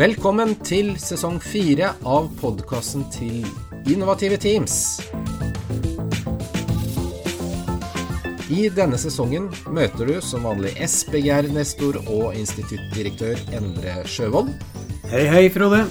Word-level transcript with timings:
Velkommen 0.00 0.54
til 0.64 0.94
sesong 0.96 1.34
fire 1.44 1.90
av 2.08 2.30
podkasten 2.40 3.02
til 3.12 3.42
Innovative 3.84 4.38
Teams. 4.40 4.72
I 8.48 8.70
denne 8.72 8.96
sesongen 9.02 9.50
møter 9.68 10.08
du 10.08 10.14
som 10.24 10.46
vanlig 10.48 10.72
SBGR-nestor 10.86 11.98
og 12.06 12.32
instituttdirektør 12.32 13.44
Endre 13.58 13.98
Sjøvold. 14.08 14.48
Hei, 15.12 15.26
hei, 15.28 15.44
Frode. 15.52 15.82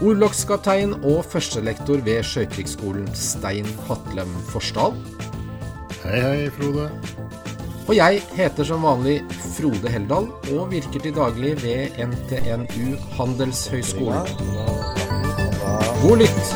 Orlogskaptein 0.00 0.96
og 1.02 1.20
førstelektor 1.28 2.00
ved 2.08 2.24
Sjøkrigsskolen 2.24 3.12
Stein 3.12 3.68
Hatlem 3.90 4.32
Forsdal. 4.54 4.96
Hei, 6.06 6.16
hei, 6.16 6.48
Frode. 6.56 6.88
Og 7.90 7.96
jeg 7.98 8.20
heter 8.38 8.62
som 8.62 8.84
vanlig 8.86 9.16
Frode 9.34 9.90
Heldal 9.90 10.28
og 10.54 10.68
virker 10.70 11.02
til 11.02 11.10
daglig 11.16 11.56
ved 11.58 11.96
NTNU 11.98 12.92
Handelshøyskolen. 13.16 14.30
God 15.98 16.22
lytt! 16.22 16.52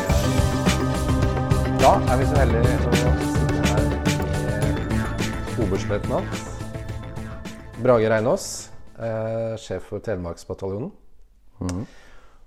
Da 1.83 1.91
er 2.07 2.23
vi 2.23 2.29
så 2.31 2.39
heldige 2.39 2.63
å 2.63 2.71
sitte 3.35 3.67
her 3.67 3.83
med 3.91 5.59
oberstløytnant 5.67 6.31
Brage 7.83 8.15
Reinås, 8.15 8.49
eh, 8.95 9.59
sjef 9.59 9.91
for 9.91 10.07
Telemarksbataljonen. 10.07 10.95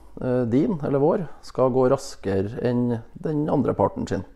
din, 0.50 0.74
eller 0.82 0.98
vår, 0.98 1.22
skal 1.46 1.70
gå 1.70 1.86
raskere 1.92 2.58
enn 2.66 2.98
den 3.14 3.46
andre 3.46 3.70
parten 3.78 4.02
sin. 4.10 4.26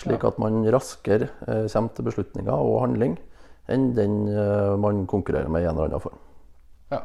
Slik 0.00 0.24
at 0.24 0.40
man 0.40 0.64
raskere 0.72 1.28
kommer 1.44 1.92
til 1.92 2.08
beslutninger 2.08 2.56
og 2.56 2.80
handling 2.86 3.20
enn 3.68 3.92
den 3.98 4.32
man 4.80 5.04
konkurrerer 5.12 5.52
med 5.52 5.60
i 5.60 5.68
en 5.68 5.76
eller 5.76 5.90
annen 5.90 6.00
form. 6.06 6.16
Ja. 6.88 7.04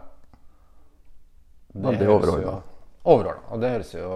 Det 1.75 1.83
Veldig 1.89 2.07
Overordna. 2.15 2.55
Overordnet. 3.03 3.51
Og 3.51 3.59
det 3.59 3.75
høres 3.75 3.91
jo 3.99 4.07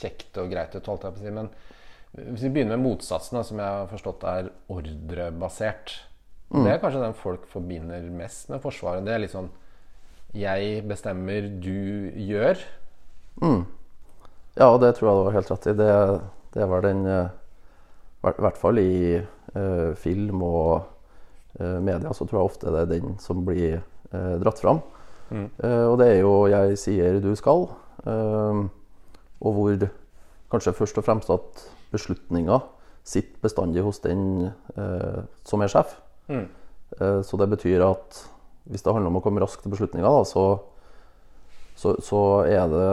kjekt 0.00 0.38
og 0.40 0.50
greit 0.52 0.74
ut, 0.74 0.86
holdt 0.86 1.06
jeg 1.06 1.16
på 1.16 1.20
å 1.20 1.24
si. 1.24 1.32
Men 1.34 1.50
hvis 2.34 2.44
vi 2.46 2.52
begynner 2.54 2.78
med 2.78 2.86
motsatsen, 2.88 3.38
da, 3.38 3.44
som 3.46 3.60
jeg 3.60 3.78
har 3.78 3.90
forstått 3.90 4.26
er 4.28 4.50
ordrebasert. 4.72 5.96
Mm. 6.50 6.64
Det 6.64 6.72
er 6.72 6.80
kanskje 6.82 7.02
den 7.04 7.18
folk 7.18 7.44
forbinder 7.50 8.06
mest 8.14 8.50
med 8.50 8.62
Forsvaret. 8.62 9.04
Det 9.06 9.14
er 9.14 9.22
litt 9.22 9.34
sånn 9.34 9.50
Jeg 10.34 10.84
bestemmer, 10.86 11.46
du 11.62 12.10
gjør. 12.18 12.58
Ja, 14.58 14.68
og 14.68 14.80
det 14.82 14.96
tror 14.96 15.08
jeg 15.08 15.18
du 15.18 15.28
har 15.28 15.36
helt 15.38 15.52
rett 15.52 15.68
i. 15.70 15.76
Det, 15.78 15.92
det 16.54 16.70
var 16.70 16.86
den 16.86 17.04
eh, 17.06 17.30
I 18.26 18.32
hvert 18.44 18.58
fall 18.58 18.78
i 18.82 18.94
uh, 19.20 19.90
film 19.98 20.42
og 20.46 20.82
uh, 21.60 21.78
media 21.82 22.12
så 22.14 22.26
tror 22.26 22.40
jeg 22.40 22.50
ofte 22.50 22.74
det 22.74 22.82
er 22.82 22.90
den 22.90 23.14
som 23.22 23.44
blir 23.46 23.78
uh, 24.14 24.34
dratt 24.42 24.62
fram. 24.62 24.82
Eh, 25.30 25.84
og 25.86 25.98
det 26.00 26.08
er 26.08 26.18
jo 26.20 26.46
'jeg 26.48 26.78
sier 26.78 27.20
du 27.20 27.34
skal', 27.36 27.68
eh, 28.06 28.68
og 29.40 29.54
hvor 29.56 29.88
kanskje 30.50 30.74
først 30.76 30.98
og 30.98 31.04
fremst 31.06 31.30
at 31.32 31.64
beslutninga 31.92 32.60
sitter 33.06 33.40
bestandig 33.42 33.82
hos 33.82 33.98
den 34.04 34.50
eh, 34.76 35.22
som 35.48 35.62
er 35.64 35.72
sjef. 35.72 35.96
Eh, 36.30 37.20
så 37.24 37.38
det 37.40 37.48
betyr 37.50 37.84
at 37.86 38.20
hvis 38.70 38.82
det 38.84 38.92
handler 38.92 39.10
om 39.10 39.18
å 39.18 39.22
komme 39.24 39.40
raskt 39.42 39.64
til 39.64 39.72
beslutninger, 39.72 40.24
så 40.28 40.44
så, 41.80 41.94
så 42.04 42.18
er 42.44 42.66
det 42.68 42.88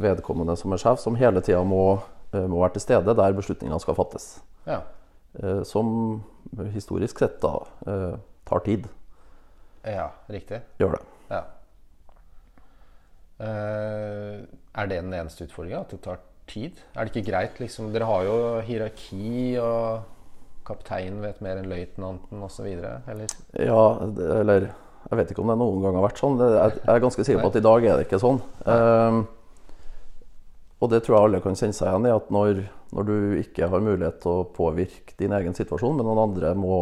vedkommende 0.00 0.54
som 0.56 0.72
er 0.72 0.80
sjef, 0.80 1.02
som 1.02 1.18
hele 1.20 1.42
tida 1.44 1.60
må, 1.68 1.98
eh, 2.32 2.46
må 2.48 2.62
være 2.62 2.78
til 2.78 2.86
stede 2.86 3.14
der 3.18 3.34
beslutningene 3.36 3.80
skal 3.82 3.98
fattes. 3.98 4.38
Ja. 4.64 4.78
Eh, 5.42 5.60
Som 5.68 6.22
historisk 6.72 7.18
sett 7.20 7.36
da 7.42 7.58
eh, 7.86 8.14
tar 8.48 8.64
tid. 8.64 8.86
ja, 9.84 10.08
riktig. 10.32 10.62
Gjør 10.80 10.96
det. 10.96 11.02
Eh, 13.40 14.40
er 14.76 14.88
det 14.90 15.02
den 15.02 15.12
eneste 15.16 15.44
utfordringa? 15.46 15.82
At 15.84 15.92
det 15.92 16.00
tar 16.06 16.20
tid? 16.48 16.78
Er 16.94 17.04
det 17.04 17.12
ikke 17.14 17.30
greit, 17.30 17.58
liksom? 17.60 17.90
Dere 17.92 18.08
har 18.08 18.24
jo 18.24 18.36
hierarki, 18.66 19.56
og 19.60 20.04
kapteinen 20.66 21.20
vet 21.22 21.40
mer 21.44 21.60
enn 21.60 21.70
løytnanten 21.70 22.42
osv., 22.46 22.66
eller? 22.66 23.34
Ja, 23.60 23.82
det, 24.16 24.28
eller 24.40 24.68
jeg 25.06 25.18
vet 25.20 25.30
ikke 25.30 25.44
om 25.44 25.52
det 25.52 25.58
noen 25.60 25.82
gang 25.84 25.98
har 25.98 26.06
vært 26.08 26.22
sånn. 26.22 26.38
Jeg 26.42 26.80
er 26.90 27.02
ganske 27.04 27.26
sikker 27.26 27.44
på 27.44 27.50
at 27.52 27.58
i 27.60 27.66
dag 27.66 27.84
er 27.86 27.98
det 28.00 28.06
ikke 28.08 28.18
sånn. 28.22 28.40
Um, 28.66 29.20
og 30.82 30.90
det 30.92 31.02
tror 31.06 31.14
jeg 31.16 31.28
alle 31.28 31.42
kan 31.44 31.54
kjenne 31.56 31.76
seg 31.76 31.88
igjen 31.92 32.08
i, 32.08 32.14
at 32.16 32.32
når, 32.34 32.64
når 32.96 33.06
du 33.08 33.14
ikke 33.40 33.68
har 33.72 33.84
mulighet 33.84 34.18
til 34.24 34.32
å 34.42 34.48
påvirke 34.56 35.14
din 35.20 35.32
egen 35.38 35.54
situasjon, 35.56 35.94
men 35.96 36.08
noen 36.08 36.24
andre 36.26 36.50
må 36.58 36.80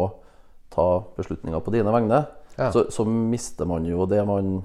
ta 0.73 0.87
beslutninger 1.19 1.61
på 1.63 1.75
dine 1.75 1.93
vegne, 1.93 2.23
Ja. 2.55 2.69
så, 2.71 2.85
så 2.89 3.03
mister 3.05 3.67
man 3.67 3.83
jo 3.87 4.05
det 4.07 4.21
man 4.27 4.61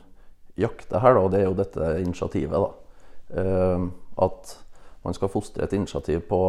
jakter 0.57 0.99
her, 1.01 1.15
da, 1.15 1.29
det 1.29 1.41
er 1.41 1.49
jo 1.49 1.55
dette 1.59 1.91
initiativet. 2.01 2.53
da. 2.53 3.41
Eh, 3.41 3.87
at 4.21 4.57
man 5.05 5.15
skal 5.15 5.29
fostre 5.33 5.65
et 5.65 5.73
initiativ 5.73 6.21
på 6.29 6.41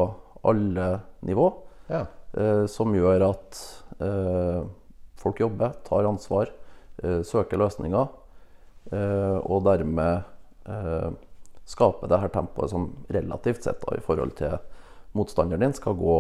alle 0.43 0.99
nivå, 1.21 1.51
Ja. 1.89 2.05
eh, 2.37 2.65
som 2.67 2.93
gjør 2.93 3.29
at 3.29 3.59
eh, 4.01 4.63
folk 5.15 5.39
jobber, 5.39 5.73
tar 5.85 6.05
ansvar, 6.09 6.49
eh, 7.03 7.21
søker 7.23 7.57
løsninger, 7.57 8.07
og 8.91 9.63
dermed 9.63 10.23
skape 10.65 11.15
skaper 11.69 12.07
det 12.09 12.19
her 12.19 12.27
tempoet 12.33 12.69
som 12.69 12.87
relativt 13.13 13.63
sett 13.63 13.79
da, 13.85 13.95
i 13.95 14.01
forhold 14.01 14.31
til 14.35 14.57
motstanderen 15.13 15.61
din 15.61 15.73
skal 15.73 15.93
gå, 15.93 16.15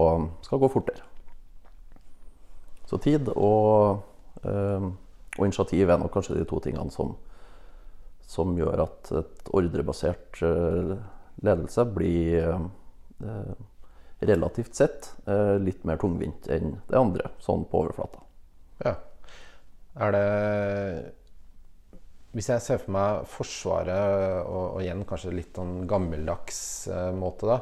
skal 0.45 0.59
gå 0.59 0.67
fortere. 0.69 1.01
Så 2.85 2.97
tid 3.01 3.27
og, 3.35 4.03
og 4.45 5.43
initiativ 5.45 5.89
er 5.89 5.97
nok 5.97 6.13
kanskje 6.13 6.37
de 6.37 6.45
to 6.45 6.59
tingene 6.59 6.91
som, 6.91 7.15
som 8.29 8.53
gjør 8.57 8.85
at 8.85 9.11
et 9.19 9.51
ordrebasert 9.57 10.41
eh, 10.45 10.93
ledelse 11.45 11.85
blir 11.95 12.37
eh, 12.47 13.53
relativt 14.21 14.77
sett 14.77 15.11
eh, 15.25 15.57
litt 15.61 15.85
mer 15.87 15.99
tungvint 16.01 16.49
enn 16.51 16.77
det 16.87 16.99
andre, 16.99 17.33
sånn 17.43 17.65
på 17.69 17.85
overflata. 17.85 18.23
Ja. 18.85 18.95
Er 20.01 20.13
det 20.15 20.27
Hvis 22.31 22.47
jeg 22.47 22.63
ser 22.63 22.79
for 22.79 22.95
meg 22.95 23.25
Forsvaret, 23.27 24.45
og, 24.47 24.77
og 24.77 24.81
igjen 24.85 25.03
kanskje 25.05 25.33
litt 25.35 25.57
sånn 25.57 25.81
gammeldags 25.89 26.61
måte, 27.17 27.49
da. 27.49 27.57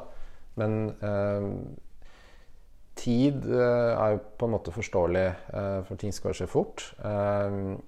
Men 0.61 0.75
eh, 1.01 1.47
tid 2.99 3.47
er 3.49 4.13
jo 4.13 4.21
på 4.37 4.45
en 4.45 4.53
måte 4.53 4.75
forståelig, 4.75 5.27
for 5.87 5.99
ting 6.01 6.11
skal 6.13 6.35
skje 6.35 6.49
fort. 6.51 6.83
Eh, 6.99 7.79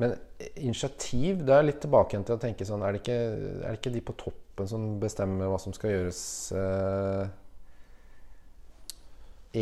men 0.00 0.16
initiativ, 0.56 1.44
da 1.44 1.58
er 1.58 1.62
jeg 1.62 1.68
litt 1.70 1.82
tilbake 1.84 2.14
igjen 2.14 2.24
til 2.28 2.38
å 2.38 2.40
tenke 2.40 2.66
sånn 2.66 2.82
Er 2.86 2.96
det 2.96 3.02
ikke, 3.02 3.18
er 3.60 3.66
det 3.68 3.78
ikke 3.80 3.92
de 3.92 4.02
på 4.06 4.16
toppen 4.22 4.70
som 4.70 4.86
bestemmer 5.02 5.50
hva 5.50 5.58
som 5.60 5.74
skal 5.76 5.92
gjøres? 5.92 6.22
Eh, 6.56 7.22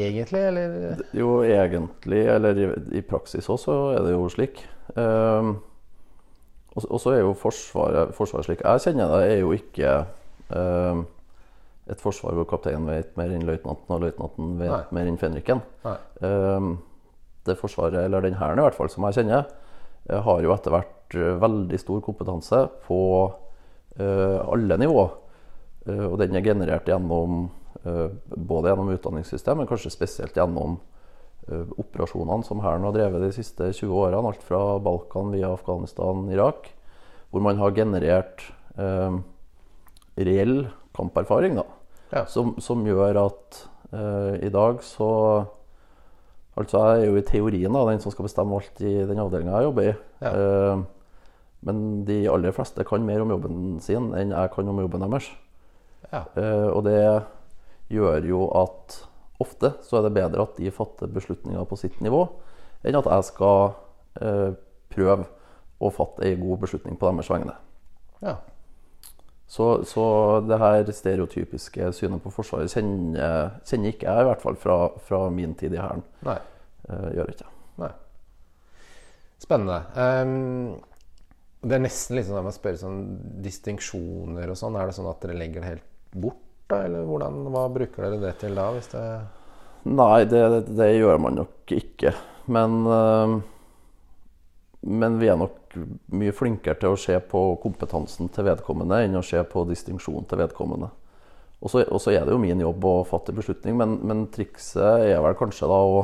egentlig, 0.05 0.43
eller? 0.53 1.03
Jo, 1.17 1.33
egentlig, 1.47 2.23
eller 2.31 2.63
i, 2.63 2.69
i 3.01 3.05
praksis 3.07 3.51
òg, 3.51 3.61
så 3.63 3.79
er 3.97 4.07
det 4.07 4.15
jo 4.15 4.31
slik. 4.33 4.63
Um, 4.95 5.57
og, 6.79 6.99
så 7.03 7.13
er 7.17 7.23
jo 7.25 7.35
Forsvaret, 7.37 8.15
forsvaret 8.17 8.47
slik 8.47 8.63
jeg 8.63 8.85
kjenner 8.85 9.11
det, 9.17 9.23
er 9.33 9.41
jo 9.43 9.51
ikke 9.57 9.95
um, 10.55 11.03
et 11.91 12.03
forsvar 12.03 12.37
hvor 12.37 12.47
kapteinen 12.49 12.87
vet 12.89 13.17
mer 13.19 13.33
enn 13.35 13.47
løytnanten, 13.49 13.95
og 13.95 14.05
løytnanten 14.05 14.59
vet 14.61 14.71
Nei. 14.75 14.83
mer 14.95 15.11
enn 15.11 15.19
fenriken. 15.21 15.65
Um, 16.23 16.77
det 17.49 17.57
forsvaret, 17.59 18.05
eller 18.05 18.21
den 18.21 18.37
hæren 18.39 18.61
i 18.61 18.67
hvert 18.67 18.77
fall, 18.77 18.91
som 18.93 19.07
jeg 19.09 19.23
kjenner, 19.23 19.49
eh, 19.49 19.68
har 20.09 20.43
jo 20.45 20.53
etter 20.55 20.75
hvert 20.75 21.17
eh, 21.19 21.39
veldig 21.43 21.79
stor 21.81 22.01
kompetanse 22.05 22.61
på 22.87 23.01
eh, 23.99 24.39
alle 24.41 24.79
nivåer. 24.81 25.11
Eh, 25.89 26.05
og 26.09 26.19
den 26.21 26.37
er 26.39 26.45
generert 26.47 26.89
gjennom 26.89 27.49
eh, 27.85 28.07
både 28.37 28.73
gjennom 28.73 28.93
utdanningssystemet, 28.95 29.63
men 29.65 29.71
kanskje 29.71 29.93
spesielt 29.95 30.37
gjennom 30.39 30.79
eh, 31.49 31.65
operasjonene 31.81 32.47
som 32.47 32.63
Hæren 32.65 32.87
har 32.89 32.97
drevet 32.97 33.25
de 33.27 33.33
siste 33.37 33.73
20 33.73 33.93
årene. 34.05 34.23
Alt 34.33 34.45
fra 34.47 34.79
Balkan 34.83 35.33
via 35.35 35.53
Afghanistan, 35.55 36.27
Irak. 36.33 36.71
Hvor 37.31 37.45
man 37.45 37.59
har 37.61 37.75
generert 37.77 38.47
eh, 38.81 39.19
reell 40.19 40.69
kamperfaring. 40.97 41.59
da 41.61 41.67
Ja. 42.13 42.25
som, 42.25 42.55
som 42.59 42.87
gjør 42.87 43.19
at 43.27 43.69
eh, 43.93 44.47
i 44.47 44.49
dag 44.49 44.81
så 44.83 45.11
Altså 46.59 46.81
jeg 46.83 47.03
er 47.03 47.11
jo 47.13 47.19
i 47.19 47.27
teorien 47.27 47.75
da, 47.75 47.85
den 47.87 48.01
som 48.03 48.13
skal 48.13 48.27
bestemme 48.27 48.57
alt 48.59 48.81
i 48.83 48.95
den 49.07 49.21
avdelinga 49.23 49.59
jeg 49.59 49.69
jobber 49.69 49.91
i. 49.91 49.93
Ja. 50.25 50.33
Eh, 50.33 50.87
men 51.69 51.85
de 52.07 52.21
aller 52.31 52.55
fleste 52.55 52.87
kan 52.87 53.07
mer 53.07 53.23
om 53.23 53.35
jobben 53.35 53.79
sin 53.83 54.13
enn 54.19 54.35
jeg 54.35 54.51
kan 54.55 54.71
om 54.71 54.81
jobben 54.83 55.05
deres. 55.07 55.31
Ja. 56.11 56.25
Eh, 56.39 56.69
og 56.71 56.85
det 56.87 56.99
gjør 57.93 58.27
jo 58.27 58.45
at 58.59 59.01
ofte 59.43 59.73
så 59.87 59.99
er 59.99 60.07
det 60.09 60.17
bedre 60.19 60.45
at 60.45 60.59
de 60.59 60.75
fatter 60.75 61.11
beslutninger 61.15 61.67
på 61.69 61.79
sitt 61.79 61.99
nivå, 62.05 62.25
enn 62.87 62.99
at 62.99 63.07
jeg 63.11 63.31
skal 63.31 63.75
eh, 64.23 64.51
prøve 64.91 65.29
å 65.79 65.91
fatte 65.95 66.27
ei 66.27 66.39
god 66.39 66.65
beslutning 66.65 66.99
på 66.99 67.11
deres 67.11 67.31
vegne. 67.31 67.55
ja. 68.25 68.39
Så, 69.49 69.85
så 69.89 70.05
det 70.45 70.59
her 70.61 70.91
stereotypiske 70.93 71.89
synet 71.97 72.21
på 72.21 72.33
Forsvaret 72.35 72.73
kjenner, 72.73 73.55
kjenner 73.65 73.95
ikke 73.95 74.11
jeg, 74.11 74.25
i 74.25 74.29
hvert 74.29 74.43
fall 74.45 74.59
fra, 74.61 74.77
fra 75.09 75.23
min 75.33 75.55
tid 75.57 75.73
i 75.73 75.81
Hæren. 75.81 76.05
Eh, 76.29 77.09
gjør 77.17 77.33
ikke. 77.33 77.49
Nei. 77.81 77.91
Spennende. 79.41 79.79
Um, 79.97 80.77
det 81.65 81.79
er 81.79 81.83
nesten 81.83 82.19
litt 82.19 82.29
sånn 82.29 82.41
at 82.41 82.47
man 82.47 82.55
spør 82.55 82.77
sånn 82.79 83.01
distinksjoner 83.45 84.53
og 84.53 84.61
sånn. 84.61 84.77
Er 84.79 84.91
det 84.91 84.99
sånn 84.99 85.09
at 85.11 85.25
dere 85.25 85.39
legger 85.41 85.65
det 85.65 85.73
helt 85.73 85.89
bort, 86.13 86.45
da? 86.71 86.85
Eller 86.85 87.09
hvordan, 87.09 87.41
hva 87.55 87.65
bruker 87.73 88.05
dere 88.05 88.21
det 88.23 88.37
til 88.43 88.59
da? 88.59 88.71
Hvis 88.77 88.93
det 88.95 89.05
Nei, 89.89 90.25
det, 90.29 90.43
det 90.77 90.89
gjør 90.99 91.21
man 91.23 91.39
nok 91.39 91.73
ikke. 91.73 92.13
Men, 92.53 92.81
eh, 92.93 93.35
men 94.81 95.19
vi 95.19 95.29
er 95.29 95.39
nok 95.39 95.75
mye 96.15 96.35
flinkere 96.35 96.79
til 96.79 96.95
å 96.95 97.01
se 97.01 97.17
på 97.31 97.43
kompetansen 97.63 98.31
til 98.35 98.47
vedkommende 98.47 99.01
enn 99.05 99.19
å 99.19 99.25
se 99.27 99.41
på 99.43 99.65
distinksjonen 99.69 100.29
til 100.31 100.41
vedkommende. 100.43 100.91
Og 101.59 101.73
så 101.73 102.13
er 102.13 102.23
det 102.23 102.31
jo 102.31 102.39
min 102.39 102.61
jobb 102.63 102.85
å 102.87 102.95
fatte 103.09 103.35
beslutning, 103.35 103.75
men, 103.81 103.97
men 104.07 104.29
trikset 104.31 105.09
er 105.09 105.19
vel 105.25 105.35
kanskje 105.39 105.67
da 105.67 105.81
å 105.83 105.99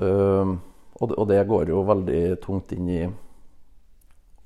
øh, 0.00 0.56
og, 0.96 1.08
det, 1.10 1.26
det 1.28 1.46
går 1.50 1.68
jo 1.68 1.84
veldig 1.84 2.20
tungt 2.40 2.72
inn 2.72 2.88
i 2.88 3.02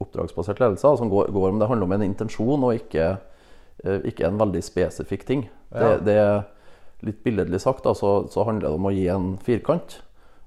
oppdragsbasert 0.00 0.58
ledelse, 0.58 0.88
altså 0.88 1.06
går, 1.10 1.30
går 1.30 1.52
om 1.52 1.60
det 1.60 1.68
handler 1.70 1.86
om 1.86 1.94
en 1.94 2.06
intensjon 2.08 2.64
og 2.66 2.80
ikke, 2.80 3.12
øh, 3.84 4.00
ikke 4.10 4.26
en 4.26 4.40
veldig 4.40 4.62
spesifikk 4.64 5.26
ting. 5.28 5.46
Ja. 5.70 6.00
det 6.02 6.16
er 6.18 6.40
litt 7.06 7.20
billedlig 7.22 7.60
sagt, 7.62 7.84
da, 7.86 7.94
så, 7.94 8.24
så 8.32 8.42
handler 8.48 8.66
det 8.66 8.78
om 8.80 8.88
å 8.88 8.94
gi 8.94 9.04
en 9.12 9.34
firkant. 9.44 10.00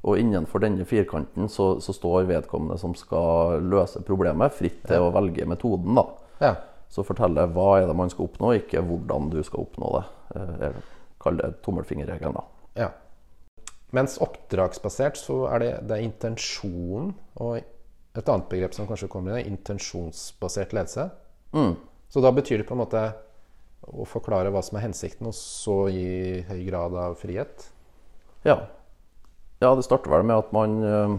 Og 0.04 0.20
innenfor 0.20 0.60
denne 0.60 0.86
firkanten 0.86 1.48
så, 1.50 1.78
så 1.80 1.96
står 1.96 2.28
vedkommende 2.28 2.78
som 2.82 2.96
skal 2.98 3.64
løse 3.64 4.02
problemet, 4.04 4.56
fritt 4.58 4.82
til 4.88 5.06
å 5.06 5.14
velge 5.16 5.48
metoden. 5.48 5.96
da. 5.96 6.08
Ja. 6.44 6.56
Så 6.92 7.06
fortelle 7.08 7.48
hva 7.56 7.70
er 7.80 7.88
det 7.88 7.96
man 7.98 8.12
skal 8.12 8.28
oppnå, 8.28 8.52
ikke 8.60 8.84
hvordan 8.86 9.32
du 9.32 9.40
skal 9.48 9.64
oppnå 9.64 9.94
det. 9.96 10.04
Kall 11.24 11.40
Jeg 11.40 11.54
det 11.56 11.64
tommelfingerregelen. 11.64 12.36
da. 12.36 12.44
ja. 12.84 12.90
Mens 13.94 14.18
oppdragsbasert 14.22 15.20
så 15.22 15.44
er 15.54 15.60
det, 15.62 15.72
det 15.88 15.98
er 15.98 16.08
intensjonen 16.08 17.12
og 17.46 17.60
et 17.62 18.30
annet 18.30 18.50
begrep 18.50 18.74
som 18.74 18.88
kanskje 18.90 19.10
kommer 19.10 19.38
inn, 19.38 19.46
er 19.46 19.52
intensjonsbasert 19.54 20.74
ledelse. 20.74 21.08
Mm. 21.54 21.76
Så 22.10 22.22
da 22.22 22.32
betyr 22.34 22.62
det 22.62 22.68
på 22.70 22.74
en 22.74 22.82
måte 22.82 23.04
å 23.86 24.06
forklare 24.10 24.50
hva 24.54 24.62
som 24.66 24.80
er 24.80 24.88
hensikten, 24.88 25.30
og 25.30 25.38
så 25.38 25.78
gi 25.94 26.42
høy 26.50 26.64
grad 26.68 26.98
av 26.98 27.18
frihet. 27.22 27.68
Ja. 28.46 28.60
Ja, 29.64 29.72
det 29.76 29.86
starter 29.86 30.12
vel 30.12 30.26
med 30.28 30.42
at 30.42 30.52
man, 30.56 30.76
eh, 30.84 31.16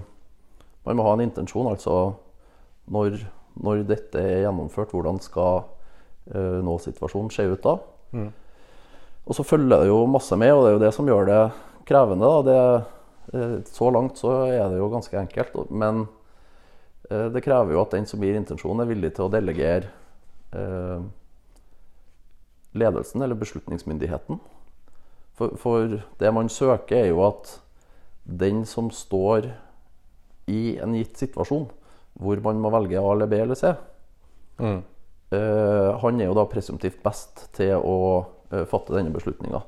man 0.86 0.98
må 0.98 1.06
ha 1.06 1.14
en 1.16 1.24
intensjon. 1.24 1.70
Altså 1.70 2.14
når, 2.92 3.18
når 3.64 3.84
dette 3.88 4.20
er 4.20 4.44
gjennomført, 4.44 4.92
hvordan 4.94 5.20
skal 5.24 5.64
eh, 6.30 6.60
nå-situasjonen 6.64 7.32
se 7.34 7.48
ut 7.48 7.64
da? 7.64 7.78
Og 9.24 9.36
så 9.36 9.44
følger 9.46 9.80
det 9.80 9.88
jo 9.88 10.04
masse 10.06 10.36
med, 10.36 10.52
og 10.52 10.64
det 10.64 10.70
er 10.70 10.76
jo 10.76 10.84
det 10.84 10.92
som 10.94 11.08
gjør 11.08 11.30
det 11.30 11.40
krevende. 11.88 12.30
Det, 12.46 12.60
eh, 13.34 13.56
så 13.72 13.90
langt 13.94 14.20
så 14.20 14.36
er 14.50 14.68
det 14.68 14.80
jo 14.82 14.92
ganske 14.92 15.18
enkelt, 15.24 15.58
men 15.70 16.06
det 17.04 17.42
krever 17.44 17.74
jo 17.74 17.82
at 17.82 17.92
den 17.92 18.06
som 18.08 18.22
gir 18.24 18.32
intensjonen, 18.32 18.80
er 18.80 18.88
villig 18.88 19.10
til 19.12 19.26
å 19.26 19.32
delegere 19.32 19.90
eh, 20.56 21.02
ledelsen 22.74 23.22
eller 23.22 23.38
beslutningsmyndigheten. 23.38 24.40
For, 25.34 25.56
for 25.58 25.98
det 26.18 26.32
man 26.34 26.48
søker, 26.48 26.96
er 26.96 27.12
jo 27.12 27.22
at 27.26 27.58
den 28.24 28.64
som 28.66 28.90
står 28.90 29.50
i 30.50 30.76
en 30.82 30.94
gitt 30.96 31.16
situasjon, 31.20 31.68
hvor 32.20 32.40
man 32.44 32.60
må 32.62 32.70
velge 32.72 33.00
A 33.00 33.12
eller 33.12 33.26
B 33.30 33.38
eller 33.42 33.58
C, 33.58 33.74
eh, 35.34 35.90
han 36.00 36.20
er 36.20 36.28
jo 36.30 36.34
da 36.36 36.44
presumptivt 36.46 37.02
best 37.02 37.48
til 37.56 37.74
å 37.80 37.96
eh, 38.52 38.64
fatte 38.70 38.94
denne 38.94 39.12
beslutninga. 39.14 39.62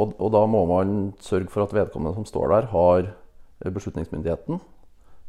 Og, 0.00 0.14
og 0.18 0.30
da 0.32 0.44
må 0.48 0.64
man 0.66 1.12
sørge 1.20 1.50
for 1.52 1.62
at 1.66 1.74
vedkommende 1.76 2.16
som 2.16 2.24
står 2.28 2.48
der, 2.54 2.70
har 2.72 3.02
eh, 3.64 3.70
beslutningsmyndigheten. 3.72 4.60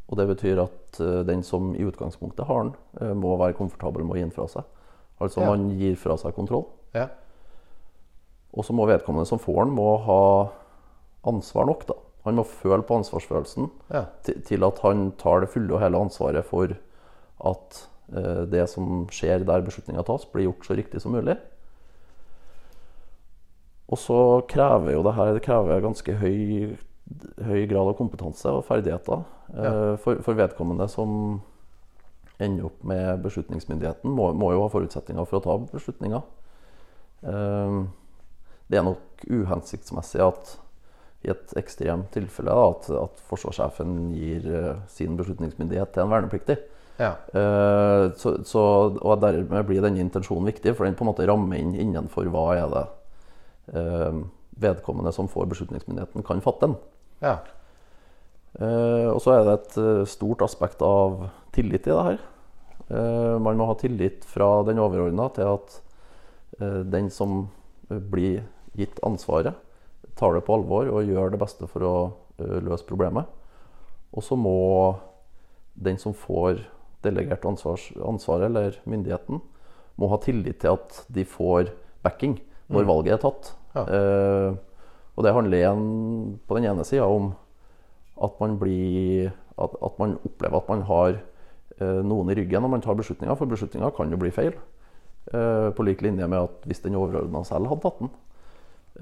Og 0.04 0.18
det 0.20 0.26
betyr 0.28 0.62
at 0.64 1.00
eh, 1.00 1.20
den 1.28 1.42
som 1.46 1.74
i 1.76 1.84
utgangspunktet 1.84 2.48
har 2.48 2.64
den, 2.64 2.72
eh, 3.00 3.12
må 3.16 3.36
være 3.40 3.56
komfortabel 3.56 4.04
med 4.04 4.16
å 4.16 4.18
gi 4.20 4.26
den 4.26 4.34
fra 4.34 4.48
seg. 4.48 4.64
Altså 5.20 5.40
Ja. 5.44 5.52
man 5.52 5.70
gir 5.78 5.94
fra 5.96 6.16
seg 6.20 6.34
kontroll. 6.34 6.66
Ja. 6.94 7.08
Og 8.54 8.64
så 8.64 8.74
må 8.74 8.86
vedkommende 8.86 9.26
som 9.26 9.38
får 9.38 9.64
den, 9.64 9.74
må 9.76 9.96
ha 10.04 10.50
ansvar 11.30 11.66
nok. 11.66 11.86
da. 11.86 11.94
Han 12.24 12.38
må 12.38 12.44
føle 12.48 12.82
på 12.82 12.96
ansvarsfølelsen 13.00 13.70
Ja. 13.92 14.06
til, 14.24 14.42
til 14.42 14.64
at 14.64 14.78
han 14.84 15.10
tar 15.20 15.40
det 15.44 15.50
fulle 15.52 15.74
og 15.74 15.82
hele 15.82 16.00
ansvaret 16.00 16.44
for 16.48 16.72
at 17.44 17.80
eh, 18.16 18.44
det 18.48 18.64
som 18.72 19.04
skjer 19.12 19.44
der 19.44 19.64
beslutninga 19.66 20.04
tas, 20.08 20.24
blir 20.32 20.48
gjort 20.48 20.64
så 20.66 20.76
riktig 20.78 21.02
som 21.04 21.12
mulig. 21.12 21.36
Og 23.92 24.00
så 24.00 24.18
krever 24.48 24.94
jo 24.96 25.02
det 25.04 25.14
her 25.18 25.34
det 25.36 25.42
krever 25.44 25.82
ganske 25.84 26.14
høy, 26.16 26.76
høy 27.44 27.66
grad 27.68 27.90
av 27.90 27.98
kompetanse 27.98 28.48
og 28.48 28.64
ferdigheter. 28.64 29.26
Eh, 29.52 29.96
for, 30.00 30.22
for 30.24 30.38
vedkommende 30.38 30.88
som 30.88 31.42
ender 32.42 32.66
opp 32.66 32.80
med 32.82 33.20
beslutningsmyndigheten, 33.22 34.10
må, 34.10 34.32
må 34.34 34.54
jo 34.54 34.64
ha 34.64 34.72
forutsetninger 34.72 35.28
for 35.28 35.38
å 35.38 35.44
ta 35.44 35.58
beslutninger. 35.76 36.24
Eh, 37.28 37.76
det 38.72 38.80
er 38.80 38.86
nok 38.88 39.26
uhensiktsmessig 39.28 40.24
at 40.24 40.56
i 41.24 41.32
et 41.32 41.54
ekstremt 41.58 42.10
tilfelle 42.14 42.52
da, 42.52 42.68
at, 42.74 42.88
at 43.00 43.22
forsvarssjefen 43.30 44.12
gir 44.14 44.46
uh, 44.50 44.70
sin 44.92 45.16
beslutningsmyndighet 45.18 45.94
til 45.94 46.04
en 46.04 46.12
vernepliktig. 46.12 46.58
ja. 47.00 47.14
Uh, 47.32 48.12
så, 48.20 48.36
så, 48.46 48.64
og 49.00 49.22
dermed 49.24 49.66
blir 49.68 49.82
denne 49.84 50.02
intensjonen 50.04 50.50
viktig, 50.52 50.76
for 50.76 50.86
den 50.86 50.96
på 50.98 51.06
en 51.06 51.12
måte 51.12 51.26
rammer 51.28 51.60
inn 51.60 51.74
innenfor 51.74 52.28
hva 52.32 52.46
er 52.58 52.70
det 52.74 52.84
uh, 53.78 54.22
vedkommende 54.60 55.12
som 55.16 55.30
får 55.30 55.48
beslutningsmyndigheten, 55.50 56.26
kan 56.26 56.44
fatte 56.44 56.68
den. 56.68 56.78
ja. 57.24 57.38
Og 58.54 59.16
så 59.18 59.32
er 59.34 59.40
det 59.48 59.54
et 59.56 59.76
stort 60.06 60.44
aspekt 60.46 60.78
av 60.86 61.24
tillit 61.56 61.88
i 61.88 61.90
det 61.90 62.04
her. 62.06 62.20
Man 63.42 63.58
må 63.58 63.66
ha 63.66 63.74
tillit 63.74 64.22
fra 64.30 64.60
den 64.62 64.78
overordna 64.78 65.26
til 65.34 65.56
at 65.56 65.74
den 66.86 67.08
som 67.10 67.48
blir 67.90 68.44
gitt 68.78 69.02
ansvaret, 69.02 69.58
tar 70.24 70.38
det 70.38 70.44
på 70.46 70.56
alvor 70.56 70.88
og 70.88 71.08
gjør 71.08 71.34
det 71.34 71.40
beste 71.42 71.68
for 71.68 71.84
å 71.84 71.96
eh, 72.40 72.60
løse 72.64 72.86
problemet. 72.88 73.28
Og 74.14 74.24
så 74.24 74.38
må 74.38 74.56
den 75.74 75.98
som 76.00 76.14
får 76.16 76.62
delegert 77.04 77.44
ansvars, 77.44 77.90
ansvaret, 78.00 78.48
eller 78.48 78.78
myndigheten, 78.88 79.42
må 80.00 80.08
ha 80.10 80.18
tillit 80.22 80.62
til 80.62 80.78
at 80.78 81.02
de 81.12 81.26
får 81.28 81.74
backing 82.04 82.38
når 82.72 82.88
valget 82.88 83.18
er 83.18 83.22
tatt. 83.22 83.50
Ja. 83.74 83.84
Eh, 83.84 84.50
og 85.14 85.26
det 85.26 85.34
handler 85.34 85.60
igjen 85.60 85.84
på 86.46 86.56
den 86.58 86.68
ene 86.70 86.86
sida 86.86 87.06
om 87.06 87.32
at 88.24 88.38
man, 88.40 88.56
blir, 88.58 89.30
at, 89.58 89.74
at 89.84 89.98
man 90.00 90.16
opplever 90.22 90.58
at 90.58 90.70
man 90.70 90.84
har 90.88 91.18
eh, 91.18 92.00
noen 92.06 92.30
i 92.32 92.38
ryggen 92.38 92.64
når 92.64 92.72
man 92.76 92.84
tar 92.84 92.98
beslutninger, 92.98 93.36
for 93.38 93.50
beslutninger 93.50 93.94
kan 93.94 94.10
jo 94.10 94.20
bli 94.20 94.32
feil. 94.34 94.56
Eh, 95.32 95.68
på 95.74 95.86
lik 95.86 96.02
linje 96.04 96.26
med 96.28 96.38
at 96.46 96.66
hvis 96.68 96.82
den 96.84 96.98
overordna 96.98 97.44
selv 97.46 97.70
hadde 97.70 97.84
tatt 97.86 98.02
den. 98.02 98.14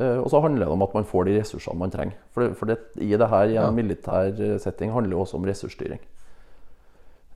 Eh, 0.01 0.19
og 0.23 0.31
så 0.33 0.41
handler 0.41 0.65
det 0.67 0.73
om 0.73 0.83
at 0.87 0.95
man 0.97 1.05
får 1.05 1.27
de 1.29 1.35
ressursene 1.41 1.79
man 1.79 1.91
trenger. 1.93 2.17
For, 2.33 2.43
det, 2.47 2.57
for 2.57 2.67
det, 2.71 2.79
i 3.05 3.11
det 3.17 3.29
her 3.29 3.51
i 3.53 3.59
en 3.61 3.75
militær 3.77 4.31
eh, 4.41 4.59
setting 4.63 4.93
handler 4.95 5.13
jo 5.17 5.21
også 5.21 5.37
om 5.37 5.45
ressursstyring. 5.45 6.01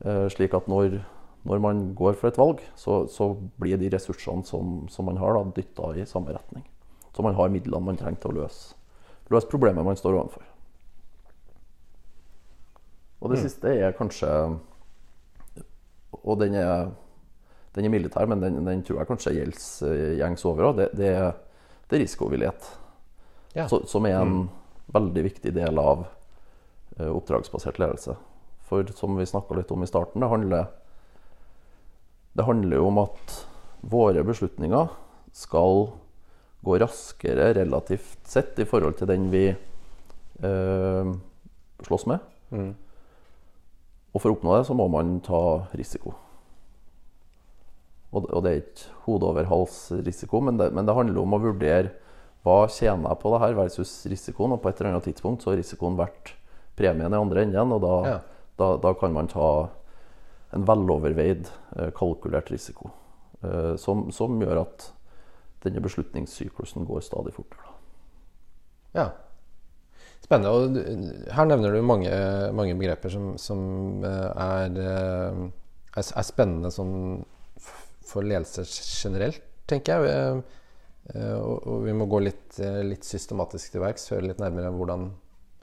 Eh, 0.05 0.25
slik 0.33 0.53
at 0.57 0.67
når, 0.67 0.97
når 1.45 1.59
man 1.61 1.93
går 1.95 2.13
for 2.17 2.27
et 2.31 2.37
valg, 2.37 2.63
så, 2.75 3.03
så 3.07 3.29
blir 3.61 3.77
de 3.77 3.89
ressursene 3.93 4.45
som, 4.45 4.87
som 4.89 5.05
man 5.05 5.17
har, 5.21 5.37
dytta 5.53 5.93
i 6.01 6.05
samme 6.09 6.33
retning. 6.33 6.65
Så 7.15 7.21
man 7.25 7.35
har 7.37 7.49
midlene 7.49 7.85
man 7.85 7.97
trenger 7.97 8.19
til 8.21 8.33
å 8.33 8.41
løse, 8.43 8.75
løse 9.33 9.49
problemet 9.49 9.85
man 9.85 9.97
står 9.97 10.17
overfor. 10.17 10.43
Og 13.21 13.31
det 13.33 13.39
siste 13.41 13.71
er 13.73 13.95
kanskje 13.97 14.27
Og 16.23 16.37
den 16.39 16.53
er, 16.53 16.91
den 17.75 17.85
er 17.85 17.89
militær, 17.89 18.25
men 18.29 18.41
den, 18.41 18.59
den 18.65 18.83
tror 18.85 18.99
jeg 19.01 19.07
kanskje 19.09 19.33
gjelder 19.33 20.15
gjengs 20.19 20.45
over 20.45 20.67
òg. 20.71 20.77
Det, 20.81 20.87
det, 20.97 21.07
er- 21.17 21.35
det 21.87 21.97
er 21.97 22.03
risikovillighet. 22.03 22.69
Ja. 23.55 23.67
Så, 23.71 23.81
som 23.87 24.05
er 24.05 24.19
en 24.19 24.47
veldig 24.93 25.23
viktig 25.29 25.53
del 25.55 25.79
av 25.81 26.05
uh, 26.99 27.11
oppdragsbasert 27.11 27.79
ledelse. 27.81 28.17
For 28.67 28.87
som 28.95 29.15
vi 29.17 29.27
snakka 29.27 29.55
litt 29.55 29.71
om 29.71 29.83
i 29.83 29.89
starten, 29.89 30.23
det 30.23 30.31
handler, 30.31 30.67
det 32.35 32.47
handler 32.47 32.83
om 32.83 32.99
at 33.05 33.37
våre 33.87 34.23
beslutninger 34.27 34.91
skal 35.37 35.87
gå 36.67 36.77
raskere 36.81 37.53
relativt 37.55 38.27
sett 38.27 38.59
i 38.59 38.67
forhold 38.67 38.97
til 38.99 39.09
den 39.09 39.29
vi 39.31 39.45
uh, 40.43 41.15
slåss 41.87 42.07
med. 42.11 42.23
Mm. 42.51 42.71
Og 44.11 44.23
for 44.23 44.31
å 44.31 44.37
oppnå 44.37 44.57
det, 44.57 44.65
så 44.67 44.75
må 44.75 44.89
man 44.91 45.19
ta 45.23 45.41
risiko. 45.77 46.15
Og, 48.15 48.25
og 48.31 48.43
det 48.45 48.51
er 48.51 48.61
ikke 48.61 48.91
hode 49.05 49.27
over 49.27 49.47
hals-risiko, 49.49 50.39
men 50.41 50.57
men 50.57 50.85
det 50.87 50.95
handler 50.95 51.21
om 51.21 51.33
å 51.35 51.41
vurdere 51.43 51.91
hva 52.47 52.67
tjener 52.71 53.09
jeg 53.09 53.19
på 53.19 53.31
det 53.33 53.39
her 53.43 53.53
versus 53.57 53.91
risikoen. 54.07 54.53
Og 54.55 54.61
på 54.63 54.69
et 54.69 54.79
eller 54.79 54.93
annet 54.93 55.03
tidspunkt 55.09 55.43
så 55.43 55.51
har 55.51 55.57
risikoen 55.59 55.97
vært 55.99 56.33
premien 56.79 57.11
i 57.11 57.17
andre 57.19 57.41
enden, 57.43 57.73
og 57.75 57.81
da, 57.83 57.95
Ja. 58.09 58.19
da, 58.57 58.77
da 58.77 58.93
kan 58.93 59.11
man 59.13 59.27
ta 59.27 59.69
en 60.55 60.63
veloverveid, 60.63 61.49
eh, 61.75 61.89
kalkulert 61.91 62.49
risiko. 62.51 62.91
eh, 63.43 63.75
som, 63.77 64.07
som 64.11 64.39
gjør 64.41 64.61
at 64.63 64.91
denne 65.61 65.81
beslutningssyklusen 65.83 66.85
går 66.87 67.01
stadig 67.05 67.33
fortere. 67.35 67.67
Ja. 68.95 69.09
Spennende. 70.23 70.49
Og 70.49 71.31
her 71.35 71.45
nevner 71.45 71.71
du 71.75 71.81
mange, 71.85 72.09
mange 72.57 72.73
begreper 72.79 73.09
som, 73.13 73.35
som 73.37 74.03
eh, 74.03 74.31
er, 74.41 74.79
er, 74.81 76.01
er 76.01 76.25
spennende 76.25 76.71
som 76.73 77.25
for 78.07 78.25
ledelse 78.27 78.63
generelt, 79.03 79.41
tenker 79.69 80.03
jeg. 80.03 80.11
Eh, 80.11 80.39
eh, 81.13 81.35
Og, 81.37 81.67
og 81.67 81.83
vi 81.85 81.95
må 81.95 82.07
gå 82.09 82.21
litt, 82.23 82.59
eh, 82.59 82.81
litt 82.87 83.07
systematisk 83.07 83.73
til 83.73 83.83
verks, 83.83 84.09
høre 84.13 84.29
litt 84.29 84.41
nærmere 84.41 84.71
hvordan, 84.75 85.09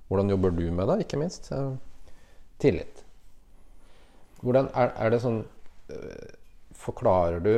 hvordan 0.08 0.32
jobber 0.34 0.54
du 0.56 0.66
med 0.70 0.88
det, 0.90 1.00
ikke 1.04 1.20
minst. 1.20 1.50
Tillit. 2.62 3.02
Hvordan 4.44 4.68
er, 4.76 4.92
er 5.00 5.14
det 5.14 5.24
sånn 5.24 5.44
Forklarer 6.74 7.42
du 7.44 7.52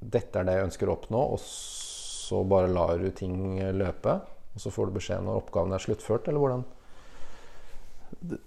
dette 0.00 0.40
er 0.40 0.46
det 0.48 0.54
jeg 0.56 0.66
ønsker 0.66 0.88
å 0.88 0.94
oppnå, 0.96 1.20
og 1.34 1.40
så 1.44 2.40
bare 2.48 2.70
lar 2.72 2.96
du 2.98 3.10
ting 3.12 3.60
løpe? 3.76 4.14
Og 4.54 4.62
så 4.64 4.72
får 4.72 4.88
du 4.88 4.96
beskjed 4.96 5.26
når 5.26 5.42
oppgaven 5.42 5.76
er 5.76 5.84
sluttført, 5.84 6.28
eller 6.28 6.40
hvordan? 6.40 6.64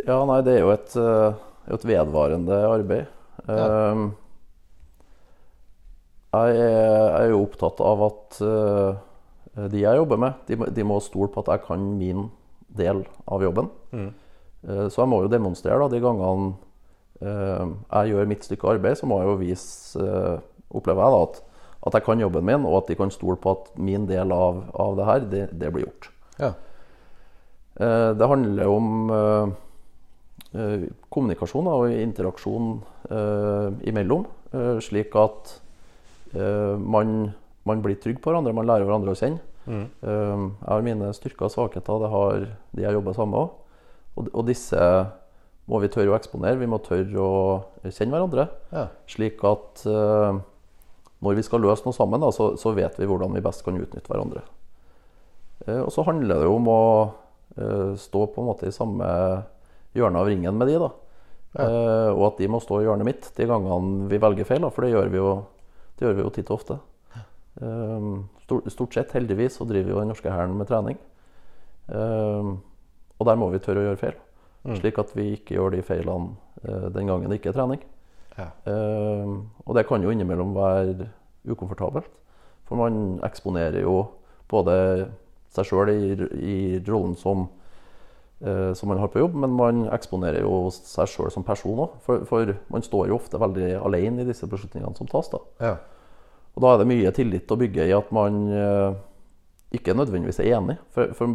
Ja, 0.07 0.17
nei, 0.29 0.39
det 0.45 0.57
er 0.57 0.65
jo 0.65 0.73
et, 0.73 0.97
et 1.77 1.85
vedvarende 1.87 2.57
arbeid. 2.67 3.13
Ja. 3.45 3.93
Um, 3.93 4.11
jeg, 6.33 6.57
er, 6.65 7.27
jo 7.29 7.43
opptatt 7.45 7.79
av 7.85 8.01
at 8.07 8.39
eh, 8.41 9.67
de 9.69 9.83
jeg 9.83 9.99
jobber 9.99 10.17
med, 10.17 10.33
de, 10.49 10.55
må- 10.57 10.69
de 10.73 10.83
må 10.89 10.99
stole 11.05 11.29
på 11.33 11.43
at 11.43 11.51
jeg 11.53 11.65
kan 11.67 11.83
min 11.99 12.27
del 12.73 13.03
av 13.29 13.43
jobben. 13.45 13.67
Mm. 13.93 14.11
så 14.89 15.03
jeg 15.03 15.09
må 15.11 15.19
jo 15.21 15.29
demonstrere 15.29 15.77
da, 15.83 15.89
de 15.93 15.99
gangene 16.01 16.53
eh, 17.21 17.65
jeg 17.93 18.13
gjør 18.13 18.29
mitt 18.31 18.45
stykke 18.47 18.71
arbeid, 18.73 18.97
så 18.97 19.05
må 19.09 19.19
jeg 19.21 19.29
jo 19.29 19.35
vise, 19.43 19.99
eh, 20.01 20.37
opplever 20.73 21.03
jeg 21.05 21.13
da, 21.13 21.23
at, 21.27 21.41
at 21.85 21.97
jeg 21.99 22.05
kan 22.07 22.23
jobben 22.23 22.45
min, 22.47 22.65
og 22.65 22.79
at 22.81 22.87
de 22.89 22.95
kan 22.97 23.11
stole 23.13 23.37
på 23.37 23.51
at 23.53 23.73
min 23.77 24.07
del 24.09 24.31
av, 24.33 24.63
av 24.73 24.95
det 24.97 25.05
her, 25.11 25.19
det, 25.35 25.43
det 25.61 25.69
blir 25.75 25.85
gjort. 25.85 26.09
Ja. 26.41 26.53
Eh, 27.77 28.09
Det 28.17 28.27
handler 28.29 28.67
om 28.73 28.89
eh, 29.11 29.53
eh, 30.57 30.87
kommunikasjon 31.13 31.67
og 31.69 31.91
interaksjon 31.93 32.71
eh, 33.09 33.69
imellom, 33.89 34.25
eh, 34.53 34.79
slik 34.81 35.13
at 35.19 35.53
eh, 35.57 35.62
man, 36.33 37.33
man 37.67 37.81
blir 37.85 37.99
trygg 38.01 38.21
på 38.23 38.31
hverandre, 38.31 38.53
man 38.57 38.65
lærer 38.69 38.87
hverandre 38.87 39.13
å 39.13 39.19
kjenne. 39.19 39.41
Mm. 39.65 39.83
Eh, 40.03 40.45
Jeg 40.59 40.69
har 40.69 40.81
mine 40.85 41.11
styrker 41.15 41.45
og 41.47 41.53
svakheter, 41.53 41.99
det 42.03 42.09
har 42.13 42.47
de 42.73 42.83
jeg 42.87 42.97
jobber 42.97 43.13
sammen 43.17 43.37
med. 43.37 43.59
Og, 44.17 44.31
og 44.33 44.47
disse 44.49 44.79
må 45.71 45.79
vi 45.79 45.87
tørre 45.93 46.11
å 46.11 46.17
eksponere, 46.17 46.59
vi 46.59 46.67
må 46.67 46.81
tørre 46.83 47.21
å 47.23 47.37
kjenne 47.85 48.11
hverandre. 48.17 48.47
Ja. 48.73 48.87
Slik 49.07 49.43
at 49.47 49.85
eh, 49.87 50.41
når 51.23 51.37
vi 51.39 51.45
skal 51.47 51.63
løse 51.63 51.85
noe 51.87 51.95
sammen, 51.95 52.19
da, 52.19 52.33
så, 52.35 52.49
så 52.59 52.73
vet 52.75 52.97
vi 52.99 53.07
hvordan 53.07 53.31
vi 53.37 53.43
best 53.45 53.63
kan 53.63 53.77
utnytte 53.79 54.11
hverandre. 54.11 54.43
Eh, 55.67 55.79
og 55.79 55.91
så 55.95 56.03
handler 56.09 56.41
det 56.41 56.49
jo 56.49 56.57
om 56.57 56.67
å 56.73 56.81
eh, 57.55 57.93
stå 58.01 58.25
på 58.33 58.43
en 58.43 58.49
måte 58.51 58.67
i 58.67 58.75
samme 58.75 59.07
hjørne 59.95 60.19
av 60.19 60.27
ringen 60.27 60.57
med 60.59 60.67
de. 60.73 60.75
da. 60.83 60.91
Ja. 61.53 61.69
Eh, 61.69 62.09
og 62.11 62.25
at 62.33 62.39
de 62.41 62.49
må 62.51 62.59
stå 62.59 62.81
i 62.81 62.87
hjørnet 62.89 63.07
mitt 63.07 63.31
de 63.37 63.47
gangene 63.47 64.09
vi 64.11 64.19
velger 64.19 64.47
feil, 64.49 64.65
da, 64.65 64.71
for 64.73 64.83
det 64.83 64.91
gjør 64.97 65.11
vi 65.13 65.21
jo, 65.21 65.31
det 65.97 66.05
gjør 66.07 66.15
vi 66.17 66.23
jo 66.25 66.29
titt 66.33 66.49
og 66.51 66.59
ofte. 66.59 66.79
Eh, 67.61 68.07
stort, 68.71 68.93
sett, 68.93 69.11
heldigvis, 69.13 69.57
så 69.59 69.67
driver 69.69 69.93
jo 69.93 69.99
den 70.01 70.09
norske 70.13 70.31
hæren 70.33 70.55
med 70.57 70.67
trening. 70.67 70.97
Eh, 71.89 72.53
og 73.19 73.27
der 73.27 73.35
må 73.39 73.49
vi 73.53 73.59
tørre 73.63 73.83
å 73.83 73.89
gjøre 73.91 74.01
feil, 74.05 74.19
Mm. 74.63 74.77
slik 74.79 74.97
at 75.01 75.09
vi 75.15 75.25
ikke 75.35 75.55
gjør 75.57 75.71
de 75.75 75.81
feilene 75.83 76.37
eh, 76.63 76.85
den 76.95 77.07
gangen 77.07 77.27
det 77.29 77.41
ikke 77.41 77.49
er 77.51 77.57
trening. 77.57 77.81
Ja. 78.37 78.45
Eh, 78.65 79.33
og 79.67 79.75
det 79.75 79.85
kan 79.89 80.01
jo 80.01 80.09
innimellom 80.09 80.53
være 80.55 81.09
ukomfortabelt. 81.45 82.07
For 82.65 82.79
man 82.79 83.19
eksponerer 83.27 83.81
jo 83.83 84.07
både 84.47 85.09
seg 85.51 85.65
sjøl 85.67 85.91
i, 85.91 86.13
i 86.39 86.79
rollen 86.87 87.15
som, 87.19 87.49
som 88.75 88.89
man 88.91 88.99
har 88.99 89.07
på 89.07 89.21
jobb, 89.21 89.35
men 89.39 89.53
man 89.55 89.85
eksponerer 89.95 90.41
jo 90.43 90.67
seg 90.73 91.07
sjøl 91.07 91.31
som 91.31 91.45
person 91.47 91.77
òg. 91.85 91.93
For, 92.03 92.25
for 92.27 92.49
man 92.73 92.83
står 92.83 93.07
jo 93.07 93.15
ofte 93.15 93.39
veldig 93.39 93.69
alene 93.79 94.21
i 94.25 94.27
disse 94.27 94.47
beslutningene 94.51 94.95
som 94.97 95.07
tas. 95.07 95.29
da. 95.31 95.39
Ja. 95.63 95.73
Og 96.55 96.61
da 96.65 96.73
er 96.73 96.81
det 96.83 96.89
mye 96.91 97.11
tillit 97.15 97.49
å 97.51 97.57
bygge 97.57 97.87
i 97.87 97.93
at 97.95 98.11
man 98.13 98.41
eh, 98.51 98.97
ikke 99.79 99.95
nødvendigvis 99.97 100.41
er 100.43 100.51
enig. 100.57 100.75
For, 100.93 101.13
for 101.17 101.33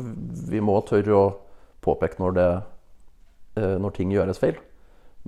vi 0.52 0.60
må 0.62 0.76
tørre 0.86 1.16
å 1.16 1.24
påpeke 1.82 2.20
når, 2.22 2.36
det, 2.36 2.48
eh, 3.62 3.76
når 3.82 3.96
ting 3.96 4.12
gjøres 4.14 4.38
feil. 4.38 4.60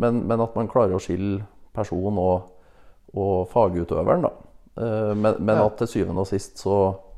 Men, 0.00 0.22
men 0.28 0.44
at 0.44 0.54
man 0.56 0.68
klarer 0.70 0.94
å 0.94 1.02
skille 1.02 1.42
person 1.74 2.20
og, 2.20 2.52
og 3.16 3.48
fagutøveren, 3.50 4.28
da. 4.28 4.30
Eh, 4.78 5.12
men 5.16 5.40
men 5.40 5.56
Ja. 5.56 5.64
at 5.66 5.80
til 5.80 5.90
syvende 5.96 6.22
og 6.22 6.28
sist 6.30 6.60
så, 6.62 6.76
eh, 6.90 7.09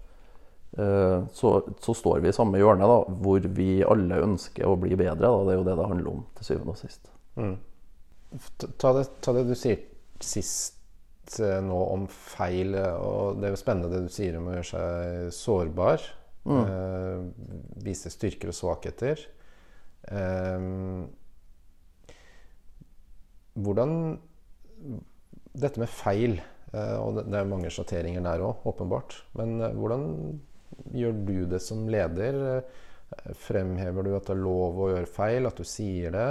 så, 0.73 1.51
så 1.85 1.93
står 1.95 2.21
vi 2.25 2.31
i 2.31 2.37
samme 2.37 2.57
hjørne, 2.61 2.87
da, 2.89 3.01
hvor 3.25 3.45
vi 3.59 3.83
alle 3.85 4.23
ønsker 4.25 4.65
å 4.71 4.77
bli 4.81 4.97
bedre. 4.97 5.21
Da. 5.21 5.43
Det 5.45 5.53
er 5.53 5.59
jo 5.61 5.67
det 5.67 5.75
det 5.81 5.89
handler 5.91 6.13
om 6.15 6.23
til 6.39 6.49
syvende 6.49 6.73
og 6.73 6.79
sist. 6.81 7.11
Ta- 7.37 8.71
Ta 8.81 8.93
det, 8.97 9.03
ta 9.21 9.35
det 9.37 9.43
du 9.51 9.53
sier 9.59 9.83
sist 10.25 11.37
eh, 11.43 11.59
nå 11.61 11.77
om 11.93 12.07
feil, 12.09 12.73
eh, 12.79 12.95
og 13.05 13.37
det 13.43 13.51
er 13.51 13.53
jo 13.53 13.61
spennende 13.61 13.91
det 13.93 14.07
du 14.07 14.13
sier 14.15 14.39
om 14.39 14.49
å 14.49 14.55
gjøre 14.57 14.71
seg 14.71 15.33
sårbar. 15.37 16.07
Eh, 16.43 17.27
vise 17.85 18.11
styrker 18.11 18.51
og 18.51 18.57
svakheter. 18.57 19.21
Eh, 20.09 20.65
hvordan 23.61 23.93
Dette 25.53 25.79
med 25.83 25.91
feil, 25.93 26.39
eh, 26.73 26.97
og 26.97 27.19
det, 27.19 27.27
det 27.29 27.37
er 27.43 27.51
mange 27.51 27.69
sjatteringer 27.71 28.25
der 28.25 28.41
òg, 28.43 28.63
åpenbart. 28.73 29.19
Men 29.37 29.59
eh, 29.61 29.75
hvordan 29.77 30.07
gjør 30.91 31.21
du 31.27 31.37
det 31.51 31.61
som 31.63 31.85
leder? 31.91 32.41
Eh, 32.57 33.35
Fremhever 33.37 34.07
du 34.07 34.15
at 34.17 34.25
det 34.31 34.35
er 34.35 34.41
lov 34.41 34.79
å 34.81 34.89
gjøre 34.95 35.11
feil, 35.11 35.47
at 35.47 35.59
du 35.61 35.69
sier 35.69 36.15
det? 36.15 36.31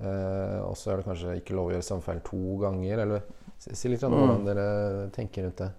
Eh, 0.00 0.58
og 0.64 0.74
så 0.78 0.90
er 0.90 1.00
det 1.00 1.06
kanskje 1.06 1.36
ikke 1.38 1.54
lov 1.54 1.70
å 1.70 1.74
gjøre 1.76 1.86
samme 1.86 2.06
feil 2.06 2.22
to 2.26 2.58
ganger. 2.64 3.04
Eller 3.04 3.24
si, 3.62 3.90
litt 3.90 4.04
om 4.06 4.16
hvordan 4.16 4.46
dere 4.48 4.68
tenker 5.14 5.46
rundt 5.46 5.62
det. 5.62 5.70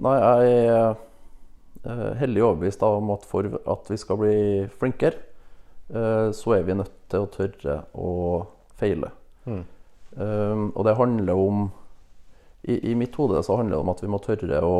Nei, 0.00 0.14
jeg 0.16 0.60
er 0.64 0.86
eh, 1.84 2.12
hellig 2.22 2.44
overbevist 2.46 2.84
om 2.88 3.12
at 3.14 3.26
for 3.28 3.50
at 3.58 3.90
vi 3.92 3.98
skal 4.00 4.20
bli 4.22 4.38
flinkere, 4.80 5.20
eh, 5.92 6.28
så 6.34 6.56
er 6.56 6.64
vi 6.66 6.78
nødt 6.78 6.94
til 7.12 7.26
å 7.26 7.32
tørre 7.34 7.82
å 7.92 8.14
feile. 8.80 9.12
Mm. 9.48 9.66
Um, 10.18 10.62
og 10.72 10.86
det 10.88 10.96
handler 10.96 11.36
om 11.36 11.66
i, 12.64 12.90
I 12.90 12.94
mitt 12.98 13.14
hode 13.20 13.42
så 13.44 13.58
handler 13.58 13.76
det 13.76 13.82
om 13.84 13.90
at 13.92 14.00
vi 14.02 14.08
må 14.10 14.18
tørre 14.24 14.60
å 14.64 14.78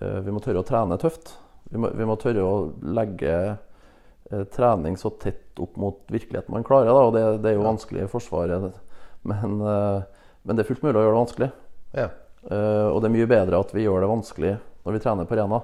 Vi 0.00 0.32
må 0.32 0.40
tørre 0.40 0.62
å 0.62 0.66
trene 0.66 0.96
tøft. 1.00 1.34
Vi 1.70 1.78
må, 1.78 1.90
vi 1.94 2.06
må 2.06 2.16
tørre 2.18 2.42
å 2.42 2.54
legge 2.82 3.34
eh, 3.46 4.44
trening 4.54 4.96
så 4.98 5.12
tett 5.22 5.60
opp 5.62 5.76
mot 5.78 6.00
virkeligheten 6.10 6.54
man 6.54 6.66
klarer. 6.66 6.90
Da, 6.90 7.02
og 7.06 7.14
det, 7.14 7.24
det 7.44 7.52
er 7.52 7.60
jo 7.60 7.66
vanskelig 7.66 8.06
i 8.06 8.10
Forsvaret, 8.10 8.80
men, 9.28 9.60
eh, 9.60 10.24
men 10.42 10.58
det 10.58 10.64
er 10.64 10.70
fullt 10.70 10.82
mulig 10.82 10.96
å 10.96 11.04
gjøre 11.04 11.12
det 11.12 11.20
vanskelig. 11.20 11.50
Ja. 11.94 12.08
Eh, 12.50 12.88
og 12.88 12.98
det 12.98 13.10
er 13.10 13.14
mye 13.18 13.30
bedre 13.30 13.60
at 13.62 13.74
vi 13.76 13.84
gjør 13.84 14.02
det 14.02 14.10
vanskelig 14.10 14.56
når 14.80 14.96
vi 14.96 15.02
trener 15.04 15.28
på 15.28 15.36
arena, 15.36 15.60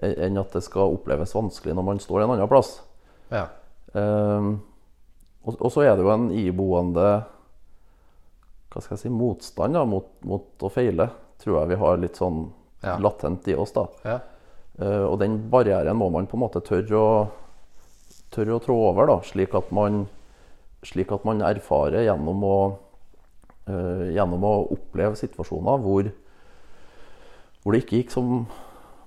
enn 0.00 0.38
at 0.40 0.54
det 0.54 0.62
skal 0.64 0.94
oppleves 0.94 1.34
vanskelig 1.34 1.74
når 1.76 1.86
man 1.88 2.00
står 2.00 2.22
en 2.22 2.34
annen 2.36 2.48
plass. 2.48 2.76
Ja. 3.32 3.48
Um, 3.92 4.52
og, 5.42 5.56
og 5.56 5.72
så 5.74 5.82
er 5.82 5.96
det 5.96 6.04
jo 6.04 6.12
en 6.12 6.28
iboende 6.36 7.08
hva 8.70 8.82
skal 8.84 8.94
jeg 8.94 9.02
si, 9.02 9.10
motstand 9.10 9.74
da, 9.74 9.82
mot, 9.88 10.12
mot 10.28 10.62
å 10.62 10.70
feile, 10.70 11.08
tror 11.42 11.56
jeg 11.58 11.72
vi 11.72 11.78
har 11.80 11.98
litt 11.98 12.20
sånn 12.20 12.44
Ja. 12.80 12.96
latent 12.98 13.48
i 13.48 13.54
oss. 13.54 13.74
da. 13.76 13.86
Ja. 14.04 14.18
Uh, 14.80 15.04
og 15.10 15.18
den 15.20 15.36
barrieren 15.52 15.98
må 16.00 16.08
man 16.12 16.28
på 16.30 16.38
en 16.38 16.44
måte 16.46 16.62
tørre 16.64 16.96
å, 16.96 17.10
tørre 18.32 18.56
å 18.56 18.62
trå 18.64 18.76
over, 18.88 19.10
da, 19.10 19.18
slik 19.26 19.54
at 19.58 19.68
man, 19.76 20.06
slik 20.86 21.12
at 21.12 21.26
man 21.28 21.42
erfarer 21.44 22.06
gjennom 22.06 22.46
å, 22.46 22.56
uh, 23.68 24.06
gjennom 24.08 24.46
å 24.48 24.54
oppleve 24.72 25.18
situasjoner 25.20 25.84
hvor, 25.84 26.08
hvor 27.60 27.76
det 27.76 27.84
ikke 27.84 28.00
gikk 28.00 28.14
som 28.14 28.46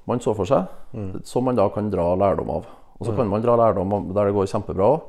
man 0.06 0.22
så 0.22 0.36
for 0.36 0.50
seg, 0.50 0.68
som 1.24 1.46
man 1.48 1.56
da 1.56 1.70
kan 1.72 1.88
dra 1.90 2.10
lærdom 2.20 2.50
av. 2.52 2.66
Og 3.00 3.08
så 3.08 3.14
kan 3.16 3.30
man 3.32 3.42
dra 3.44 3.56
lærdom 3.60 3.94
av 3.96 4.10
der 4.16 4.30
det 4.30 4.36
går 4.36 4.50
kjempebra 4.52 4.90
òg, 4.96 5.06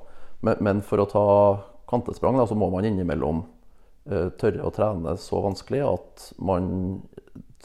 men, 0.47 0.61
men 0.65 0.83
for 0.87 1.03
å 1.03 1.09
ta 1.11 1.25
kantesprang 1.91 2.39
da, 2.39 2.47
så 2.47 2.57
må 2.59 2.71
man 2.73 2.87
innimellom 2.87 3.43
eh, 4.11 4.31
tørre 4.41 4.65
å 4.67 4.73
trene 4.75 5.17
så 5.21 5.43
vanskelig 5.45 5.83
at 5.87 6.29
man 6.43 6.69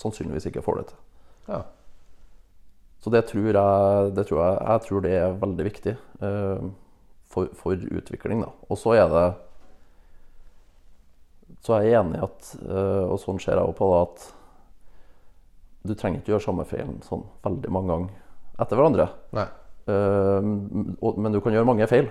sannsynligvis 0.02 0.48
ikke 0.50 0.64
får 0.66 0.82
det 0.82 0.88
til. 0.94 0.98
ja. 1.54 1.62
Så 3.00 3.08
det 3.14 3.22
tror 3.30 3.46
jeg, 3.56 4.10
det 4.12 4.26
tror 4.28 4.40
jeg, 4.44 4.56
jeg 4.68 4.82
tror 4.84 5.02
det 5.06 5.12
er 5.16 5.36
veldig 5.40 5.64
viktig 5.70 5.92
eh, 6.28 6.64
for, 7.32 7.48
for 7.56 7.72
utvikling. 7.96 8.42
Da. 8.44 8.50
Og 8.68 8.76
så 8.82 8.92
er 9.00 9.06
det 9.14 9.22
Så 11.64 11.76
er 11.78 11.86
jeg 11.88 11.96
enig 12.00 12.20
i 12.20 12.24
at, 12.26 12.50
eh, 12.66 13.06
og 13.08 13.20
sånn 13.24 13.40
ser 13.40 13.56
jeg 13.60 13.66
jo 13.68 13.76
på 13.78 13.88
det, 13.94 14.02
at 14.04 14.28
du 15.90 15.94
trenger 15.96 16.20
ikke 16.20 16.34
gjøre 16.34 16.44
samme 16.44 16.66
feilen 16.68 16.98
sånn 17.08 17.24
veldig 17.46 17.72
mange 17.72 17.94
ganger 17.94 18.66
etter 18.66 18.80
hverandre. 18.80 19.08
Eh, 19.88 20.50
og, 21.00 21.18
men 21.24 21.32
du 21.34 21.40
kan 21.44 21.56
gjøre 21.56 21.68
mange 21.72 21.88
feil. 21.90 22.10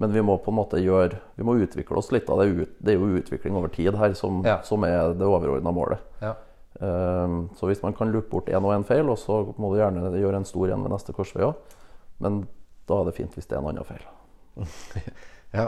Men 0.00 0.14
vi 0.14 0.22
må 0.24 0.38
på 0.40 0.48
en 0.48 0.56
måte 0.56 0.78
gjøre 0.80 1.18
Vi 1.36 1.44
må 1.44 1.58
utvikle 1.60 1.98
oss 2.00 2.08
litt. 2.14 2.24
Da. 2.30 2.38
Det, 2.38 2.46
er 2.46 2.62
ut, 2.62 2.76
det 2.80 2.94
er 2.94 3.02
jo 3.02 3.18
utvikling 3.18 3.58
over 3.58 3.68
tid 3.74 3.98
her 4.00 4.14
som, 4.16 4.38
Ja. 4.46 4.60
som 4.64 4.86
er 4.86 5.10
det 5.18 5.26
overordna 5.26 5.74
målet. 5.74 5.98
Ja. 6.22 6.36
Um, 6.80 7.50
så 7.58 7.68
hvis 7.68 7.82
man 7.84 7.92
kan 7.92 8.08
loope 8.08 8.30
bort 8.32 8.48
én 8.48 8.64
og 8.64 8.72
én 8.72 8.86
feil, 8.88 9.04
og 9.12 9.18
så 9.20 9.42
må 9.60 9.68
du 9.68 9.76
gjerne 9.76 10.14
gjøre 10.16 10.38
en 10.40 10.48
stor 10.48 10.70
en 10.72 10.86
ved 10.86 10.94
neste 10.94 11.12
korsvei 11.12 11.44
òg, 11.44 11.76
men 12.24 12.38
da 12.88 13.00
er 13.02 13.10
det 13.10 13.16
fint 13.18 13.34
hvis 13.36 13.48
det 13.50 13.58
er 13.58 13.60
en 13.60 13.72
annen 13.74 13.88
feil. 13.88 14.06
Ja. 15.50 15.64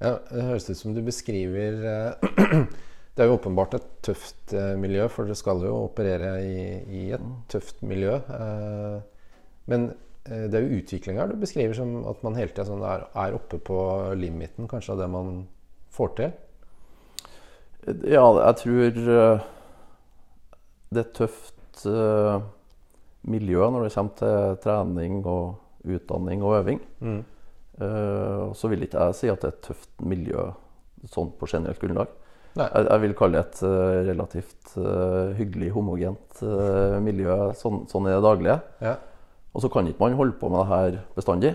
ja, 0.00 0.14
det 0.30 0.42
høres 0.46 0.70
ut 0.70 0.78
som 0.78 0.94
du 0.96 1.02
beskriver 1.04 1.82
eh, 1.84 2.62
Det 3.12 3.20
er 3.20 3.28
jo 3.28 3.34
åpenbart 3.36 3.74
et 3.76 3.90
tøft 4.00 4.54
eh, 4.56 4.70
miljø, 4.80 5.04
for 5.12 5.28
dere 5.28 5.36
skal 5.36 5.60
jo 5.66 5.74
operere 5.82 6.30
i, 6.40 6.62
i 6.88 7.02
et 7.12 7.26
tøft 7.52 7.82
miljø. 7.84 8.14
eh, 8.16 9.28
Men 9.68 9.90
det 10.24 10.54
er 10.56 10.64
jo 10.64 10.78
utviklinga 10.78 11.26
du 11.28 11.34
beskriver 11.36 11.76
som 11.76 12.06
at 12.08 12.24
man 12.24 12.38
hele 12.38 12.54
tida 12.54 12.64
sånn 12.70 12.84
er, 12.86 13.04
er 13.20 13.36
oppe 13.36 13.58
på 13.60 13.76
limiten 14.16 14.70
kanskje 14.70 14.94
av 14.94 15.02
det 15.02 15.08
man 15.12 15.32
får 15.92 16.12
til. 16.22 16.32
Ja, 18.06 18.24
jeg 18.46 18.58
tror 18.62 19.00
det 20.92 21.02
er 21.02 21.08
et 21.08 21.14
tøft 21.16 21.84
uh, 21.88 22.42
miljø 23.28 23.68
når 23.72 23.86
det 23.86 23.94
kommer 23.94 24.16
til 24.20 24.58
trening 24.64 25.20
og 25.26 25.88
utdanning 25.88 26.42
og 26.44 26.58
øving. 26.60 26.82
Uh, 27.02 28.50
og 28.50 28.56
så 28.58 28.68
vil 28.70 28.84
ikke 28.84 29.06
jeg 29.08 29.18
si 29.18 29.30
at 29.32 29.40
det 29.42 29.48
er 29.50 29.56
et 29.56 29.64
tøft 29.70 30.04
miljø 30.04 30.50
sånn 31.10 31.32
på 31.38 31.48
generelt 31.50 31.80
grunnlag. 31.82 32.10
Jeg, 32.52 32.84
jeg 32.84 33.00
vil 33.06 33.14
kalle 33.16 33.38
det 33.38 33.46
et 33.46 33.62
uh, 33.64 34.02
relativt 34.10 34.74
uh, 34.76 35.32
hyggelig, 35.38 35.70
homogent 35.72 36.42
uh, 36.44 36.98
miljø 37.00 37.32
sånn, 37.56 37.86
sånn 37.88 38.10
i 38.10 38.12
det 38.12 38.20
daglige. 38.26 38.58
Ja. 38.84 38.98
Og 39.56 39.64
så 39.64 39.70
kan 39.72 39.88
ikke 39.88 40.04
man 40.04 40.18
holde 40.18 40.36
på 40.40 40.50
med 40.52 40.60
det 40.60 40.68
her 40.68 40.98
bestandig. 41.16 41.54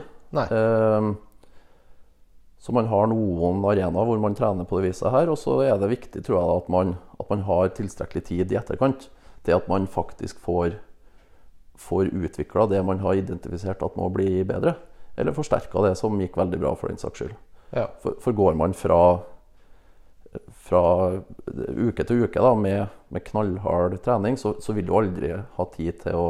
Så 2.58 2.74
man 2.74 2.90
har 2.90 3.08
noen 3.10 3.62
arenaer 3.70 4.10
hvor 4.10 4.20
man 4.22 4.36
trener 4.38 4.68
på 4.68 4.80
det 4.80 4.90
viset 4.90 5.14
her. 5.14 5.30
Og 5.34 5.38
så 5.40 5.60
er 5.66 5.78
det 5.82 5.90
viktig 5.94 6.24
tror 6.26 6.38
jeg, 6.38 6.64
at, 6.64 6.68
man, 6.74 6.96
at 7.22 7.30
man 7.32 7.46
har 7.48 7.72
tilstrekkelig 7.78 8.24
tid 8.28 8.54
i 8.54 8.60
etterkant 8.60 9.08
til 9.48 9.56
at 9.58 9.68
man 9.72 9.88
faktisk 9.90 10.40
får, 10.44 10.76
får 11.80 12.12
utvikla 12.12 12.68
det 12.72 12.84
man 12.86 13.02
har 13.04 13.18
identifisert 13.20 13.84
at 13.86 13.98
må 14.00 14.10
bli 14.14 14.44
bedre. 14.48 14.76
Eller 15.18 15.34
forsterka 15.34 15.82
det 15.88 15.96
som 15.98 16.20
gikk 16.22 16.38
veldig 16.38 16.60
bra, 16.62 16.76
for 16.78 16.92
den 16.92 17.00
saks 17.02 17.24
skyld. 17.24 17.36
Ja. 17.74 17.88
For, 18.04 18.20
for 18.22 18.36
går 18.38 18.58
man 18.60 18.76
fra, 18.78 19.00
fra 20.68 20.82
uke 21.88 22.06
til 22.06 22.26
uke 22.28 22.44
da, 22.44 22.52
med, 22.56 22.92
med 23.14 23.26
knallhard 23.26 23.98
trening, 24.06 24.38
så, 24.38 24.54
så 24.62 24.76
vil 24.78 24.86
du 24.88 24.94
aldri 24.98 25.32
ha 25.58 25.66
tid 25.74 25.98
til 26.04 26.20
å 26.20 26.28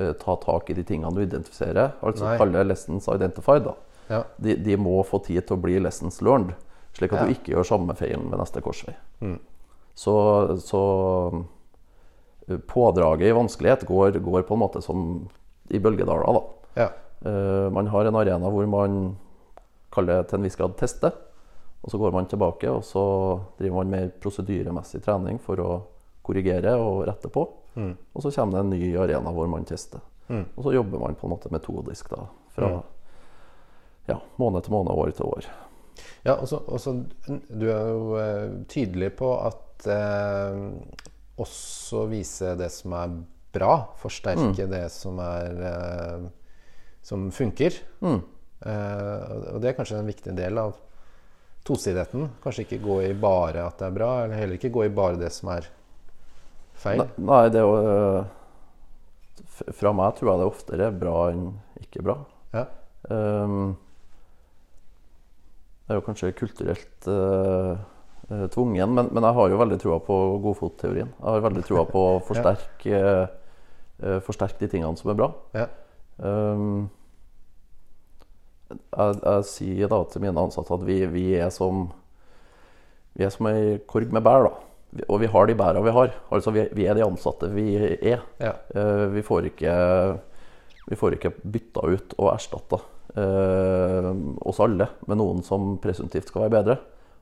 uh, 0.00 0.12
ta 0.22 0.36
tak 0.42 0.70
i 0.72 0.78
de 0.78 0.86
tingene 0.88 1.12
du 1.12 1.22
identifiserer. 1.26 1.98
Altså 2.00 2.24
Nei. 2.30 2.38
kalle 2.40 2.64
lessons 2.66 3.10
identified. 3.12 3.68
da. 3.68 3.76
Ja. 4.08 4.22
De, 4.40 4.56
de 4.64 4.78
må 4.80 4.96
få 5.04 5.20
tid 5.26 5.44
til 5.46 5.58
å 5.58 5.62
bli 5.66 5.76
lessons 5.82 6.22
learned, 6.24 6.54
slik 6.96 7.12
at 7.12 7.20
Ja. 7.20 7.26
du 7.26 7.36
ikke 7.36 7.52
gjør 7.52 7.68
samme 7.74 7.98
feilen 7.98 8.30
ved 8.32 8.40
neste 8.40 8.62
korsvei. 8.64 8.96
Mm. 9.20 9.38
Så, 9.96 10.16
så 10.64 10.80
pådraget 12.66 13.28
i 13.28 13.34
vanskelighet 13.36 13.86
går, 13.88 14.18
går 14.22 14.46
på 14.46 14.54
en 14.54 14.62
måte 14.62 14.82
som 14.82 15.28
i 15.68 15.80
bølgedaler. 15.82 16.26
da. 16.26 16.42
Ja. 16.82 16.88
Uh, 17.26 17.72
man 17.72 17.88
har 17.90 18.04
en 18.06 18.16
arena 18.16 18.50
hvor 18.52 18.66
man 18.70 19.16
kaller 19.90 20.20
det 20.20 20.30
til 20.30 20.38
en 20.38 20.46
viss 20.46 20.58
grad 20.58 20.76
teste. 20.78 21.10
Og 21.82 21.90
så 21.90 21.98
går 21.98 22.14
man 22.14 22.26
tilbake 22.26 22.70
og 22.70 22.82
så 22.84 23.04
driver 23.58 23.82
man 23.82 23.92
mer 23.92 24.08
prosedyremessig 24.22 25.02
trening 25.04 25.38
for 25.42 25.60
å 25.62 25.70
korrigere 26.26 26.72
og 26.82 27.04
rette 27.06 27.30
på. 27.30 27.44
Og 27.76 28.22
så 28.22 28.32
kommer 28.34 28.56
det 28.56 28.64
en 28.64 28.72
ny 28.72 28.96
arena 28.98 29.32
hvor 29.34 29.46
man 29.50 29.66
tester. 29.68 30.00
Mm. 30.26 30.44
Og 30.56 30.64
så 30.64 30.72
jobber 30.74 30.98
man 30.98 31.14
på 31.14 31.28
en 31.28 31.34
måte 31.36 31.52
metodisk 31.54 32.10
da, 32.10 32.24
fra 32.56 32.70
ja, 34.06 34.18
måned 34.36 34.64
til 34.64 34.74
måned, 34.74 34.94
år 34.96 35.12
til 35.14 35.30
år. 35.30 35.48
Ja, 36.26 36.34
og 36.34 36.48
så, 36.48 36.94
Du 37.48 37.68
er 37.70 37.88
jo 37.92 38.16
uh, 38.18 38.64
tydelig 38.68 39.12
på 39.20 39.30
at 39.38 39.86
eh, 39.86 40.58
også 41.38 42.06
vise 42.10 42.54
det 42.58 42.70
som 42.72 42.92
er 42.96 43.12
bra. 43.56 43.72
Forsterke 44.00 44.66
det 44.68 44.84
som 44.92 45.18
er 45.20 45.60
eh, 45.70 46.26
Som 47.06 47.28
funker. 47.30 47.76
Mm. 48.02 48.22
Eh, 48.66 49.52
og- 49.54 49.60
det 49.62 49.68
er 49.70 49.76
kanskje 49.78 49.98
en 50.00 50.06
viktig 50.10 50.34
del 50.36 50.58
av 50.58 50.74
tosidigheten. 51.64 52.28
Kanskje 52.42 52.64
ikke 52.66 52.80
gå 52.82 52.96
i 53.10 53.12
bare 53.14 53.66
at 53.66 53.78
det 53.78 53.86
er 53.86 53.94
bra, 53.94 54.10
eller 54.24 54.34
heller 54.36 54.56
ikke 54.58 54.72
gå 54.74 54.84
i 54.86 54.88
bare 54.94 55.16
det 55.20 55.30
som 55.32 55.48
er 55.54 55.66
feil. 56.74 56.98
Ne- 56.98 57.24
Nei, 57.30 57.48
det 57.48 57.60
er 57.60 57.66
jo 57.66 57.76
eh, 58.20 58.24
Fra 59.72 59.92
meg 59.92 60.14
tror 60.16 60.30
jeg 60.32 60.38
det 60.42 60.50
oftere 60.50 60.86
er 60.88 60.98
bra 60.98 61.16
enn 61.30 61.46
ikke 61.80 62.02
bra. 62.04 62.16
Ja. 62.52 62.66
Um, 63.08 63.76
det 65.86 65.94
er 65.94 66.00
jo 66.00 66.04
kanskje 66.08 66.32
kulturelt 66.36 67.06
eh, 67.06 67.76
tvungen, 68.26 68.94
men, 68.94 69.08
men 69.14 69.22
jeg 69.22 69.38
har 69.38 69.50
jo 69.52 69.58
veldig 69.60 69.78
trua 69.82 69.96
på 70.02 70.14
godfotteorien. 70.42 71.10
Jeg 71.14 71.26
har 71.26 71.44
veldig 71.44 71.64
trua 71.66 71.84
på 71.88 72.04
å 72.16 72.20
forsterke, 72.28 73.00
uh, 74.02 74.18
forsterke 74.26 74.58
de 74.64 74.70
tingene 74.72 74.98
som 74.98 75.12
er 75.12 75.18
bra. 75.20 75.28
Ja. 75.54 75.66
Um, 76.18 76.86
jeg, 78.66 79.18
jeg 79.20 79.46
sier 79.46 79.90
da 79.92 80.00
til 80.10 80.24
mine 80.24 80.42
ansatte 80.42 80.74
at 80.74 80.86
vi, 80.86 81.02
vi 81.12 81.26
er 81.38 81.52
som 81.54 81.90
Vi 83.16 83.24
er 83.24 83.30
som 83.32 83.46
ei 83.48 83.78
korg 83.88 84.10
med 84.12 84.24
bær. 84.26 84.48
da. 84.48 85.04
Og 85.08 85.20
vi 85.22 85.28
har 85.30 85.46
de 85.46 85.54
bæra 85.56 85.80
vi 85.84 85.94
har. 85.94 86.10
Altså 86.32 86.52
vi, 86.52 86.66
vi 86.76 86.86
er 86.86 86.98
de 86.98 87.04
ansatte 87.06 87.48
vi 87.52 87.76
er. 87.76 88.24
Ja. 88.40 88.52
Uh, 88.74 89.06
vi 89.14 89.22
får 89.22 89.52
ikke 89.52 89.72
Vi 90.90 90.98
får 90.98 91.16
ikke 91.16 91.32
bytta 91.42 91.86
ut 91.86 92.12
og 92.18 92.28
erstatta 92.34 92.78
uh, 93.16 94.10
oss 94.46 94.60
alle 94.62 94.86
med 95.06 95.18
noen 95.18 95.42
som 95.42 95.76
presumptivt 95.82 96.30
skal 96.30 96.46
være 96.46 96.56
bedre. 96.58 96.76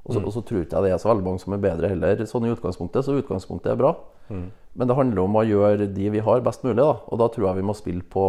Og 0.05 0.13
så, 0.13 0.21
og 0.21 0.33
så 0.35 0.43
tror 0.45 0.65
ikke 0.65 0.77
jeg 0.77 0.85
det 0.85 0.91
er 0.93 1.01
så 1.01 1.09
veldig 1.09 1.25
mange 1.25 1.41
som 1.41 1.55
er 1.57 1.63
bedre 1.63 1.89
heller, 1.89 2.25
sånn 2.29 2.45
i 2.45 2.53
utgangspunktet. 2.53 3.07
Så 3.07 3.17
utgangspunktet 3.17 3.73
er 3.73 3.79
bra. 3.81 3.95
Men 4.29 4.91
det 4.91 4.97
handler 4.99 5.23
om 5.25 5.39
å 5.41 5.45
gjøre 5.47 5.89
de 5.97 6.11
vi 6.13 6.25
har, 6.25 6.43
best 6.45 6.65
mulig. 6.67 6.83
da 6.83 6.99
Og 7.09 7.21
da 7.21 7.31
tror 7.33 7.49
jeg 7.49 7.61
vi 7.61 7.69
må 7.71 7.77
spille 7.79 8.05
på, 8.05 8.27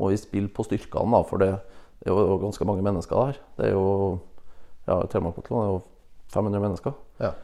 må 0.00 0.08
vi 0.12 0.20
spille 0.20 0.48
på 0.48 0.64
styrkene, 0.64 1.12
da 1.12 1.20
for 1.26 1.42
det 1.42 1.50
er 1.52 2.08
jo 2.12 2.38
ganske 2.40 2.64
mange 2.68 2.84
mennesker 2.86 3.18
der. 3.18 3.42
Det 3.58 3.68
er 3.68 3.76
jo 3.76 3.86
ja, 4.88 5.02
Telemark-Kotlon 5.04 5.64
er 5.64 5.70
jo 5.74 5.78
500 6.32 6.64
mennesker. 6.64 6.96
Ja. 7.20 7.34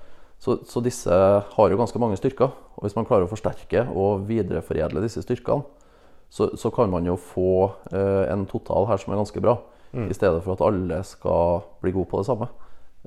Så, 0.40 0.58
så 0.68 0.80
disse 0.84 1.12
har 1.56 1.70
jo 1.70 1.80
ganske 1.80 2.00
mange 2.00 2.16
styrker. 2.20 2.52
Og 2.76 2.86
hvis 2.86 2.96
man 2.96 3.06
klarer 3.08 3.26
å 3.26 3.30
forsterke 3.30 3.86
og 3.92 4.24
videreforedle 4.28 5.02
disse 5.04 5.22
styrkene, 5.24 5.64
så, 6.32 6.48
så 6.58 6.70
kan 6.74 6.90
man 6.90 7.06
jo 7.06 7.14
få 7.20 7.68
eh, 7.92 8.24
en 8.32 8.46
total 8.50 8.88
her 8.90 8.98
som 8.98 9.12
er 9.12 9.20
ganske 9.20 9.42
bra. 9.44 9.58
I 10.10 10.14
stedet 10.16 10.40
for 10.42 10.56
at 10.56 10.62
alle 10.66 10.96
skal 11.06 11.60
bli 11.84 11.92
gode 11.94 12.08
på 12.10 12.18
det 12.18 12.26
samme. 12.26 12.48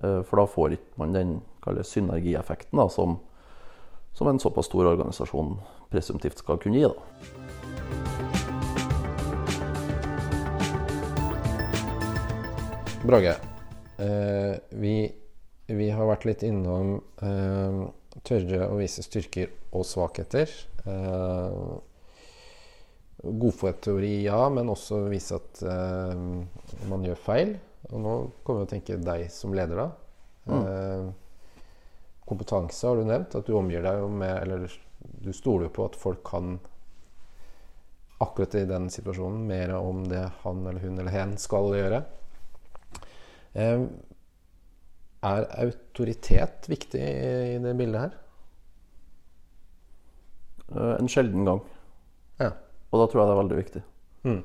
Eh, 0.03 0.21
for 0.23 0.41
da 0.41 0.45
får 0.49 0.77
ikke 0.77 1.01
man 1.01 1.15
den 1.15 1.37
synergieffekten 1.83 2.79
da, 2.79 2.87
som, 2.89 3.17
som 4.13 4.29
en 4.29 4.39
såpass 4.39 4.69
stor 4.69 4.85
organisasjon 4.93 5.57
presumptivt 5.91 6.39
skal 6.43 6.59
kunne 6.61 6.79
gi. 6.79 6.87
Da. 6.87 6.95
Brage, 13.07 13.35
eh, 14.03 14.55
vi, 14.69 14.95
vi 15.71 15.89
har 15.89 16.09
vært 16.09 16.25
litt 16.27 16.43
innom 16.43 16.97
eh, 17.23 17.83
tørre 18.27 18.67
å 18.67 18.79
vise 18.79 19.03
styrker 19.05 19.53
og 19.71 19.85
svakheter. 19.87 20.51
Eh, 20.83 21.77
Godfotteori, 23.27 24.11
ja, 24.27 24.43
men 24.53 24.69
også 24.69 25.07
vise 25.09 25.39
at 25.39 25.63
eh, 25.65 26.19
man 26.91 27.07
gjør 27.07 27.23
feil. 27.23 27.55
Og 27.93 28.01
nå 28.03 28.13
kommer 28.43 28.63
vi 28.63 28.67
å 28.67 28.71
tenke 28.73 28.97
deg 28.99 29.29
som 29.31 29.53
leder, 29.55 29.79
da. 29.79 29.87
Eh, 30.47 31.07
kompetanse 32.27 32.87
har 32.87 32.99
du 32.99 33.07
nevnt. 33.07 33.35
At 33.35 33.47
du 33.47 33.53
omgir 33.55 33.83
deg 33.83 34.03
med 34.11 34.35
Eller 34.41 34.67
du 35.23 35.31
stoler 35.35 35.67
jo 35.67 35.75
på 35.77 35.85
at 35.87 35.95
folk 35.99 36.23
kan 36.27 36.57
akkurat 38.19 38.55
i 38.57 38.65
den 38.65 38.87
situasjonen 38.89 39.43
mer 39.47 39.75
om 39.77 40.01
det 40.09 40.23
han 40.41 40.63
eller 40.65 40.81
hun 40.81 40.97
eller 40.97 41.13
hen 41.13 41.35
skal 41.37 41.69
gjøre. 41.77 41.99
Eh, 43.53 43.83
er 45.27 45.45
autoritet 45.63 46.67
viktig 46.69 47.01
i 47.01 47.59
det 47.61 47.75
bildet 47.77 48.01
her? 48.07 48.17
Eh, 50.75 50.95
En 50.97 51.07
sjelden 51.11 51.45
gang. 51.45 51.61
Ja. 52.41 52.51
Og 52.91 53.01
da 53.01 53.07
tror 53.11 53.21
jeg 53.21 53.27
det 53.29 53.35
er 53.35 53.41
veldig 53.43 53.59
viktig. 53.61 53.83
Mm. 54.27 54.41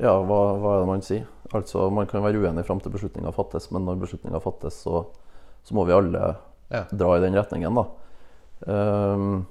Ja, 0.00 0.14
hva, 0.24 0.40
hva 0.60 0.74
er 0.74 0.82
det 0.82 0.88
man 0.88 1.02
sier? 1.04 1.26
Altså, 1.52 1.88
Man 1.92 2.06
kan 2.08 2.22
være 2.24 2.40
uenig 2.40 2.64
fram 2.64 2.80
til 2.80 2.92
beslutninga 2.94 3.32
fattes, 3.36 3.70
men 3.74 3.84
når 3.84 4.00
beslutninga 4.00 4.40
fattes, 4.42 4.82
så, 4.86 5.04
så 5.66 5.76
må 5.76 5.84
vi 5.88 5.96
alle 5.96 6.34
Ja. 6.70 6.84
dra 6.94 7.16
i 7.16 7.22
den 7.24 7.34
retningen, 7.34 7.74
da. 7.74 7.84
Um, 8.70 9.46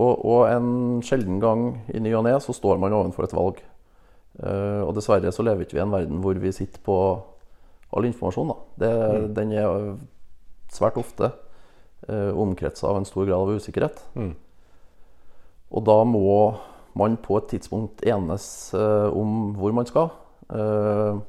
og, 0.00 0.24
og 0.24 0.46
en 0.48 1.02
sjelden 1.04 1.38
gang 1.42 1.84
i 1.92 2.00
ny 2.00 2.14
og 2.16 2.24
ne 2.24 2.32
så 2.42 2.54
står 2.56 2.80
man 2.82 2.94
overfor 2.96 3.28
et 3.28 3.36
valg. 3.36 3.60
Uh, 4.40 4.82
og 4.86 4.94
dessverre 4.96 5.30
så 5.34 5.44
lever 5.44 5.66
ikke 5.66 5.76
vi 5.76 5.82
i 5.82 5.84
en 5.84 5.92
verden 5.92 6.20
hvor 6.24 6.38
vi 6.40 6.52
sitter 6.56 6.82
på 6.82 6.96
all 7.92 8.08
informasjon. 8.08 8.50
da. 8.50 8.56
Det, 8.82 9.34
Den 9.36 9.52
er 9.52 9.94
svært 10.72 10.98
ofte 10.98 11.30
uh, 12.08 12.32
omkretsa 12.34 12.88
av 12.90 13.00
en 13.00 13.08
stor 13.08 13.28
grad 13.28 13.44
av 13.44 13.54
usikkerhet. 13.60 14.02
Mm. 14.16 14.34
Og 15.70 15.86
da 15.86 15.98
må 16.08 16.26
man 16.98 17.18
på 17.22 17.38
et 17.38 17.50
tidspunkt 17.52 18.02
enes 18.06 18.46
eh, 18.74 19.08
om 19.16 19.52
hvor 19.58 19.74
man 19.76 19.88
skal. 19.88 20.10
Eh, 20.50 21.20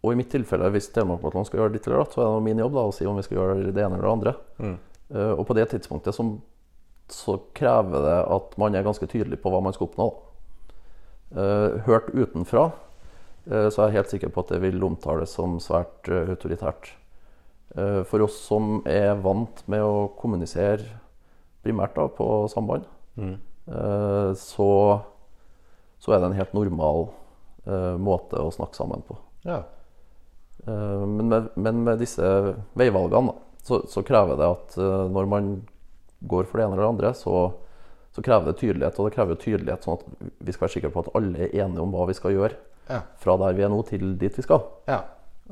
og 0.00 0.14
i 0.14 0.16
mitt 0.16 0.30
tilfelle, 0.32 0.70
hvis 0.72 0.88
Telemark 0.94 1.34
skal 1.46 1.60
gjøre 1.60 1.74
ditt 1.74 1.86
eller 1.88 2.02
datt, 2.02 2.14
så 2.16 2.22
er 2.24 2.30
det 2.32 2.44
min 2.46 2.62
jobb 2.62 2.76
da, 2.76 2.86
å 2.88 2.94
si 2.94 3.08
om 3.08 3.18
vi 3.18 3.24
skal 3.26 3.36
gjøre 3.36 3.56
det 3.68 3.82
ene 3.84 3.98
eller 3.98 4.06
det 4.06 4.14
andre. 4.14 4.32
Mm. 4.56 4.76
Uh, 5.10 5.32
og 5.34 5.42
på 5.48 5.56
det 5.58 5.66
tidspunktet 5.72 6.16
så, 6.16 6.24
så 7.12 7.36
krever 7.56 8.06
det 8.06 8.18
at 8.36 8.54
man 8.62 8.76
er 8.78 8.86
ganske 8.86 9.08
tydelig 9.10 9.40
på 9.42 9.52
hva 9.52 9.60
man 9.64 9.76
skal 9.76 9.90
oppnå. 9.90 10.06
Eh, 11.30 11.76
hørt 11.86 12.08
utenfra 12.10 12.72
uh, 12.72 13.68
så 13.70 13.84
er 13.84 13.90
jeg 13.90 13.96
helt 14.00 14.14
sikker 14.14 14.32
på 14.32 14.42
at 14.42 14.54
det 14.54 14.62
vil 14.64 14.82
omtales 14.82 15.36
som 15.36 15.60
svært 15.62 16.08
autoritært. 16.10 16.94
For 17.70 18.18
oss 18.24 18.34
som 18.48 18.80
er 18.90 19.12
vant 19.22 19.60
med 19.70 19.84
å 19.86 20.08
kommunisere 20.18 20.88
primært 21.64 21.94
da, 21.98 22.08
på 22.08 22.48
samband, 22.48 22.84
Mm. 23.18 23.34
eh, 23.68 24.30
så, 24.38 24.68
så 26.00 26.12
er 26.14 26.20
det 26.22 26.30
en 26.30 26.38
helt 26.38 26.54
normal 26.56 27.08
eh, 27.66 27.96
måte 28.00 28.38
å 28.40 28.52
snakke 28.54 28.78
sammen 28.78 29.02
på. 29.08 29.16
Ja. 29.44 29.62
Eh, 30.66 31.06
Men 31.06 31.28
med, 31.28 31.48
men 31.56 31.82
med 31.84 31.98
disse 32.00 32.22
veivalgene 32.78 33.32
da, 33.32 33.34
så, 33.62 33.82
så 33.88 34.02
krever 34.06 34.38
det 34.40 34.46
at 34.48 34.78
eh, 34.78 35.08
når 35.12 35.28
man 35.28 35.50
går 36.30 36.46
for 36.48 36.58
det 36.60 36.66
ene 36.66 36.76
eller 36.78 36.86
det 36.86 36.92
andre, 36.94 37.12
så, 37.16 37.52
så 38.14 38.22
krever 38.24 38.50
det 38.50 38.58
tydelighet. 38.60 38.98
Og 39.00 39.08
det 39.10 39.14
krever 39.18 39.38
tydelighet 39.40 39.84
sånn 39.84 39.98
at 39.98 40.32
vi 40.40 40.52
skal 40.52 40.66
være 40.66 40.74
sikre 40.78 40.90
på 40.94 41.04
at 41.04 41.12
alle 41.16 41.46
er 41.46 41.54
enige 41.64 41.80
om 41.84 41.92
hva 41.94 42.06
vi 42.08 42.16
skal 42.16 42.36
gjøre 42.36 42.56
Ja. 42.90 43.02
fra 43.22 43.36
der 43.38 43.52
vi 43.54 43.62
er 43.62 43.70
nå, 43.70 43.82
til 43.86 44.16
dit 44.18 44.34
vi 44.36 44.42
skal. 44.42 44.64
Ja. 44.88 45.02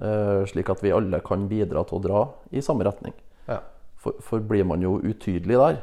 Eh, 0.00 0.44
Slik 0.50 0.70
at 0.72 0.80
vi 0.82 0.90
alle 0.94 1.20
kan 1.24 1.48
bidra 1.50 1.84
til 1.86 1.98
å 1.98 2.02
dra 2.02 2.24
i 2.52 2.60
samme 2.64 2.84
retning. 2.88 3.14
ja. 3.48 3.60
For, 3.98 4.14
for 4.22 4.38
blir 4.38 4.62
man 4.64 4.80
jo 4.80 5.00
utydelig 5.02 5.56
der, 5.58 5.78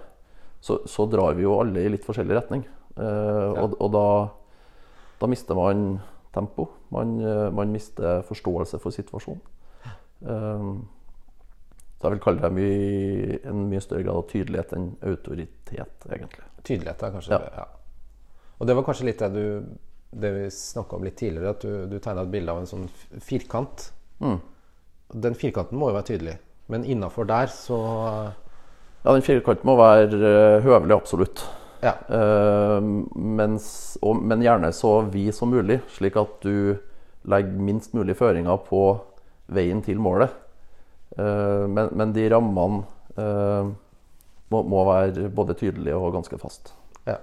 så, 0.66 0.80
så 0.90 1.06
drar 1.12 1.36
vi 1.38 1.46
jo 1.46 1.60
alle 1.62 1.84
i 1.86 1.92
litt 1.94 2.06
forskjellig 2.08 2.36
retning. 2.40 2.66
Eh, 2.98 3.62
Og, 3.62 3.76
og 3.84 3.92
da, 3.94 4.06
da 5.22 5.30
mister 5.30 5.58
man 5.58 5.86
tempo. 6.34 6.68
Man, 6.96 7.16
eh, 7.22 7.48
man 7.54 7.74
mister 7.74 8.24
forståelse 8.28 8.80
for 8.82 8.96
situasjonen. 8.96 9.42
Eh, 10.26 10.70
så 11.96 12.10
jeg 12.10 12.16
vil 12.16 12.24
kalle 12.26 12.44
det 12.44 12.52
mye, 12.56 13.40
en 13.48 13.62
mye 13.72 13.82
større 13.84 14.04
grad 14.04 14.18
av 14.20 14.26
tydelighet 14.30 14.74
enn 14.76 14.88
autoritet, 15.08 16.08
egentlig. 16.12 16.48
Tydelighet 16.66 17.04
er 17.08 17.14
kanskje 17.14 17.38
Ja. 17.38 17.40
ja. 17.56 17.68
Og 18.60 18.68
det 18.68 18.76
var 18.76 18.86
kanskje 18.88 19.06
litt 19.10 19.20
det 19.20 19.30
du 19.36 19.46
Det 20.16 20.30
vi 20.32 20.44
snakka 20.52 20.96
om 20.96 21.04
litt 21.04 21.18
tidligere, 21.20 21.50
at 21.50 21.64
du, 21.66 21.88
du 21.92 21.98
tegna 22.00 22.22
et 22.24 22.30
bilde 22.32 22.52
av 22.54 22.62
en 22.62 22.70
sånn 22.70 22.86
firkant. 23.20 23.90
Mm. 24.24 24.38
Den 25.26 25.36
firkanten 25.36 25.76
må 25.78 25.90
jo 25.90 25.96
være 25.98 26.08
tydelig, 26.08 26.36
men 26.72 26.86
innafor 26.88 27.28
der 27.28 27.50
så 27.52 27.80
Ja, 29.06 29.14
den 29.14 29.22
firkanten 29.22 29.68
må 29.70 29.76
være 29.78 30.18
eh, 30.18 30.64
høvelig, 30.66 30.96
absolutt. 30.96 31.44
Ja. 31.86 31.92
Uh, 32.10 32.82
mens, 33.14 33.68
og, 34.02 34.18
men 34.18 34.42
gjerne 34.42 34.72
så 34.74 34.96
vid 35.14 35.36
som 35.38 35.52
mulig, 35.54 35.78
slik 35.94 36.16
at 36.18 36.40
du 36.42 36.80
legger 37.30 37.60
minst 37.68 37.94
mulig 37.94 38.16
føringer 38.18 38.58
på 38.66 38.80
veien 39.54 39.84
til 39.86 40.02
målet. 40.02 40.34
Uh, 41.20 41.70
men, 41.70 41.92
men 41.94 42.16
de 42.16 42.26
rammene 42.34 42.82
uh, 43.20 43.70
må, 44.50 44.64
må 44.66 44.82
være 44.90 45.30
både 45.30 45.54
tydelige 45.60 46.00
og 46.00 46.16
ganske 46.18 46.42
fast. 46.42 46.74
ja. 47.06 47.20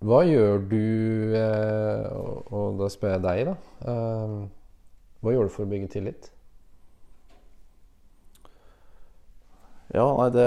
Hva 0.00 0.22
gjør 0.24 0.62
du 0.70 1.34
og, 1.36 2.46
og 2.48 2.78
da 2.80 2.86
spør 2.88 3.10
jeg 3.12 3.22
deg, 3.26 3.50
da. 3.50 3.90
Hva 5.20 5.34
gjør 5.34 5.50
du 5.50 5.52
for 5.52 5.66
å 5.66 5.68
bygge 5.68 5.90
tillit? 5.92 6.30
Ja, 9.94 10.06
nei, 10.18 10.28
det, 10.34 10.46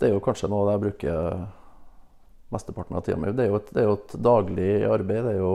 det 0.00 0.08
er 0.08 0.14
jo 0.16 0.22
kanskje 0.24 0.50
noe 0.50 0.70
jeg 0.72 0.82
bruker 0.82 1.44
mesteparten 2.52 2.96
av 2.98 3.04
tida 3.06 3.16
mi. 3.18 3.32
Det, 3.32 3.48
det 3.72 3.82
er 3.82 3.88
jo 3.88 3.96
et 3.98 4.14
daglig 4.28 4.70
arbeid. 4.88 5.24
Det 5.28 5.34
er 5.34 5.40
jo 5.40 5.52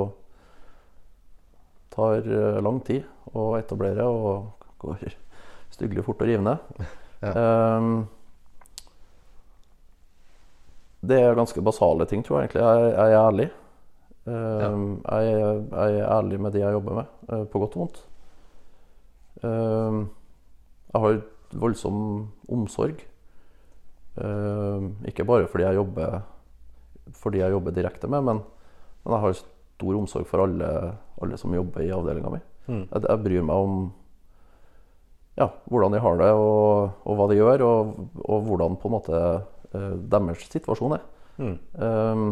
tar 1.90 2.18
eh, 2.28 2.62
lang 2.62 2.80
tid 2.86 3.04
å 3.34 3.50
etablere 3.60 4.06
og 4.08 4.66
går 4.82 5.08
styggelig 5.76 6.06
fort 6.08 6.24
og 6.26 6.32
rivende. 6.32 6.58
Ja. 7.18 7.32
Um, 7.82 8.04
det 11.08 11.18
er 11.22 11.38
ganske 11.38 11.62
basale 11.66 12.06
ting, 12.10 12.24
tror 12.26 12.42
jeg 12.42 12.48
egentlig. 12.50 12.64
Jeg, 12.66 12.92
jeg 12.94 13.14
er 13.16 13.22
ærlig. 13.28 13.48
Ehm, 14.28 14.86
jeg, 15.06 15.34
er- 15.34 15.64
jeg 15.72 16.00
er 16.02 16.12
ærlig 16.18 16.40
med 16.42 16.52
de 16.54 16.60
jeg 16.64 16.74
jobber 16.78 16.94
med, 17.02 17.06
eh, 17.34 17.44
på 17.54 17.60
godt 17.64 17.78
og 17.78 17.82
vondt. 17.84 18.00
Um, 19.44 19.98
jeg 20.94 21.02
har 21.04 21.18
voldsom 21.54 22.00
omsorg. 22.52 23.04
Ehm, 24.18 24.96
ikke 25.08 25.26
bare 25.28 25.48
fordi 25.52 25.68
jeg 25.68 25.80
jobber 25.80 26.22
fordi 27.16 27.40
jeg 27.40 27.54
jobber 27.54 27.72
direkte 27.72 28.08
med, 28.12 28.26
men, 28.28 28.42
men 29.06 29.14
jeg 29.16 29.24
har 29.24 29.38
stor 29.38 29.96
omsorg 29.96 30.28
for 30.28 30.44
alle, 30.44 30.72
alle 31.24 31.38
som 31.40 31.54
jobber 31.56 31.86
i 31.86 31.94
avdelinga 31.96 32.34
mi. 32.34 32.42
Mm. 32.68 32.82
Jeg, 32.90 33.04
jeg 33.06 33.24
bryr 33.24 33.46
meg 33.48 33.68
om 33.68 33.78
ja, 35.38 35.48
hvordan 35.70 35.94
de 35.94 36.02
har 36.02 36.18
det, 36.20 36.32
og, 36.34 36.98
og 37.06 37.20
hva 37.20 37.28
de 37.30 37.38
gjør, 37.38 37.64
og, 37.64 37.94
og 38.26 38.44
hvordan 38.48 38.76
på 38.82 38.90
en 38.90 38.96
måte 38.96 39.22
eh, 39.22 39.94
deres 40.10 40.48
situasjon 40.50 40.98
er. 40.98 41.06
Mm. 41.38 41.56
Um, 41.78 42.28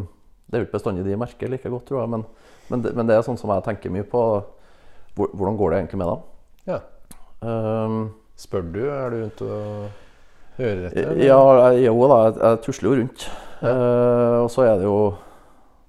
det 0.46 0.58
er 0.58 0.64
jo 0.64 0.68
ikke 0.68 0.80
bestandig 0.80 1.06
de 1.06 1.18
merker 1.22 1.52
like 1.54 1.70
godt, 1.70 1.86
tror 1.88 2.02
jeg, 2.02 2.12
men, 2.16 2.26
men, 2.72 2.84
det, 2.84 2.96
men 2.98 3.08
det 3.08 3.16
er 3.16 3.26
sånn 3.26 3.38
som 3.40 3.54
jeg 3.54 3.66
tenker 3.68 3.94
mye 3.94 4.08
på. 4.10 4.24
Hvordan 5.16 5.60
går 5.60 5.72
det 5.72 5.80
egentlig 5.80 6.02
med 6.02 6.10
dem? 6.12 6.24
Ja. 6.68 6.80
Ehm, 7.46 8.00
Spør 8.38 8.66
du? 8.74 8.82
Er 8.92 9.10
du 9.14 9.18
rundt 9.24 9.42
og 9.46 9.90
hører 10.58 10.86
etter? 10.90 11.02
eller? 11.12 11.24
ja, 11.24 11.40
jeg, 11.76 11.86
jo 11.88 12.08
da, 12.12 12.18
jeg, 12.28 12.36
jeg 12.42 12.62
tusler 12.66 12.90
jo 12.92 12.98
rundt. 13.02 13.26
Eh, 13.66 14.38
og 14.44 14.50
så 14.52 14.66
er 14.68 14.76
det 14.82 14.84
jo 14.90 14.98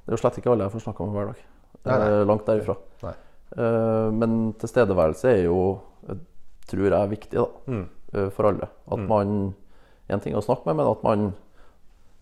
Det 0.07 0.13
er 0.13 0.15
jo 0.15 0.21
slett 0.23 0.37
ikke 0.39 0.53
alle 0.53 0.69
jeg 0.69 0.75
får 0.77 0.85
snakka 0.87 1.07
med 1.09 1.17
hver 1.19 1.31
dag. 1.33 1.41
Nei, 1.87 1.97
nei. 1.99 2.11
Eh, 2.13 2.25
langt 2.31 2.47
derifra. 2.47 2.77
Eh, 3.57 4.11
men 4.15 4.37
tilstedeværelse 4.61 5.33
er 5.33 5.43
jo, 5.49 5.59
jeg 6.07 6.19
tror 6.71 6.85
jeg, 6.87 6.93
er 7.01 7.11
viktig 7.11 7.39
da, 7.41 7.47
Mm. 7.67 7.85
eh, 8.15 8.29
for 8.31 8.51
alle. 8.53 8.69
At 8.93 8.99
man 9.11 9.55
En 10.09 10.21
ting 10.23 10.37
å 10.39 10.43
snakke 10.45 10.67
med, 10.71 10.77
men 10.79 10.87
at 10.87 11.01
man, 11.03 11.23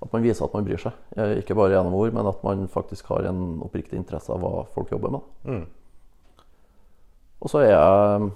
at 0.01 0.13
man 0.15 0.23
viser 0.25 0.47
at 0.47 0.55
man 0.57 0.65
bryr 0.65 0.79
seg. 0.81 0.93
Eh, 1.19 1.35
Ikke 1.43 1.53
bare 1.55 1.75
gjennom 1.75 1.93
ord, 1.93 2.15
men 2.17 2.27
at 2.27 2.41
man 2.45 2.63
faktisk 2.73 3.05
har 3.13 3.27
en 3.29 3.61
oppriktig 3.61 3.99
interesse 4.01 4.33
av 4.33 4.41
hva 4.41 4.63
folk 4.73 4.89
jobber 4.91 5.11
med. 5.13 5.21
Mm. 5.45 5.67
Og 7.45 7.51
så 7.53 7.61
er 7.61 7.69
jeg 7.75 8.23
eh, 8.23 8.31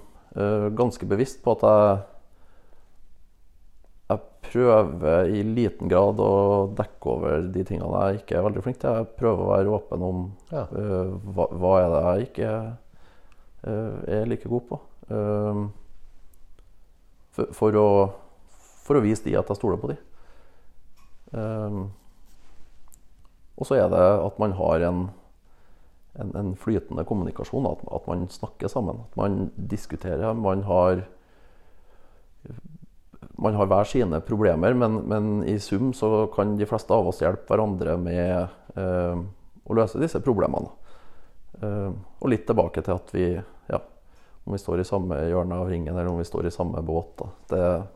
ganske 0.78 1.06
bevisst 1.08 1.42
på 1.44 1.56
at 1.56 1.62
jeg 1.66 1.98
jeg 4.08 4.20
prøver 4.48 5.28
i 5.28 5.42
liten 5.44 5.90
grad 5.90 6.20
å 6.24 6.68
dekke 6.72 7.10
over 7.12 7.42
de 7.52 7.64
tingene 7.68 8.04
jeg 8.06 8.22
ikke 8.22 8.38
er 8.38 8.44
veldig 8.46 8.62
flink 8.64 8.78
til. 8.80 8.94
Jeg 8.96 9.10
prøver 9.18 9.42
å 9.44 9.50
være 9.50 9.74
åpen 9.76 10.04
om 10.06 10.22
Ja. 10.48 10.62
uh, 10.72 11.10
hva, 11.36 11.48
hva 11.52 11.72
er 11.82 11.88
det 11.92 12.00
jeg 12.06 12.28
ikke 12.28 12.52
uh, 13.68 13.98
er 14.16 14.30
like 14.30 14.48
god 14.48 14.64
på. 14.70 14.80
Uh, 15.12 15.66
for, 17.36 17.52
for, 17.60 17.76
å, 17.76 17.88
for 18.86 18.98
å 18.98 19.04
vise 19.04 19.26
de 19.28 19.36
at 19.36 19.52
jeg 19.52 19.60
stoler 19.60 19.80
på 19.82 19.92
de. 19.92 19.98
Eh, 21.36 21.78
og 23.58 23.66
så 23.66 23.76
er 23.78 23.88
det 23.92 24.04
at 24.24 24.38
man 24.40 24.54
har 24.58 24.84
en, 24.88 25.00
en, 26.22 26.34
en 26.36 26.50
flytende 26.56 27.04
kommunikasjon. 27.08 27.66
At, 27.70 27.84
at 27.94 28.08
man 28.10 28.26
snakker 28.32 28.70
sammen. 28.72 29.04
At 29.08 29.16
man 29.20 29.48
diskuterer. 29.56 30.34
Man 30.34 30.64
har 30.68 31.04
man 33.38 33.54
har 33.54 33.66
hver 33.70 33.86
sine 33.86 34.20
problemer, 34.20 34.74
men, 34.74 34.96
men, 35.06 35.44
i 35.46 35.58
sum 35.62 35.92
så 35.94 36.26
kan 36.34 36.56
de 36.58 36.66
fleste 36.66 36.94
av 36.94 37.06
oss 37.10 37.20
hjelpe 37.22 37.52
hverandre 37.52 37.94
med 38.02 38.78
eh, 38.78 39.20
å 39.64 39.76
løse 39.78 40.00
disse 40.02 40.20
problemene. 40.24 40.70
Eh, 41.60 41.90
og 42.18 42.32
litt 42.32 42.46
tilbake 42.48 42.82
til 42.82 42.96
at 42.98 43.14
vi 43.14 43.28
ja, 43.36 43.80
om 44.44 44.56
vi 44.56 44.60
står 44.62 44.82
i 44.82 44.88
samme 44.88 45.20
hjørne 45.28 45.60
av 45.60 45.70
ringen 45.70 45.94
eller 45.94 46.10
om 46.10 46.18
vi 46.18 46.26
står 46.26 46.48
i 46.48 46.54
samme 46.54 46.82
båt. 46.82 47.22
Det 47.50 47.62
er 47.62 47.86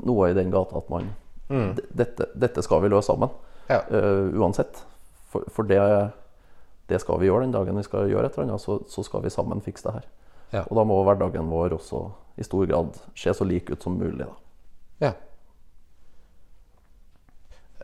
noe 0.00 0.30
i 0.30 0.36
den 0.36 0.52
gata 0.54 0.80
at 0.80 0.90
man 0.92 1.12
mm. 1.50 1.70
dette, 1.92 2.30
dette, 2.32 2.64
skal 2.64 2.84
vi 2.84 2.92
løse 2.92 3.10
sammen. 3.10 3.32
Ja. 3.68 3.82
Uh, 3.90 4.32
uansett. 4.40 4.80
For, 5.32 5.44
for 5.52 5.68
det, 5.68 5.80
det, 6.90 7.00
skal 7.00 7.20
vi 7.20 7.30
gjøre 7.30 7.46
den 7.46 7.54
dagen 7.54 7.78
vi 7.80 7.86
skal 7.86 8.10
gjøre 8.10 8.28
et 8.28 8.36
eller 8.36 8.50
annet, 8.50 8.62
så, 8.62 8.78
så 8.90 9.04
skal 9.06 9.24
vi 9.24 9.32
sammen 9.32 9.62
fikse 9.64 9.86
det 9.88 9.98
her. 9.98 10.08
Ja. 10.54 10.64
Og 10.68 10.78
da 10.78 10.84
må 10.86 11.00
hverdagen 11.06 11.50
vår 11.50 11.76
også 11.78 12.02
i 12.38 12.46
stor 12.46 12.66
grad 12.70 12.98
se 13.18 13.32
så 13.34 13.46
lik 13.46 13.70
ut 13.70 13.82
som 13.82 13.96
mulig. 13.98 14.26
Da. 14.26 14.34
Ja. 15.06 15.12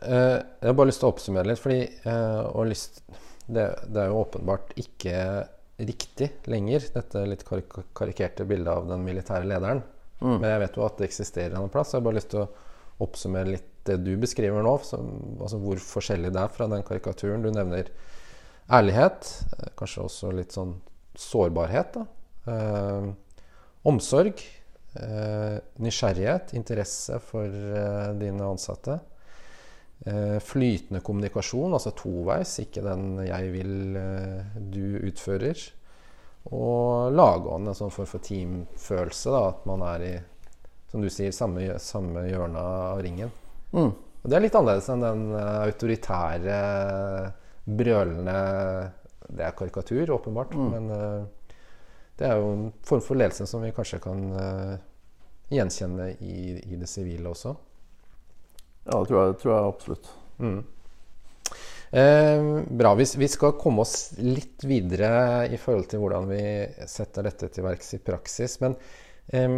Uh, 0.01 0.37
jeg 0.61 0.69
har 0.71 0.77
bare 0.77 0.89
lyst 0.89 1.01
til 1.03 1.09
å 1.09 1.13
oppsummere 1.13 1.51
litt, 1.51 1.61
fordi 1.61 1.81
uh, 2.07 2.61
lyst, 2.65 3.03
det, 3.45 3.67
det, 3.87 4.01
er 4.01 4.09
jo 4.09 4.21
åpenbart 4.23 4.73
ikke 4.81 5.17
riktig 5.81 6.29
lenger, 6.51 6.85
dette 6.93 7.25
litt 7.25 7.43
karik 7.45 7.73
karikerte 7.97 8.45
bildet 8.49 8.73
av 8.73 8.89
den 8.89 9.05
militære 9.05 9.49
lederen. 9.49 9.83
Mm. 10.21 10.37
Men 10.37 10.47
jeg 10.51 10.61
vet 10.63 10.77
jo 10.77 10.85
at 10.85 10.99
det 10.99 11.07
eksisterer 11.09 11.57
en 11.57 11.73
plass. 11.73 11.93
Jeg 11.93 12.01
har 12.01 12.05
bare 12.05 12.19
lyst 12.19 12.31
til 12.33 12.43
å 12.43 12.49
oppsummere 13.01 13.55
litt 13.55 13.69
det 13.89 13.97
du 14.05 14.13
beskriver 14.21 14.61
nå. 14.65 14.75
Som, 14.85 15.09
altså 15.41 15.57
hvor 15.61 15.81
forskjellig 15.81 16.33
det 16.33 16.43
er 16.43 16.53
fra 16.53 16.67
den 16.69 16.85
karikaturen. 16.85 17.41
Du 17.41 17.49
nevner 17.53 17.89
ærlighet. 18.71 19.29
Eh, 19.57 19.69
kanskje 19.77 20.05
også 20.05 20.31
litt 20.35 20.55
sånn 20.55 20.75
sårbarhet. 21.17 22.01
Eh, 22.47 23.11
omsorg. 23.87 24.43
Eh, 24.95 25.57
nysgjerrighet. 25.83 26.53
Interesse 26.57 27.19
for 27.23 27.47
eh, 27.47 28.11
dine 28.19 28.47
ansatte. 28.47 28.99
Eh, 30.05 30.39
flytende 30.41 31.03
kommunikasjon, 31.05 31.75
altså 31.77 31.91
toveis, 31.93 32.55
ikke 32.59 32.81
den 32.81 33.19
'jeg 33.21 33.51
vil', 33.53 33.97
eh, 33.97 34.43
du 34.57 34.99
utfører. 35.05 35.71
Og 36.51 37.13
lagånd, 37.13 37.67
en 37.67 37.75
sånn 37.75 37.91
form 37.91 38.07
for 38.07 38.19
teamfølelse. 38.19 39.29
Da, 39.29 39.49
at 39.49 39.65
man 39.65 39.81
er 39.81 40.01
i 40.01 40.19
som 40.91 41.01
du 41.01 41.09
sier, 41.09 41.31
samme, 41.31 41.79
samme 41.79 42.25
hjørne 42.27 42.57
av 42.57 43.01
ringen. 43.01 43.31
Mm. 43.71 43.93
Og 43.93 44.25
det 44.29 44.33
er 44.33 44.43
litt 44.43 44.55
annerledes 44.55 44.89
enn 44.89 44.99
den 45.05 45.21
autoritære, 45.39 47.33
brølende 47.65 48.37
Det 49.31 49.45
er 49.45 49.55
karikatur, 49.55 50.09
åpenbart, 50.17 50.53
mm. 50.57 50.69
men 50.73 50.89
uh, 50.91 51.57
det 52.19 52.27
er 52.27 52.39
jo 52.41 52.49
en 52.53 52.65
form 52.83 53.03
for 53.05 53.17
ledelse 53.17 53.47
som 53.47 53.63
vi 53.63 53.71
kanskje 53.75 54.01
kan 54.03 54.23
uh, 54.35 54.73
gjenkjenne 55.51 56.11
i, 56.19 56.57
i 56.73 56.79
det 56.79 56.89
sivile 56.89 57.31
også. 57.31 57.55
Ja, 58.85 58.97
det 58.97 59.07
tror 59.07 59.19
jeg, 59.21 59.37
tror 59.41 59.53
jeg 59.53 59.71
absolutt. 59.71 60.11
Mm. 60.41 60.59
Eh, 61.91 62.61
bra. 62.69 62.93
Vi, 62.95 63.05
vi, 63.17 63.27
skal 63.27 63.57
komme 63.59 63.83
oss 63.83 64.13
litt 64.17 64.63
videre 64.63 65.47
i 65.51 65.57
forhold 65.59 65.89
til 65.91 65.99
hvordan 65.99 66.29
vi 66.31 66.43
setter 66.87 67.27
dette 67.27 67.49
til 67.51 67.67
verks 67.67 67.97
i 67.97 67.99
praksis. 68.03 68.57
Men 68.63 68.77
eh, 69.27 69.57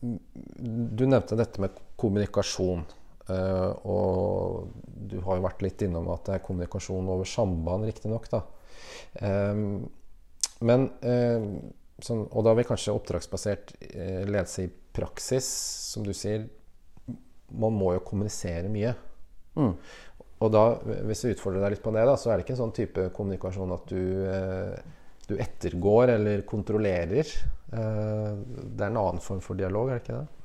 du 0.00 1.04
nevnte 1.04 1.36
dette 1.36 1.60
med 1.62 1.76
kommunikasjon. 2.00 2.86
Eh, 3.26 3.70
og 3.90 4.70
du 4.86 5.18
har 5.24 5.38
jo 5.38 5.46
vært 5.46 5.64
litt 5.66 5.82
innom 5.82 6.12
at 6.14 6.28
det 6.28 6.36
er 6.36 6.44
kommunikasjon 6.46 7.10
over 7.10 7.28
samband, 7.28 7.88
riktignok. 7.88 8.28
Eh, 9.18 9.62
men 10.66 10.86
eh, 11.04 11.48
sånn, 12.06 12.26
Og 12.30 12.46
da 12.46 12.54
vil 12.56 12.68
kanskje 12.68 12.94
oppdragsbasert 12.94 13.74
ledelse 14.28 14.66
i 14.66 14.72
praksis, 14.96 15.48
som 15.92 16.06
du 16.06 16.14
sier 16.16 16.46
man 17.56 17.76
må 17.76 17.92
jo 17.94 18.02
kommunisere 18.02 18.70
mye. 18.72 18.90
Mm. 19.56 19.74
Og 20.42 20.48
da, 20.52 20.62
hvis 21.06 21.22
jeg 21.24 21.36
utfordrer 21.36 21.62
deg 21.62 21.76
litt 21.76 21.84
på 21.84 21.92
det, 21.94 22.02
da, 22.08 22.16
så 22.18 22.32
er 22.32 22.36
det 22.36 22.44
ikke 22.44 22.56
en 22.56 22.62
sånn 22.64 22.74
type 22.76 23.04
kommunikasjon 23.16 23.74
at 23.76 23.86
du, 23.88 24.00
du 25.30 25.36
ettergår 25.40 26.12
eller 26.16 26.42
kontrollerer. 26.48 27.30
Det 27.70 27.78
er 27.78 28.90
en 28.90 28.98
annen 28.98 29.22
form 29.24 29.40
for 29.44 29.56
dialog, 29.56 29.92
er 29.92 30.00
det 30.00 30.04
ikke 30.04 30.18
det? 30.18 30.36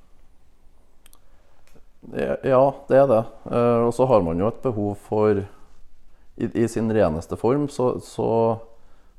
Ja, 2.09 2.63
det 2.89 2.97
er 2.97 3.07
det. 3.09 3.21
Eh, 3.51 3.81
og 3.85 3.93
så 3.93 4.07
har 4.09 4.23
man 4.25 4.39
jo 4.41 4.49
et 4.49 4.63
behov 4.63 4.95
for 5.05 5.37
I, 5.37 6.47
i 6.47 6.65
sin 6.71 6.89
reneste 6.89 7.37
form 7.37 7.67
så, 7.69 7.93
så, 8.01 8.57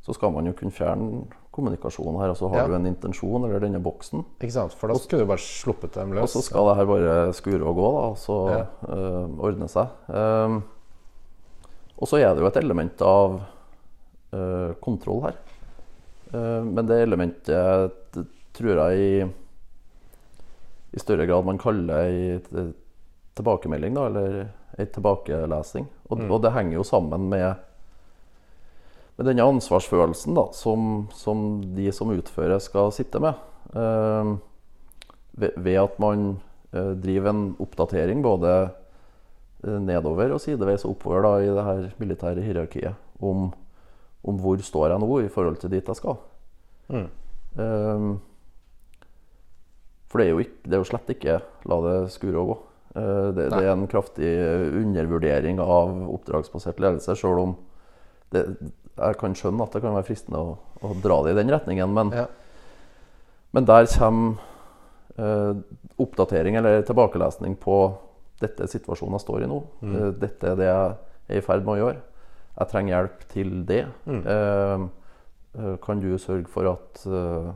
så, 0.03 0.17
skal 0.17 0.33
man 0.35 0.49
jo 0.49 0.55
kunne 0.59 0.75
fjerne 0.75 1.23
kommunikasjonen 1.55 2.19
her. 2.21 2.33
Og 2.35 2.41
så 2.41 2.51
har 2.51 2.65
ja. 2.65 2.67
du 2.73 2.77
en 2.81 2.91
intensjon, 2.91 3.47
eller 3.47 3.63
denne 3.63 3.81
boksen. 3.83 4.25
Ikke 4.41 4.55
sant, 4.57 4.75
For 4.75 4.91
da 4.91 4.99
skulle 4.99 5.23
du 5.23 5.31
bare 5.31 5.45
sluppet 5.45 5.95
dem 5.95 6.15
løs. 6.17 6.25
Og 6.27 6.35
så 6.35 6.45
skal 6.49 6.71
det 6.71 6.77
her 6.81 6.91
bare 6.91 7.17
skure 7.39 7.63
og 7.63 7.79
gå, 7.79 7.89
da, 7.95 8.05
og 8.11 8.21
så 8.21 8.39
ja. 8.51 8.63
uh, 8.89 9.43
ordne 9.47 9.69
seg. 9.71 9.93
Um, 10.09 10.63
og 12.03 12.11
så 12.11 12.19
er 12.19 12.33
det 12.33 12.43
jo 12.43 12.49
et 12.49 12.59
element 12.59 13.05
av 13.07 13.37
uh, 14.35 14.73
kontroll 14.83 15.23
her. 15.29 15.39
Uh, 16.33 16.65
men 16.67 16.89
det 16.89 17.03
elementet 17.05 18.19
tror 18.57 18.81
jeg 18.83 19.05
i, 19.05 19.13
i 20.93 21.01
større 21.01 21.27
grad 21.27 21.47
man 21.49 21.61
kaller 21.61 22.07
ei 22.07 22.41
tilbakemelding, 23.37 23.97
da, 23.97 24.07
eller 24.11 24.41
ei 24.79 24.87
tilbakelesing. 24.93 25.87
Og, 26.11 26.19
mm. 26.21 26.31
og 26.31 26.43
det 26.45 26.53
henger 26.57 26.79
jo 26.79 26.89
sammen 26.89 27.29
med 27.33 27.53
med 29.17 29.29
denne 29.29 29.45
ansvarsfølelsen 29.45 30.37
da, 30.37 30.47
som, 30.57 31.07
som, 31.15 31.61
de 31.77 31.91
som 31.95 32.13
utfører, 32.15 32.59
skal 32.63 32.93
sitte 32.95 33.21
med. 33.23 33.39
Eh, 33.77 34.33
ved, 35.39 35.57
ved, 35.57 35.79
at 35.81 35.99
man 36.03 36.25
eh, 36.73 36.93
driver 37.01 37.33
en 37.33 37.45
oppdatering 37.63 38.25
både 38.25 38.53
eh, 38.65 39.79
nedover 39.85 40.35
og 40.35 40.43
sideveis 40.43 40.87
oppover 40.89 41.25
da, 41.27 41.35
i 41.39 41.53
det 41.53 41.67
her 41.69 41.87
militære 42.01 42.45
hierarkiet 42.45 43.23
om, 43.23 43.51
om, 44.25 44.41
hvor 44.43 44.61
står 44.65 44.95
jeg 44.95 45.05
nå 45.05 45.21
i 45.23 45.33
forhold 45.33 45.61
til 45.63 45.73
dit 45.73 45.89
jeg 45.93 46.01
skal. 46.01 46.19
Mm. 46.93 47.09
Eh, 47.63 48.09
for 50.13 50.21
det 50.21 50.29
er, 50.29 50.43
ikke, 50.45 50.61
det 50.67 50.77
er, 50.77 50.83
jo 50.83 50.89
slett 50.91 51.11
ikke 51.15 51.39
la 51.71 51.81
det 51.87 51.97
skure 52.13 52.41
og 52.43 52.51
gå. 52.51 52.57
Eh, 53.01 53.27
det, 53.33 53.49
det, 53.55 53.63
er 53.63 53.73
en 53.73 53.89
kraftig 53.89 54.31
undervurdering 54.83 55.61
av 55.65 55.95
oppdragsbasert 56.13 56.83
ledelse, 56.85 57.17
sjøl 57.17 57.41
om 57.47 57.57
det, 58.33 58.45
jeg 58.93 59.19
kan 59.21 59.35
skjønne 59.37 59.65
at 59.65 59.75
det 59.75 59.83
kan 59.85 59.97
være 59.97 60.09
fristende 60.09 60.41
å, 60.41 60.55
å 60.85 60.93
dra 61.01 61.19
det 61.25 61.33
i 61.33 61.39
den 61.41 61.53
retningen, 61.53 61.93
men, 61.97 62.13
ja. 62.17 62.27
men 63.57 63.69
der 63.69 63.89
kommer 63.97 64.41
eh, 65.17 65.61
oppdatering 66.03 66.61
eller 66.61 66.85
tilbakelesning 66.89 67.57
på 67.61 67.83
dette 68.43 68.69
situasjonen 68.69 69.17
jeg 69.17 69.25
står 69.25 69.45
i 69.45 69.53
nå. 69.53 69.61
Mm. 69.81 69.93
Eh, 69.97 70.09
dette 70.27 70.53
er 70.53 70.59
det 70.61 70.69
jeg 70.69 70.97
er 71.33 71.41
i 71.41 71.45
ferd 71.45 71.65
med 71.65 71.79
å 71.79 71.85
gjøre. 71.87 72.01
Jeg 72.53 72.69
trenger 72.69 72.99
hjelp 72.99 73.31
til 73.33 73.55
det. 73.69 73.87
Mm. 74.05 74.27
Eh 74.29 74.91
kan 75.85 76.01
du 76.01 76.17
sørge 76.19 76.49
for 76.49 76.69
at 76.71 77.03
eh, 77.07 77.51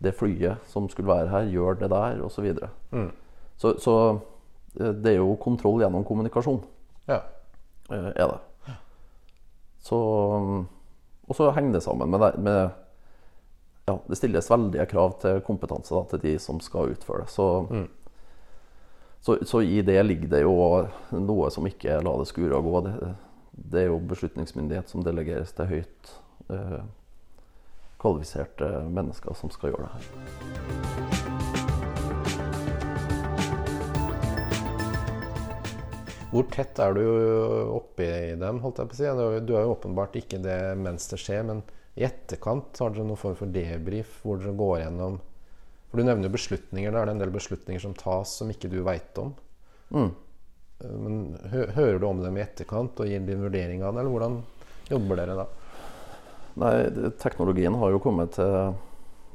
det 0.00 0.14
flyet 0.16 0.66
som 0.66 0.88
skulle 0.88 1.10
være 1.10 1.28
her, 1.28 1.48
gjør 1.52 1.80
det 1.80 1.90
der, 1.92 2.20
osv. 2.24 2.34
Så, 2.34 2.42
videre. 2.42 2.70
mm. 2.90 3.10
så 3.56 3.74
Så 3.78 3.96
eh, 4.80 4.92
det 4.92 5.14
er 5.14 5.20
jo 5.20 5.36
kontroll 5.36 5.80
gjennom 5.82 6.04
kommunikasjon. 6.04 6.62
Ja. 7.08 7.20
er 7.90 8.26
det. 8.26 8.38
Så, 9.80 9.96
og 11.26 11.36
så 11.36 11.50
henger 11.50 11.72
det 11.72 11.82
sammen 11.82 12.10
med, 12.10 12.20
det, 12.20 12.38
med 12.38 12.68
ja, 13.86 13.98
Det 14.06 14.18
stilles 14.18 14.50
veldige 14.50 14.86
krav 14.86 15.16
til 15.22 15.40
kompetanse 15.46 15.94
da, 15.94 16.04
til 16.10 16.22
de 16.22 16.34
som 16.38 16.60
skal 16.60 16.92
utføre 16.94 17.24
det. 17.24 17.32
Så, 17.32 17.48
mm. 17.70 17.88
så, 19.20 19.38
så, 19.46 19.60
i 19.60 19.80
det 19.82 19.98
ligger 20.06 20.28
det 20.36 20.42
jo 20.44 20.54
noe 21.16 21.50
som 21.50 21.66
ikke 21.66 22.00
lar 22.04 22.20
det 22.20 22.28
skure 22.30 22.56
og 22.58 22.68
gå. 22.68 22.80
Det, 22.86 23.12
det, 23.52 23.82
er 23.82 23.90
jo 23.90 24.00
beslutningsmyndighet 24.12 24.92
som 24.92 25.04
delegeres 25.04 25.54
til 25.56 25.70
høyt 25.72 26.14
eh, 26.52 26.80
kvalifiserte 28.00 28.66
mennesker 28.88 29.36
som 29.36 29.52
skal 29.52 29.72
gjøre 29.72 29.86
det 29.86 29.92
her. 29.96 30.04
Hvor 36.30 36.46
tett 36.46 36.78
er 36.78 36.94
du 36.94 37.02
oppi 37.74 38.06
dem? 38.38 38.60
holdt 38.62 38.78
jeg 38.78 38.90
på 38.90 38.94
å 38.94 38.98
si? 39.00 39.08
Du 39.42 39.52
er 39.56 39.64
jo 39.64 39.74
åpenbart 39.74 40.14
ikke 40.20 40.38
det 40.42 40.60
mens 40.78 41.08
det 41.10 41.18
skjer, 41.18 41.42
men 41.48 41.62
i 41.98 42.06
etterkant 42.06 42.78
har 42.78 42.92
dere 42.94 43.06
noen 43.08 43.18
form 43.18 43.34
for 43.38 43.50
debrief 43.50 44.20
hvor 44.22 44.38
dere 44.38 44.54
går 44.56 44.76
gjennom 44.84 45.18
For 45.90 45.98
du 45.98 46.06
nevner 46.06 46.28
jo 46.28 46.36
beslutninger. 46.36 46.92
Da 46.94 47.00
er 47.00 47.08
det 47.08 47.16
en 47.16 47.22
del 47.24 47.32
beslutninger 47.34 47.82
som 47.82 47.96
tas 47.98 48.36
som 48.38 48.50
ikke 48.52 48.70
du 48.70 48.78
veit 48.86 49.18
om. 49.18 49.32
Mm. 49.90 50.12
Men 51.02 51.16
hører 51.50 51.98
du 51.98 52.06
om 52.06 52.22
dem 52.22 52.38
i 52.38 52.44
etterkant 52.44 53.02
og 53.02 53.10
gir 53.10 53.26
din 53.26 53.42
vurdering 53.42 53.82
av 53.82 53.96
det, 53.96 54.04
eller 54.04 54.14
hvordan 54.14 54.36
jobber 54.86 55.18
dere 55.18 55.34
da? 55.42 55.48
Nei, 56.58 56.74
teknologien 57.22 57.76
har 57.78 57.92
jo 57.94 58.00
kommet 58.02 58.34
til 58.38 58.72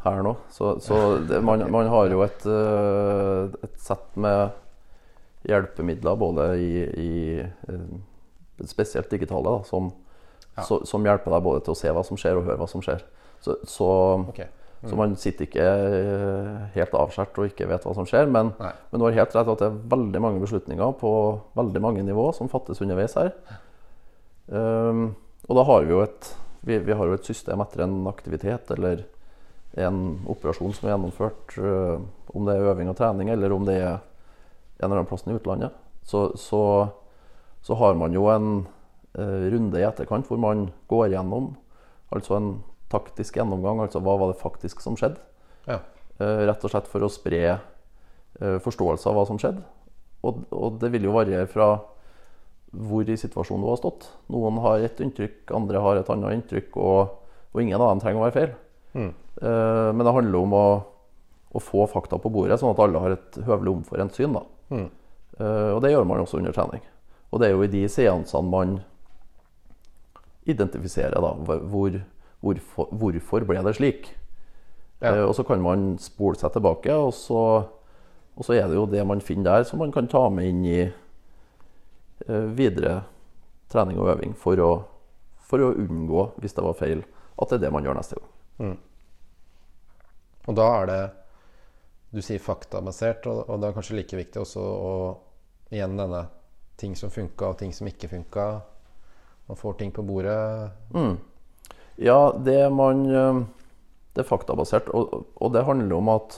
her 0.06 0.22
nå. 0.26 0.36
Så, 0.54 0.76
så 0.84 1.00
det, 1.26 1.42
man, 1.46 1.66
man, 1.76 1.90
har 1.92 2.12
jo 2.12 2.24
et, 2.26 2.46
eh, 2.50 3.56
et 3.66 3.80
sett 3.82 4.20
med 4.20 4.54
hjelpemidler 5.46 6.18
både 6.18 6.50
i, 6.62 6.72
i 7.02 7.14
eh, 7.42 7.88
spesielt 8.66 9.10
digitale, 9.12 9.46
da, 9.46 9.64
som, 9.68 9.92
ja. 10.56 10.66
så, 10.66 10.82
som, 10.88 11.06
hjelper 11.06 11.36
deg 11.36 11.46
både 11.46 11.66
til 11.66 11.76
å 11.76 11.80
se 11.80 11.94
hva 11.94 12.06
som 12.06 12.20
skjer, 12.20 12.40
og 12.40 12.48
høre 12.50 12.62
hva 12.62 12.70
som 12.70 12.86
skjer. 12.86 13.04
Så, 13.46 13.60
så 13.70 13.90
okay. 14.26 14.52
Så 14.86 14.94
man 15.00 15.16
sitter 15.18 15.48
ikke 15.48 15.66
eh, 15.66 16.58
helt 16.76 16.96
avskåret 16.98 17.38
og 17.42 17.48
ikke 17.50 17.66
vet 17.70 17.86
hva 17.88 17.94
som 17.98 18.06
skjer. 18.06 18.28
Men, 18.30 18.52
men 18.60 19.02
du 19.02 19.06
har 19.08 19.16
helt 19.18 19.34
rett 19.34 19.50
at 19.50 19.62
det 19.62 19.70
er 19.72 19.80
veldig 19.96 20.22
mange 20.22 20.42
beslutninger 20.44 20.92
på 21.00 21.12
veldig 21.58 21.82
mange 21.82 22.04
nivå 22.06 22.28
som 22.38 22.52
fattes 22.52 22.84
underveis 22.86 23.16
her. 23.18 23.32
Um, 24.46 25.16
og 25.50 25.58
da 25.58 25.64
har 25.66 25.88
vi 25.88 25.96
jo 25.96 26.04
et 26.04 26.30
vi, 26.66 26.80
vi 26.82 26.94
har 26.98 27.06
jo 27.08 27.16
et 27.16 27.28
system 27.28 27.62
etter 27.62 27.86
en 27.86 28.00
aktivitet 28.10 28.72
eller 28.74 29.04
en 29.78 30.00
operasjon 30.32 30.74
som 30.74 30.88
er 30.88 30.96
gjennomført, 30.96 31.58
eh, 31.60 31.98
om 32.36 32.48
det 32.48 32.56
er 32.56 32.70
øving 32.72 32.90
og 32.90 32.98
trening 32.98 33.30
eller 33.30 33.54
om 33.54 33.68
det 33.68 33.76
er 33.78 33.92
en 33.96 34.88
eller 34.88 35.02
annen 35.02 35.10
plass 35.10 35.26
i 35.28 35.36
utlandet, 35.36 35.76
så, 36.04 36.30
så, 36.40 36.62
så 37.64 37.78
har 37.80 37.98
man 38.00 38.16
jo 38.16 38.26
en 38.32 38.50
eh, 39.14 39.46
runde 39.54 39.80
i 39.80 39.86
etterkant 39.86 40.28
hvor 40.30 40.42
man 40.42 40.70
går 40.92 41.14
gjennom 41.14 41.54
altså 42.16 42.40
en 42.40 42.50
taktisk 42.92 43.38
gjennomgang, 43.38 43.82
altså 43.84 44.02
hva 44.04 44.18
var 44.22 44.32
det 44.32 44.42
faktisk 44.42 44.82
som 44.82 44.98
skjedde. 44.98 45.22
Ja. 45.68 45.82
Eh, 46.20 46.46
rett 46.48 46.64
og 46.66 46.72
slett 46.72 46.90
for 46.90 47.06
å 47.06 47.12
spre 47.12 47.60
forståelse 48.36 49.08
av 49.08 49.16
hva 49.16 49.22
som 49.30 49.38
skjedde. 49.40 49.62
Og, 50.28 50.42
og 50.52 50.80
det 50.82 50.90
vil 50.92 51.06
jo 51.08 51.14
variere 51.16 51.48
fra 51.48 51.70
hvor 52.76 53.08
i 53.08 53.18
situasjonen 53.18 53.64
du 53.64 53.70
har 53.70 53.80
stått. 53.80 54.08
Noen 54.34 54.60
har 54.64 54.84
et 54.84 55.00
inntrykk, 55.04 55.54
andre 55.56 55.84
har 55.84 56.00
et 56.00 56.10
annet 56.12 56.40
inntrykk, 56.40 56.76
og, 56.82 57.14
og 57.54 57.62
ingen 57.62 57.80
av 57.80 57.94
dem 57.94 58.02
trenger 58.04 58.22
å 58.22 58.26
være 58.26 58.36
feil. 58.36 58.52
Mm. 58.96 59.14
Uh, 59.42 59.92
men 59.92 60.04
det 60.08 60.16
handler 60.16 60.42
om 60.42 60.56
å, 60.56 60.66
å 61.56 61.62
få 61.64 61.86
fakta 61.92 62.20
på 62.22 62.32
bordet, 62.34 62.60
sånn 62.62 62.74
at 62.74 62.82
alle 62.84 63.04
har 63.04 63.16
et 63.16 63.40
høvelig 63.48 63.74
omforent 63.78 64.18
syn. 64.18 64.36
Mm. 64.72 64.90
Uh, 65.40 65.72
og 65.76 65.80
det 65.84 65.94
gjør 65.94 66.10
man 66.10 66.24
også 66.24 66.42
under 66.42 66.56
trening. 66.56 66.84
Og 67.32 67.42
det 67.42 67.50
er 67.50 67.56
jo 67.56 67.64
i 67.66 67.72
de 67.72 67.86
seansene 67.92 68.52
man 68.52 68.76
identifiserer 70.46 71.18
da, 71.24 71.32
hvor, 71.72 71.98
hvorfor, 72.44 72.92
hvorfor 72.92 73.48
ble 73.48 73.64
det 73.66 73.76
slik. 73.80 74.12
Ja. 75.04 75.16
Uh, 75.16 75.24
og 75.30 75.34
så 75.38 75.48
kan 75.48 75.64
man 75.64 75.96
spole 76.02 76.40
seg 76.40 76.54
tilbake, 76.56 76.94
og 76.96 77.16
så, 77.18 77.42
og 78.36 78.48
så 78.48 78.56
er 78.58 78.70
det 78.70 78.78
jo 78.80 78.88
det 78.90 79.04
man 79.08 79.24
finner 79.24 79.58
der, 79.58 79.68
som 79.68 79.84
man 79.84 79.96
kan 79.96 80.08
ta 80.12 80.28
med 80.34 80.52
inn 80.52 80.64
i 80.68 80.80
videre 82.56 83.02
trening 83.72 84.00
og 84.00 84.14
øving 84.14 84.36
for 84.40 84.62
å, 84.62 84.70
for 85.44 85.62
å 85.62 85.74
unngå, 85.76 86.30
hvis 86.42 86.56
det 86.56 86.64
var 86.66 86.78
feil, 86.80 87.04
at 87.36 87.52
det 87.52 87.60
er 87.60 87.66
det 87.66 87.72
man 87.76 87.86
gjør 87.86 87.98
neste 88.00 88.20
gang. 88.20 88.76
Og 90.46 90.58
da 90.58 90.68
er 90.80 90.90
det 90.90 91.04
Du 92.16 92.22
sier 92.24 92.40
faktabasert, 92.40 93.26
og, 93.28 93.50
og 93.50 93.60
det 93.60 93.68
er 93.68 93.76
kanskje 93.76 93.98
like 93.98 94.16
viktig 94.16 94.40
også 94.40 94.62
å 94.64 94.92
Igjen 95.74 95.98
denne 95.98 96.22
ting 96.78 96.94
som 96.96 97.10
funka, 97.10 97.50
og 97.50 97.58
ting 97.60 97.72
som 97.74 97.88
ikke 97.90 98.08
funka. 98.12 98.44
Man 99.50 99.58
får 99.58 99.74
ting 99.80 99.92
på 99.92 100.04
bordet. 100.06 100.70
Mm. 100.94 101.16
Ja, 101.96 102.36
det 102.38 102.70
man 102.70 103.06
eh, 103.10 103.40
Det 104.14 104.22
er 104.24 104.30
faktabasert, 104.30 104.92
og, 104.94 105.26
og 105.36 105.52
det 105.52 105.66
handler 105.66 105.98
om 105.98 106.12
at 106.14 106.38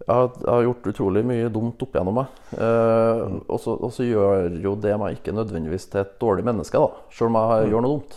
jeg 0.00 0.16
har, 0.16 0.30
jeg 0.40 0.48
har 0.48 0.64
gjort 0.64 0.86
utrolig 0.90 1.22
mye 1.28 1.48
dumt 1.52 1.82
opp 1.84 1.94
igjennom 1.94 2.16
meg. 2.16 2.38
Eh, 2.56 3.22
og, 3.44 3.58
så, 3.60 3.74
og 3.76 3.92
så 3.92 4.06
gjør 4.06 4.56
jo 4.62 4.72
det 4.80 4.94
meg 5.00 5.18
ikke 5.18 5.34
nødvendigvis 5.36 5.90
til 5.92 6.00
et 6.02 6.14
dårlig 6.22 6.46
menneske, 6.48 6.80
da, 6.80 7.04
selv 7.12 7.28
om 7.28 7.38
jeg 7.38 7.70
gjør 7.70 7.84
noe 7.84 7.98
dumt. 7.98 8.16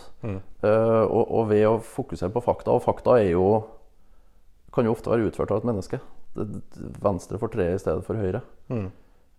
Eh, 0.63 1.03
og, 1.03 1.23
og 1.27 1.49
ved 1.51 1.65
å 1.67 1.73
fokusere 1.83 2.31
på 2.31 2.39
fakta 2.45 2.71
Og 2.71 2.79
fakta 2.85 3.17
er 3.19 3.33
jo, 3.33 3.47
kan 4.71 4.87
jo 4.87 4.93
ofte 4.95 5.11
være 5.11 5.27
utført 5.27 5.51
av 5.51 5.59
et 5.59 5.67
menneske. 5.67 5.99
Venstre 7.03 7.41
for 7.41 7.51
treet 7.51 7.75
i 7.75 7.83
stedet 7.83 8.07
for 8.07 8.17
høyre. 8.21 8.41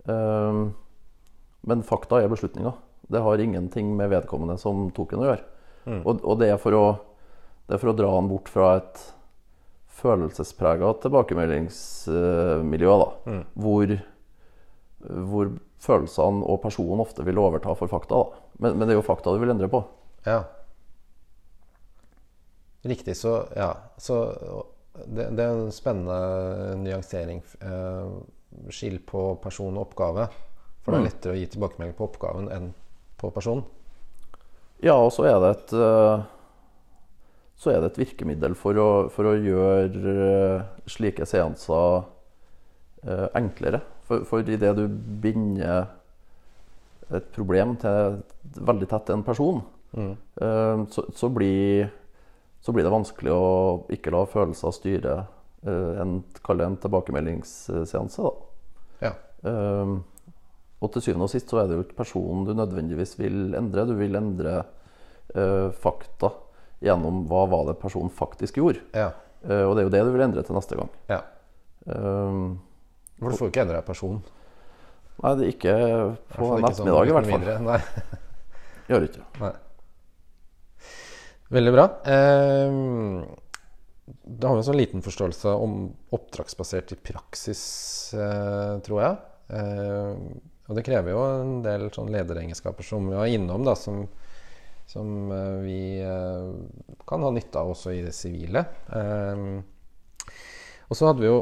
Eh, 0.05 0.61
men 1.65 1.89
fakta 1.89 2.21
er 2.21 2.29
beslutninger. 2.29 2.77
Det 3.09 3.25
har 3.25 3.41
ingenting 3.41 3.97
med 3.97 4.13
vedkommende 4.13 4.59
som 4.61 4.91
tok 4.97 5.17
en 5.17 5.25
å 5.25 5.31
gjøre. 5.31 5.45
Og, 6.05 6.21
og 6.21 6.39
det, 6.41 6.53
er 6.53 6.61
for 6.61 6.77
å, 6.77 6.85
det 7.69 7.77
er 7.77 7.81
for 7.81 7.93
å 7.93 7.97
dra 7.97 8.13
han 8.15 8.29
bort 8.29 8.53
fra 8.53 8.77
et 8.79 9.01
følelsesprega 9.95 10.91
tilbakemeldingsmiljø, 11.05 12.97
da, 13.01 13.09
hvor, 13.65 13.95
hvor 15.31 15.53
følelsene 15.85 16.45
og 16.49 16.61
personen 16.65 17.03
ofte 17.05 17.25
vil 17.27 17.41
overta 17.41 17.75
for 17.79 17.91
fakta. 17.91 18.21
Da. 18.21 18.25
Men, 18.59 18.79
men 18.79 18.87
det 18.87 18.95
er 18.95 19.01
jo 19.01 19.07
fakta 19.07 19.35
du 19.35 19.41
vil 19.43 19.55
endre 19.55 19.71
på. 19.73 19.81
Ja. 20.27 20.41
Riktig. 22.85 23.17
Så 23.17 23.37
ja. 23.57 23.71
Så 23.97 24.19
det, 25.07 25.31
det 25.37 25.45
er 25.45 25.53
en 25.53 25.73
spennende 25.73 26.77
nyansering. 26.83 27.43
Eh, 27.61 28.11
skill 28.71 29.01
på 29.07 29.35
person 29.43 29.77
og 29.77 29.89
oppgave. 29.89 30.29
For 30.85 30.93
det 30.93 31.01
er 31.01 31.09
lettere 31.09 31.35
å 31.35 31.39
gi 31.41 31.49
tilbakemelding 31.55 31.97
på 31.97 32.07
oppgaven 32.11 32.51
enn 32.53 32.71
på 33.21 33.31
personen. 33.35 33.65
Ja, 34.85 34.99
og 34.99 35.15
så 35.17 35.25
er 35.31 35.39
det 35.41 35.51
et 35.55 35.73
eh, 35.81 36.25
så 37.57 37.71
er 37.71 37.81
det 37.81 37.93
et 37.93 38.01
virkemiddel 38.03 38.57
for 38.59 38.79
å, 38.81 38.89
for 39.15 39.31
å 39.31 39.35
gjøre 39.39 40.15
eh, 40.15 40.65
slike 40.91 41.27
seanser 41.29 42.03
eh, 43.07 43.29
enklere. 43.39 43.81
For, 44.09 44.25
for 44.29 44.43
idet 44.43 44.75
du 44.77 44.89
binder 45.23 45.87
et 47.15 47.29
problem 47.37 47.77
til 47.81 48.19
veldig 48.67 48.89
tett 48.91 49.13
en 49.15 49.25
person, 49.27 49.63
eh, 49.97 50.83
så, 50.91 51.07
så, 51.15 51.31
blir, 51.33 51.89
så 52.61 52.75
blir 52.75 52.87
det 52.87 52.95
vanskelig 52.95 53.33
å 53.33 53.47
ikke 53.95 54.13
la 54.13 54.25
følelser 54.29 54.75
styre 54.75 55.19
eh, 55.63 56.03
en, 56.03 56.19
en 56.25 56.81
tilbakemeldingsseanse. 56.83 58.35
Ja. 59.05 59.15
Og 59.45 60.91
til 60.93 61.03
syvende 61.05 61.27
og 61.27 61.33
sist 61.33 61.51
så 61.53 61.61
er 61.61 61.69
det 61.69 61.77
jo 61.77 61.85
ikke 61.85 62.03
personen 62.03 62.47
du 62.49 62.55
nødvendigvis 62.57 63.15
vil 63.21 63.55
endre. 63.57 63.85
Du 63.89 63.95
vil 63.99 64.17
endre 64.17 64.63
fakta 65.81 66.31
gjennom 66.85 67.25
hva 67.31 67.45
var 67.51 67.69
det 67.71 67.79
personen 67.81 68.13
faktisk 68.13 68.61
gjorde. 68.61 68.85
Ja. 68.97 69.11
Uh, 69.45 69.65
og 69.69 69.75
det 69.77 69.85
er 69.85 69.89
jo 69.89 69.95
det 69.95 70.05
du 70.07 70.13
vil 70.15 70.27
endre 70.27 70.45
til 70.47 70.57
neste 70.57 70.79
gang. 70.81 70.93
ja. 71.13 71.23
Um, 71.85 72.63
For 73.19 73.29
du 73.29 73.37
får 73.37 73.51
ikke 73.51 73.65
endra 73.67 73.83
person. 73.85 74.23
nei, 75.21 75.33
det 75.37 75.45
er 75.45 75.51
ikke 75.53 75.75
på 76.33 76.47
en 76.47 76.65
sånn 76.65 76.65
ettermiddag, 76.71 77.11
i 77.11 77.17
hvert 77.19 77.29
fall. 77.29 77.45
Nei. 77.67 77.81
Gjør 78.89 79.05
ikke. 79.09 79.27
det. 79.41 79.51
Veldig 81.55 81.75
bra. 81.75 81.85
Eh, 82.09 82.79
da 84.25 84.49
har 84.49 84.57
vi 84.57 84.63
en 84.63 84.67
sånn 84.67 84.81
liten 84.81 85.05
forståelse 85.05 85.53
om 85.65 85.77
oppdragsbasert 86.17 86.93
i 86.97 87.01
praksis, 87.01 87.63
uh, 88.17 88.81
tror 88.85 89.01
jeg. 89.01 89.21
Eh, 89.61 90.25
og 90.65 90.79
det 90.79 90.85
krever 90.87 91.13
jo 91.13 91.23
en 91.29 91.59
del 91.65 91.87
sånn 91.93 92.13
lederegenskaper 92.13 92.87
som 92.87 93.09
vi 93.11 93.17
var 93.17 93.29
innom, 93.33 93.65
da, 93.67 93.77
som, 93.77 94.07
som 94.87 95.33
eh, 95.33 95.59
vi 95.65 96.01
eh, 96.03 96.53
kan 97.07 97.23
ha 97.23 97.31
nytte 97.31 97.59
av 97.61 97.73
også 97.73 97.95
i 97.95 98.03
det 98.05 98.13
sivile. 98.17 98.65
Eh, 98.93 99.45
og 100.85 100.99
så 100.99 101.09
hadde 101.09 101.25
vi 101.25 101.31
jo 101.31 101.39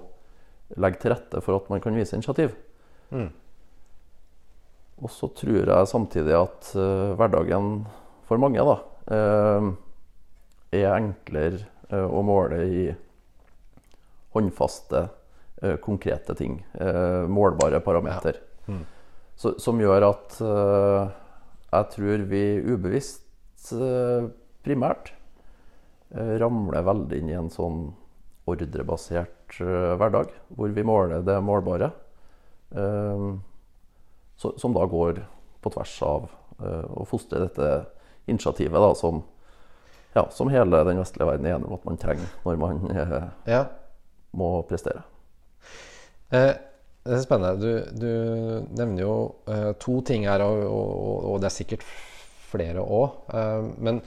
legge 0.76 1.00
til 1.00 1.14
rette 1.14 1.40
for 1.44 1.60
at 1.60 1.70
man 1.72 1.80
kan 1.80 1.96
vise 1.96 2.18
initiativ. 2.18 2.52
Mm. 3.14 3.30
Og 5.00 5.12
så 5.12 5.30
tror 5.36 5.70
jeg 5.70 5.88
samtidig 5.88 6.36
at 6.36 6.72
eh, 6.76 7.14
hverdagen 7.16 7.86
for 8.28 8.42
mange 8.42 8.60
da, 8.66 8.76
eh, 9.16 9.72
er 10.76 10.92
enklere 10.98 11.64
å 11.86 12.20
måle 12.26 12.64
i 12.66 12.86
håndfaste, 14.36 15.08
eh, 15.62 15.76
konkrete 15.76 16.34
ting. 16.34 16.66
eh, 16.74 17.26
målbare 17.28 17.80
parameter. 17.80 18.36
Mm. 18.68 18.84
Så, 19.36 19.58
som 19.58 19.80
gjør 19.80 20.10
at 20.10 20.40
eh, 20.40 21.08
jeg 21.72 21.90
tror 21.92 22.24
vi 22.30 22.44
ubevisst 22.62 23.22
primært 24.62 25.10
ramler 26.14 26.84
veldig 26.86 27.18
inn 27.18 27.30
i 27.32 27.34
en 27.34 27.48
sånn 27.50 27.80
ordrebasert 28.46 29.56
hverdag, 29.58 30.30
hvor 30.54 30.70
vi 30.70 30.84
måler 30.86 31.24
det 31.26 31.34
målbare. 31.42 31.90
så, 34.36 34.52
som 34.56 34.76
da 34.76 34.86
går 34.86 35.18
på 35.60 35.72
tvers 35.74 35.96
av 36.06 36.28
å 36.94 37.04
fostre 37.10 37.42
dette 37.42 37.72
initiativet 38.30 38.78
da, 38.78 38.94
som, 38.94 39.24
ja, 40.14 40.28
som 40.30 40.52
hele 40.54 40.84
den 40.86 41.02
vestlige 41.02 41.26
verden 41.26 41.50
er 41.50 41.56
enig 41.58 41.66
om 41.66 41.74
at 41.80 41.90
man 41.90 41.98
trenger 41.98 42.30
når 42.46 42.62
man 42.62 42.86
ja. 43.50 43.64
Må 44.38 44.50
prestere. 44.68 45.02
Eh, 46.34 46.52
det 47.06 47.14
er 47.14 47.22
spennende. 47.22 47.60
Du, 47.62 48.00
du 48.02 48.10
nevner 48.76 49.04
jo 49.04 49.16
eh, 49.50 49.72
to 49.82 50.00
ting 50.06 50.26
her, 50.26 50.42
og, 50.42 50.62
og, 50.66 51.18
og 51.32 51.42
det 51.42 51.50
er 51.50 51.56
sikkert 51.56 51.86
flere 52.50 52.82
òg. 52.82 53.20
Eh, 53.34 53.68
men 53.86 54.00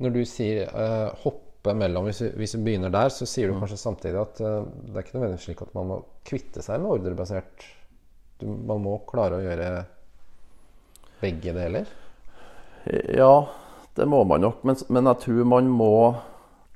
når 0.00 0.16
du 0.16 0.20
sier 0.28 0.66
eh, 0.66 1.22
hoppe 1.24 1.74
mellom, 1.76 2.08
hvis 2.08 2.22
vi, 2.24 2.32
hvis 2.40 2.56
vi 2.56 2.64
begynner 2.70 2.92
der, 2.94 3.12
så 3.12 3.28
sier 3.28 3.50
du 3.50 3.58
kanskje 3.60 3.80
samtidig 3.80 4.20
at 4.22 4.42
eh, 4.42 4.58
det 4.88 4.96
er 4.96 5.04
ikke 5.04 5.18
nødvendigvis 5.18 5.46
slik 5.50 5.62
at 5.66 5.74
man 5.76 5.90
må 5.92 6.00
kvitte 6.26 6.64
seg 6.64 6.80
med 6.82 6.94
ordrebasert 6.96 7.66
du, 8.40 8.46
Man 8.48 8.82
må 8.86 8.96
klare 9.08 9.38
å 9.38 9.44
gjøre 9.44 9.70
begge 11.20 11.52
deler? 11.52 11.90
Ja, 12.88 13.34
det 13.94 14.06
må 14.08 14.22
man 14.24 14.40
nok. 14.40 14.62
Men, 14.64 14.78
men 14.88 15.10
jeg 15.10 15.20
tror 15.26 15.50
man 15.52 15.68
må 15.68 15.92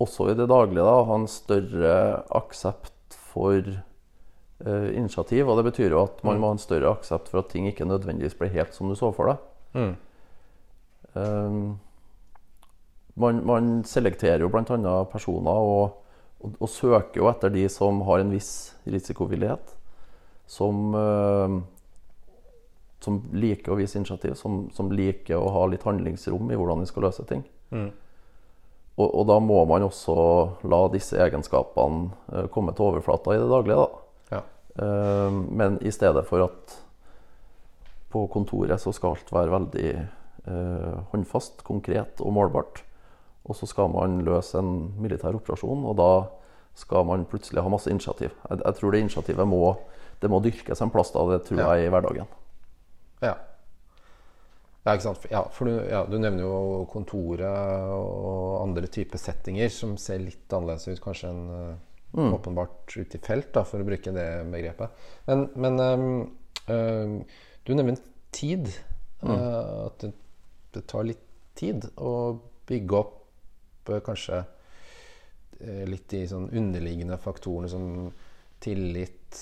også 0.03 0.29
i 0.29 0.37
det 0.37 0.51
daglige 0.51 0.85
da, 0.85 0.99
ha 1.09 1.17
en 1.17 1.31
større 1.31 1.95
aksept 2.37 2.94
for 3.35 3.59
uh, 3.59 4.89
initiativ. 4.95 5.49
Og 5.49 5.59
det 5.59 5.67
betyr 5.71 5.95
jo 5.95 6.05
at 6.07 6.23
man 6.27 6.41
må 6.41 6.53
ha 6.53 6.57
en 6.57 6.63
større 6.63 6.95
aksept 6.95 7.31
for 7.33 7.43
at 7.43 7.51
ting 7.53 7.67
ikke 7.71 7.89
nødvendigvis 7.89 8.39
blir 8.39 8.55
helt 8.55 8.77
som 8.77 8.91
du 8.91 8.97
så 8.99 9.11
for 9.15 9.33
deg. 9.33 9.51
Mm. 9.75 9.95
Um, 11.15 11.61
man, 13.21 13.45
man 13.47 13.75
selekterer 13.87 14.43
jo 14.43 14.51
bl.a. 14.51 14.97
personer 15.11 15.51
og, 15.51 16.01
og, 16.41 16.57
og 16.59 16.71
søker 16.71 17.23
jo 17.23 17.31
etter 17.31 17.53
de 17.55 17.69
som 17.71 18.03
har 18.09 18.23
en 18.23 18.35
viss 18.35 18.75
risikovillighet. 18.87 19.77
Som, 20.51 20.93
uh, 20.93 21.61
som 23.01 23.21
liker 23.33 23.73
å 23.73 23.79
vise 23.79 23.97
initiativ, 23.99 24.35
som, 24.37 24.67
som 24.77 24.91
liker 24.93 25.41
å 25.41 25.53
ha 25.55 25.67
litt 25.73 25.85
handlingsrom 25.87 26.51
i 26.53 26.59
hvordan 26.59 26.85
de 26.85 26.89
skal 26.91 27.07
løse 27.09 27.25
ting. 27.29 27.45
Mm. 27.73 27.91
Og, 28.95 29.09
og 29.11 29.25
da 29.27 29.41
må 29.43 29.59
man 29.67 29.83
også 29.89 30.15
la 30.71 30.81
disse 30.93 31.19
egenskapene 31.19 32.13
eh, 32.33 32.47
komme 32.55 32.75
til 32.77 32.87
overflata 32.93 33.35
i 33.35 33.41
det 33.43 33.49
daglige. 33.51 33.79
Da. 33.83 34.37
Ja. 34.37 34.43
Eh, 34.85 35.39
men 35.51 35.79
i 35.83 35.91
stedet 35.95 36.23
for 36.29 36.45
at 36.47 36.77
på 38.15 38.27
kontoret 38.31 38.79
så 38.79 38.93
skal 38.95 39.17
alt 39.17 39.33
være 39.35 39.51
veldig 39.51 39.89
eh, 39.99 40.99
håndfast, 41.11 41.65
konkret 41.67 42.23
og 42.23 42.37
målbart. 42.37 42.85
Og 43.45 43.59
så 43.59 43.67
skal 43.69 43.91
man 43.93 44.21
løse 44.25 44.57
en 44.63 44.95
militær 45.03 45.35
operasjon, 45.37 45.83
og 45.91 45.99
da 45.99 46.11
skal 46.79 47.05
man 47.07 47.27
plutselig 47.29 47.63
ha 47.63 47.71
masse 47.71 47.91
initiativ. 47.91 48.31
Jeg, 48.49 48.61
jeg 48.63 48.79
tror 48.79 48.95
det 48.95 49.03
initiativet 49.03 49.49
må, 49.51 49.61
det 50.23 50.31
må 50.33 50.39
dyrkes 50.43 50.81
en 50.83 50.95
plass 50.95 51.11
da, 51.15 51.27
det 51.35 51.43
tror 51.49 51.61
Ja. 51.61 51.75
jeg 51.75 51.89
i 51.89 51.93
hverdagen. 51.93 52.31
Ja. 53.27 53.35
Ja? 54.85 55.15
Ja, 55.31 55.43
for 55.53 55.71
du, 55.71 55.79
ja, 55.89 56.03
du 56.05 56.19
nevner 56.21 56.45
jo 56.45 56.85
kontoret 56.93 57.89
og 57.95 58.61
andre 58.61 58.91
typer 58.93 59.21
settinger 59.21 59.73
som 59.73 59.97
ser 60.01 60.21
litt 60.21 60.53
annerledes 60.53 60.91
ut 60.93 61.03
kanskje 61.05 61.31
enn 61.33 61.45
mm. 62.15 62.35
åpenbart 62.35 62.97
ute 62.97 63.19
i 63.19 63.23
felt, 63.25 63.51
da, 63.55 63.65
for 63.67 63.83
å 63.83 63.87
bruke 63.87 64.13
det 64.15 64.29
begrepet. 64.53 65.05
Men, 65.29 65.47
men 65.57 65.81
um, 65.81 66.07
um, 66.69 67.15
du 67.65 67.75
nevner 67.75 68.01
tid. 68.35 68.69
eh, 69.23 69.87
at 69.87 70.05
det, 70.05 70.13
det 70.75 70.85
tar 70.91 71.07
litt 71.09 71.23
tid 71.57 71.87
å 71.97 72.35
bygge 72.69 72.99
opp 72.99 73.91
uh, 73.91 74.01
kanskje 74.05 74.43
uh, 74.43 75.85
litt 75.89 76.09
de 76.13 76.25
sånn 76.29 76.51
underliggende 76.51 77.19
faktorene 77.23 77.71
som 77.71 78.11
tillit 78.65 79.41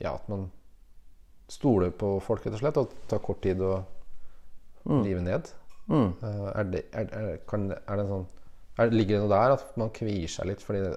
Ja, 0.00 0.12
at 0.14 0.28
man 0.30 0.46
stoler 1.50 1.92
på 1.94 2.16
folk, 2.24 2.44
rett 2.46 2.56
og 2.56 2.62
slett, 2.62 2.80
og 2.80 2.94
ta 3.10 3.18
kort 3.22 3.42
tid 3.44 3.60
å 3.64 3.74
rive 4.84 5.20
ned. 5.24 5.50
Mm. 5.88 6.10
Eh, 6.22 6.44
er, 6.54 6.68
det, 6.72 6.84
er, 6.96 7.10
er, 7.12 7.38
kan, 7.48 7.68
er 7.74 7.98
det 7.98 8.04
en 8.06 8.12
sånn 8.14 8.26
er, 8.80 8.92
Ligger 8.94 9.18
det 9.18 9.22
noe 9.26 9.32
der 9.34 9.52
at 9.58 9.74
man 9.76 9.90
kvier 9.92 10.30
seg 10.32 10.48
litt 10.48 10.62
fordi 10.64 10.80
det, 10.80 10.94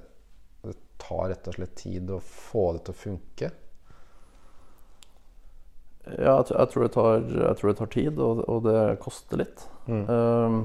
det 0.64 0.76
tar 1.04 1.26
rett 1.34 1.50
og 1.52 1.58
slett 1.58 1.74
tid 1.78 2.14
å 2.16 2.22
få 2.24 2.70
det 2.78 2.86
til 2.88 2.96
å 2.96 3.00
funke? 3.02 3.50
Ja, 6.08 6.38
jeg, 6.40 6.46
tror- 6.48 6.60
jeg, 6.62 6.72
tror 6.72 6.86
det 6.86 6.92
tar, 6.96 7.28
jeg 7.44 7.60
tror 7.60 7.70
det 7.70 7.78
tar 7.82 7.92
tid, 7.98 8.20
og, 8.24 8.42
og 8.48 8.64
det 8.64 8.80
koster 9.04 9.42
litt. 9.44 9.66
Um, 9.88 10.62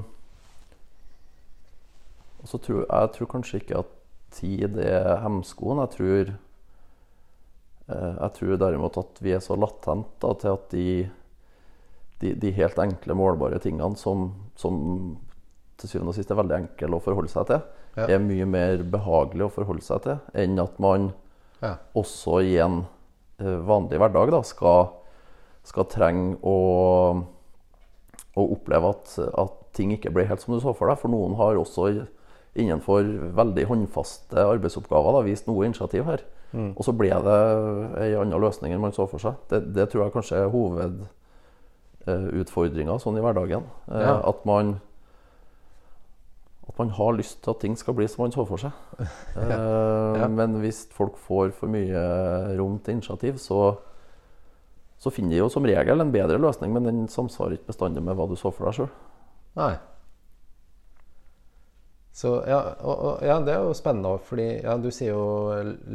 og 2.39 2.47
så 2.51 2.59
tror 2.63 2.85
jeg 2.85 3.11
tror 3.17 3.29
kanskje 3.31 3.59
ikke 3.59 3.81
at 3.83 3.91
tid 4.39 4.79
er 4.83 5.19
hemskoen. 5.23 5.81
Jeg 5.83 5.93
tror, 5.97 6.31
jeg 7.89 8.31
tror 8.37 8.57
derimot 8.61 8.97
at 9.01 9.19
vi 9.21 9.33
er 9.35 9.41
så 9.43 9.57
latent 9.59 10.07
da, 10.23 10.33
til 10.39 10.53
at 10.53 10.69
de, 10.71 11.09
de, 12.21 12.33
de 12.39 12.51
helt 12.55 12.79
enkle, 12.79 13.15
målbare 13.19 13.59
tingene 13.63 13.97
som, 13.99 14.29
som 14.55 14.77
til 15.81 15.89
syvende 15.91 16.13
og 16.13 16.15
sist 16.15 16.31
er 16.31 16.39
veldig 16.39 16.55
enkle 16.61 16.95
å 16.95 17.03
forholde 17.03 17.31
seg 17.33 17.49
til, 17.51 17.63
Ja. 17.93 18.07
er 18.09 18.23
mye 18.23 18.45
mer 18.49 18.79
behagelig 18.89 19.43
å 19.45 19.51
forholde 19.53 19.83
seg 19.85 19.99
til 20.01 20.15
enn 20.33 20.55
at 20.63 20.79
man 20.81 21.11
Ja. 21.61 21.75
også 21.93 22.39
i 22.41 22.55
en 22.63 22.79
eh, 23.39 23.59
vanlig 23.67 23.99
hverdag 24.01 24.31
da, 24.33 24.39
skal, 24.47 24.87
skal 25.63 25.85
trenge 25.91 26.39
å, 26.41 26.55
å 28.35 28.45
oppleve 28.55 28.89
at, 28.95 29.13
at 29.37 29.59
ting 29.77 29.91
ikke 29.93 30.09
blir 30.13 30.25
helt 30.31 30.41
som 30.41 30.55
du 30.55 30.59
så 30.63 30.73
for 30.73 30.89
deg. 30.89 30.97
For 31.01 31.11
noen 31.13 31.35
har 31.37 31.55
også 31.59 32.07
innenfor 32.55 33.05
veldig 33.37 33.67
håndfaste 33.69 34.41
arbeidsoppgaver 34.41 35.15
da, 35.19 35.21
vist 35.25 35.47
noe 35.49 35.65
initiativ 35.69 36.05
her. 36.09 36.23
Og 36.53 36.83
så 36.85 36.93
ble 36.93 37.09
det 37.09 37.37
ei 38.03 38.11
anna 38.19 38.37
løsning 38.37 38.73
enn 38.75 38.81
man 38.83 38.91
så 38.93 39.07
for 39.09 39.17
seg. 39.19 39.33
Det, 39.49 39.63
det 39.73 39.87
tror 39.89 40.03
jeg 40.05 40.13
kanskje 40.13 40.37
er 40.43 40.51
hovedutfordringa 42.05 42.97
sånn 43.01 43.17
i 43.17 43.23
hverdagen. 43.23 43.65
Eh, 43.89 44.01
Ja. 44.03 44.19
At 44.29 44.45
man 44.45 44.75
at 46.63 46.77
man 46.79 46.89
har 46.95 47.11
lyst 47.13 47.41
til 47.43 47.51
at 47.51 47.59
ting 47.59 47.73
skal 47.77 47.93
bli 47.93 48.05
som 48.07 48.23
man 48.23 48.31
så 48.31 48.45
for 48.47 48.57
seg. 48.57 48.71
ja. 49.35 49.57
Ja. 50.23 50.27
Men 50.31 50.59
hvis 50.61 50.85
folk 50.95 51.17
får 51.17 51.51
for 51.57 51.67
mye 51.67 52.03
rom 52.57 52.77
til 52.79 52.93
initiativ, 52.95 53.35
så, 53.37 53.75
så 54.97 55.11
finner 55.11 55.31
de 55.35 55.41
jo 55.41 55.49
som 55.49 55.65
regel 55.67 55.99
en 56.01 56.11
bedre 56.13 56.37
løsning, 56.39 56.71
men 56.73 56.85
den 56.87 57.07
samsvarer 57.11 57.57
ikke 57.57 57.73
bestandig 57.73 58.03
med 58.03 58.15
hva 58.15 58.27
du 58.29 58.35
så 58.39 58.51
for 58.53 58.69
deg 58.69 58.77
sjøl. 58.77 58.89
Så 62.13 62.35
ja, 62.45 62.59
og, 62.85 62.93
og, 62.93 63.23
ja, 63.25 63.39
det 63.41 63.55
er 63.55 63.63
jo 63.65 63.73
spennende 63.77 64.19
fordi 64.21 64.47
ja, 64.61 64.75
du 64.77 64.89
sier 64.93 65.15
jo 65.15 65.25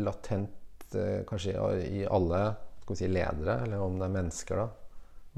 latent 0.03 0.97
eh, 0.99 1.21
kanskje 1.29 1.55
i, 1.55 2.01
i 2.01 2.07
alle 2.11 2.43
si, 2.91 3.07
ledere, 3.07 3.61
eller 3.66 3.85
om 3.85 3.99
det 4.01 4.09
er 4.09 4.14
mennesker, 4.16 4.62
da. 4.62 4.69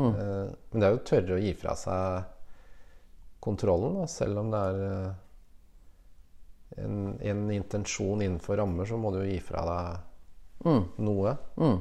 Eh, 0.01 0.53
men 0.71 0.81
det 0.81 0.87
er 0.89 0.95
jo 0.95 1.03
tørre 1.11 1.37
å 1.37 1.43
gi 1.43 1.53
fra 1.59 1.75
seg 1.77 2.37
kontrollen, 3.45 3.99
da, 4.01 4.07
selv 4.09 4.41
om 4.41 4.53
det 4.53 4.61
er 4.71 4.85
eh, 4.87 5.11
en, 6.85 6.97
en 7.21 7.45
intensjon 7.53 8.23
innenfor 8.23 8.57
rammer, 8.63 8.89
så 8.89 8.97
må 9.01 9.13
du 9.13 9.21
jo 9.21 9.29
gi 9.29 9.41
fra 9.45 9.67
deg 9.69 10.07
Mm. 10.61 10.83
noe. 11.01 11.31
Mm. 11.57 11.79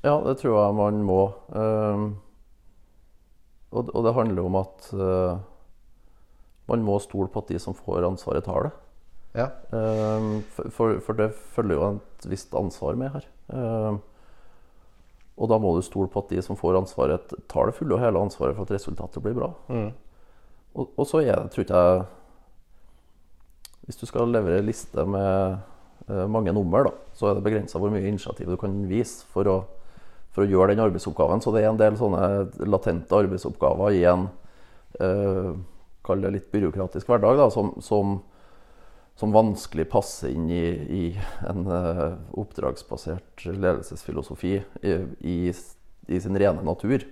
Ja, 0.00 0.14
det 0.24 0.38
tror 0.40 0.54
jeg 0.56 0.76
man 0.78 1.02
må. 1.04 1.20
Um, 1.52 2.06
og, 3.68 3.90
og 3.92 4.06
det 4.06 4.14
handler 4.16 4.48
om 4.48 4.56
at 4.62 4.86
uh, 4.96 5.36
man 6.70 6.82
må 6.82 6.98
stole 7.02 7.30
på 7.30 7.42
at 7.42 7.52
de 7.52 7.60
som 7.62 7.76
får 7.76 8.06
ansvaret, 8.08 8.44
tar 8.46 8.68
det. 8.68 8.74
Ja. 9.36 9.50
Um, 9.70 10.40
for, 10.72 10.98
for, 11.04 11.18
det 11.18 11.30
følger 11.54 11.76
jo 11.76 11.88
et 11.94 12.28
visst 12.30 12.54
ansvar 12.56 12.96
med 12.98 13.12
her. 13.14 13.26
Um, 13.52 14.00
og 15.36 15.50
da 15.52 15.58
må 15.60 15.74
du 15.76 15.84
stole 15.84 16.08
på 16.08 16.22
at 16.24 16.32
de 16.32 16.40
som 16.42 16.56
får 16.56 16.78
ansvaret, 16.78 17.34
tar 17.50 17.68
det 17.68 17.76
fulle 17.76 17.94
og 17.94 18.00
hele 18.00 18.22
ansvaret 18.24 18.56
for 18.56 18.64
at 18.64 18.72
resultatet 18.78 19.22
blir 19.22 19.36
bra. 19.36 19.50
Mm. 19.68 19.90
Og, 20.76 20.88
og 20.96 21.08
så 21.08 21.20
er 21.20 21.34
det, 21.34 21.50
tror 21.52 21.64
ikke 21.64 21.82
jeg 21.82 22.04
Hvis 23.86 24.00
du 24.00 24.06
skal 24.08 24.32
levere 24.32 24.58
en 24.60 24.66
liste 24.66 25.04
med 25.06 25.58
eh, 26.08 26.24
mange 26.26 26.52
nummer, 26.56 26.88
da, 26.88 26.94
så 27.14 27.28
er 27.28 27.36
det 27.36 27.44
begrensa 27.44 27.78
hvor 27.78 27.92
mye 27.92 28.08
initiativ 28.08 28.48
du 28.50 28.56
kan 28.58 28.80
vise 28.88 29.28
for 29.30 29.46
å, 29.46 29.60
for 30.34 30.42
å 30.42 30.48
gjøre 30.50 30.72
den 30.72 30.82
arbeidsoppgaven. 30.82 31.44
Så 31.44 31.52
det 31.54 31.62
er 31.62 31.70
en 31.70 31.78
del 31.78 32.00
sånne 32.00 32.66
latente 32.66 33.20
arbeidsoppgaver 33.20 33.94
i 33.94 34.02
en 34.08 34.26
eh, 34.98 35.52
kall 36.06 36.22
det 36.22 36.32
litt 36.34 36.48
byråkratisk 36.54 37.08
hverdag, 37.10 37.38
da, 37.40 37.50
som, 37.52 37.72
som, 37.82 38.16
som 39.18 39.34
vanskelig 39.34 39.88
passer 39.92 40.32
inn 40.34 40.48
i, 40.52 40.64
i 40.92 41.04
en 41.48 41.66
uh, 41.68 42.16
oppdragsbasert 42.38 43.46
ledelsesfilosofi 43.48 44.54
i, 44.56 44.96
i, 45.26 45.36
i 45.50 46.20
sin 46.22 46.38
rene 46.38 46.64
natur. 46.66 47.04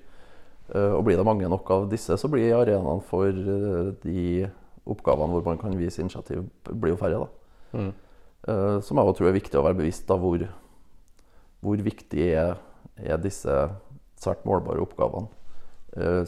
Uh, 0.70 0.95
og 0.97 1.05
blir 1.09 1.20
det 1.20 1.26
mange 1.26 1.49
nok 1.51 1.70
av 1.74 1.88
disse, 1.92 2.16
så 2.16 2.30
blir 2.32 2.55
arenaen 2.57 3.03
for 3.05 3.28
uh, 3.28 3.92
de 4.05 4.47
oppgavene 4.88 5.32
hvor 5.32 5.47
man 5.49 5.61
kan 5.61 5.76
vise 5.80 6.03
initiativ, 6.05 6.45
blir 6.70 6.95
jo 6.95 7.01
færre. 7.01 7.24
da. 7.24 7.80
Mm. 7.80 7.92
Som 8.84 8.99
jeg 9.01 9.14
tror 9.16 9.26
er 9.30 9.32
viktig 9.38 9.57
å 9.57 9.62
være 9.64 9.78
bevisst 9.78 10.11
av 10.12 10.18
hvor, 10.20 10.42
hvor 11.64 11.80
viktig 11.80 12.26
er, 12.36 12.59
er 13.01 13.22
disse 13.22 13.55
svært 14.20 14.45
målbare 14.45 14.82
oppgavene. 14.84 15.30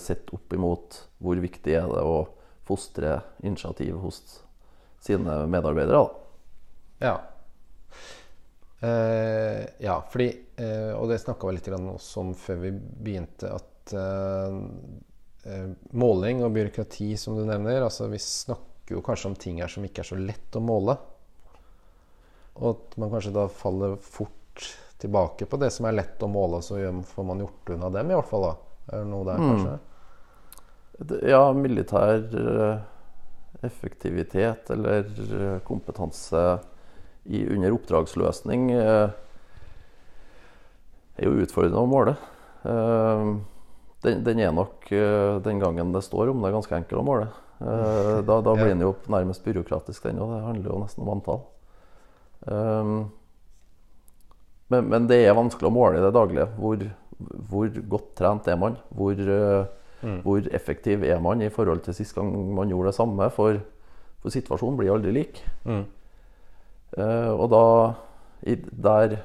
Sett 0.00 0.32
opp 0.32 0.54
imot 0.56 0.96
hvor 1.20 1.36
viktig 1.44 1.76
er 1.76 1.90
det 1.92 2.00
å 2.00 2.16
fostre 2.66 3.20
initiativ 3.46 3.96
hos 4.02 4.20
sine 5.06 5.46
medarbeidere. 5.50 6.02
Da. 6.02 7.06
Ja. 7.06 7.16
Uh, 8.82 9.64
ja, 9.80 9.94
fordi 10.12 10.26
uh, 10.60 10.92
Og 11.00 11.08
det 11.08 11.16
snakka 11.22 11.48
vi 11.48 11.54
litt 11.56 11.68
også 11.72 12.20
om 12.20 12.34
før 12.36 12.58
vi 12.60 12.70
begynte, 12.76 13.48
at 13.56 13.94
eh, 13.96 15.70
måling 15.96 16.42
og 16.44 16.52
byråkrati, 16.52 17.12
som 17.16 17.38
du 17.38 17.44
nevner 17.46 17.84
altså 17.86 18.08
Vi 18.10 18.18
snakker 18.20 18.96
jo 18.98 19.02
kanskje 19.06 19.30
om 19.30 19.36
ting 19.38 19.60
her 19.62 19.70
som 19.70 19.84
ikke 19.86 20.02
er 20.02 20.08
så 20.10 20.18
lett 20.18 20.58
å 20.58 20.62
måle. 20.62 20.96
Og 22.58 22.68
at 22.72 22.96
man 23.00 23.12
kanskje 23.14 23.32
da 23.36 23.46
faller 23.52 23.96
fort 24.02 24.66
tilbake 24.98 25.46
på 25.46 25.58
det 25.60 25.70
som 25.74 25.86
er 25.86 25.96
lett 25.98 26.22
å 26.24 26.28
måle, 26.30 26.60
så 26.64 26.78
får 27.06 27.28
man 27.28 27.42
gjort 27.44 27.72
unna 27.76 27.90
dem, 27.94 28.10
i 28.10 28.16
hvert 28.18 28.30
fall. 28.30 28.46
da 28.48 28.54
Er 28.96 29.04
det 29.04 29.10
noe 29.10 29.24
der, 29.28 29.38
Mm. 29.38 29.48
kanskje? 29.52 29.78
Ja, 31.28 31.52
militær 31.52 32.22
eh, 32.32 32.78
effektivitet 33.66 34.70
eller 34.72 35.04
eh, 35.04 35.58
kompetanse 35.66 36.44
i, 37.24 37.42
under 37.52 37.74
oppdragsløsning 37.76 38.70
eh, 38.72 39.10
er 41.16 41.28
jo 41.28 41.42
utfordrende 41.44 41.82
å 41.82 41.90
måle. 41.90 42.16
Den, 42.66 44.22
den 44.26 44.40
er 44.42 44.50
nok 44.52 44.88
den 44.90 45.60
gangen 45.62 45.92
det 45.94 46.02
står 46.04 46.32
om 46.32 46.40
det, 46.42 46.48
er 46.50 46.56
ganske 46.56 46.76
enkel 46.76 47.00
å 47.00 47.04
måle. 47.06 47.28
Da, 47.56 48.36
da 48.44 48.52
blir 48.58 48.72
den 48.74 48.82
jo 48.84 48.90
nærmest 49.08 49.44
byråkratisk, 49.46 50.02
den 50.04 50.20
òg. 50.20 50.34
Det 50.34 50.40
handler 50.44 50.74
jo 50.74 50.80
nesten 50.82 51.04
om 51.06 51.12
antall. 51.14 51.40
Men, 54.68 54.90
men 54.92 55.08
det 55.08 55.22
er 55.22 55.38
vanskelig 55.38 55.70
å 55.70 55.76
måle 55.78 56.02
i 56.02 56.04
det 56.04 56.12
daglige. 56.18 56.50
Hvor, 56.58 56.84
hvor 57.48 57.80
godt 57.94 58.10
trent 58.18 58.50
er 58.52 58.60
man? 58.60 58.76
Hvor, 58.92 59.24
eh, 60.06 60.18
hvor 60.24 60.48
effektiv 60.54 61.04
er 61.04 61.20
man 61.22 61.42
i 61.42 61.52
forhold 61.52 61.84
til 61.86 61.96
sist 61.98 62.14
gang 62.16 62.32
man 62.56 62.70
gjorde 62.72 62.92
det 62.92 62.98
samme? 62.98 63.30
For, 63.34 63.60
for 64.22 64.34
situasjonen 64.34 64.78
blir 64.80 64.94
aldri 64.94 65.14
lik. 65.16 65.42
Mm. 65.66 65.84
Uh, 66.96 67.32
og 67.34 67.48
da 67.52 67.64
i, 68.46 68.54
der, 68.56 69.16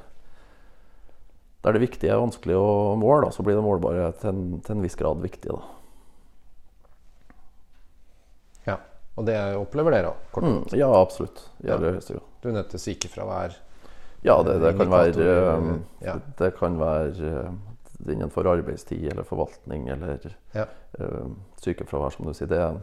der 1.62 1.78
det 1.78 1.84
viktige 1.84 2.12
er 2.12 2.20
vanskelig 2.20 2.58
å 2.58 2.98
måle, 3.00 3.28
da, 3.28 3.36
så 3.36 3.46
blir 3.46 3.56
det 3.58 3.66
målbare 3.66 4.10
til 4.20 4.32
en, 4.34 4.44
til 4.66 4.76
en 4.76 4.84
viss 4.84 4.98
grad 5.00 5.22
viktig. 5.24 5.54
Da. 5.54 5.62
Ja. 8.72 8.78
Og 9.20 9.28
det 9.28 9.38
opplever 9.60 9.94
dere 9.94 10.14
òg. 10.14 10.40
Mm, 10.42 10.62
ja, 10.80 10.90
absolutt. 10.90 11.44
Ja. 11.68 11.78
Du 11.78 12.50
er 12.50 12.66
til 12.72 12.82
sykefravær. 12.82 13.60
Ja, 14.26 14.38
det, 14.46 14.60
det 14.62 14.76
kan 14.78 14.92
være 14.92 15.26
eh, 15.26 15.68
ja. 16.06 16.16
Det 16.38 16.52
kan 16.60 16.78
være 16.78 17.30
eh, 17.30 17.54
innenfor 18.10 18.48
arbeidstid 18.50 19.12
eller 19.12 19.28
forvaltning 19.28 19.90
eller 19.94 20.32
Ja. 20.56 20.66
uh, 21.00 21.32
sykefravær, 21.62 22.16
som 22.16 22.26
du 22.28 22.34
sier. 22.34 22.50
Det 22.52 22.58
er, 22.58 22.80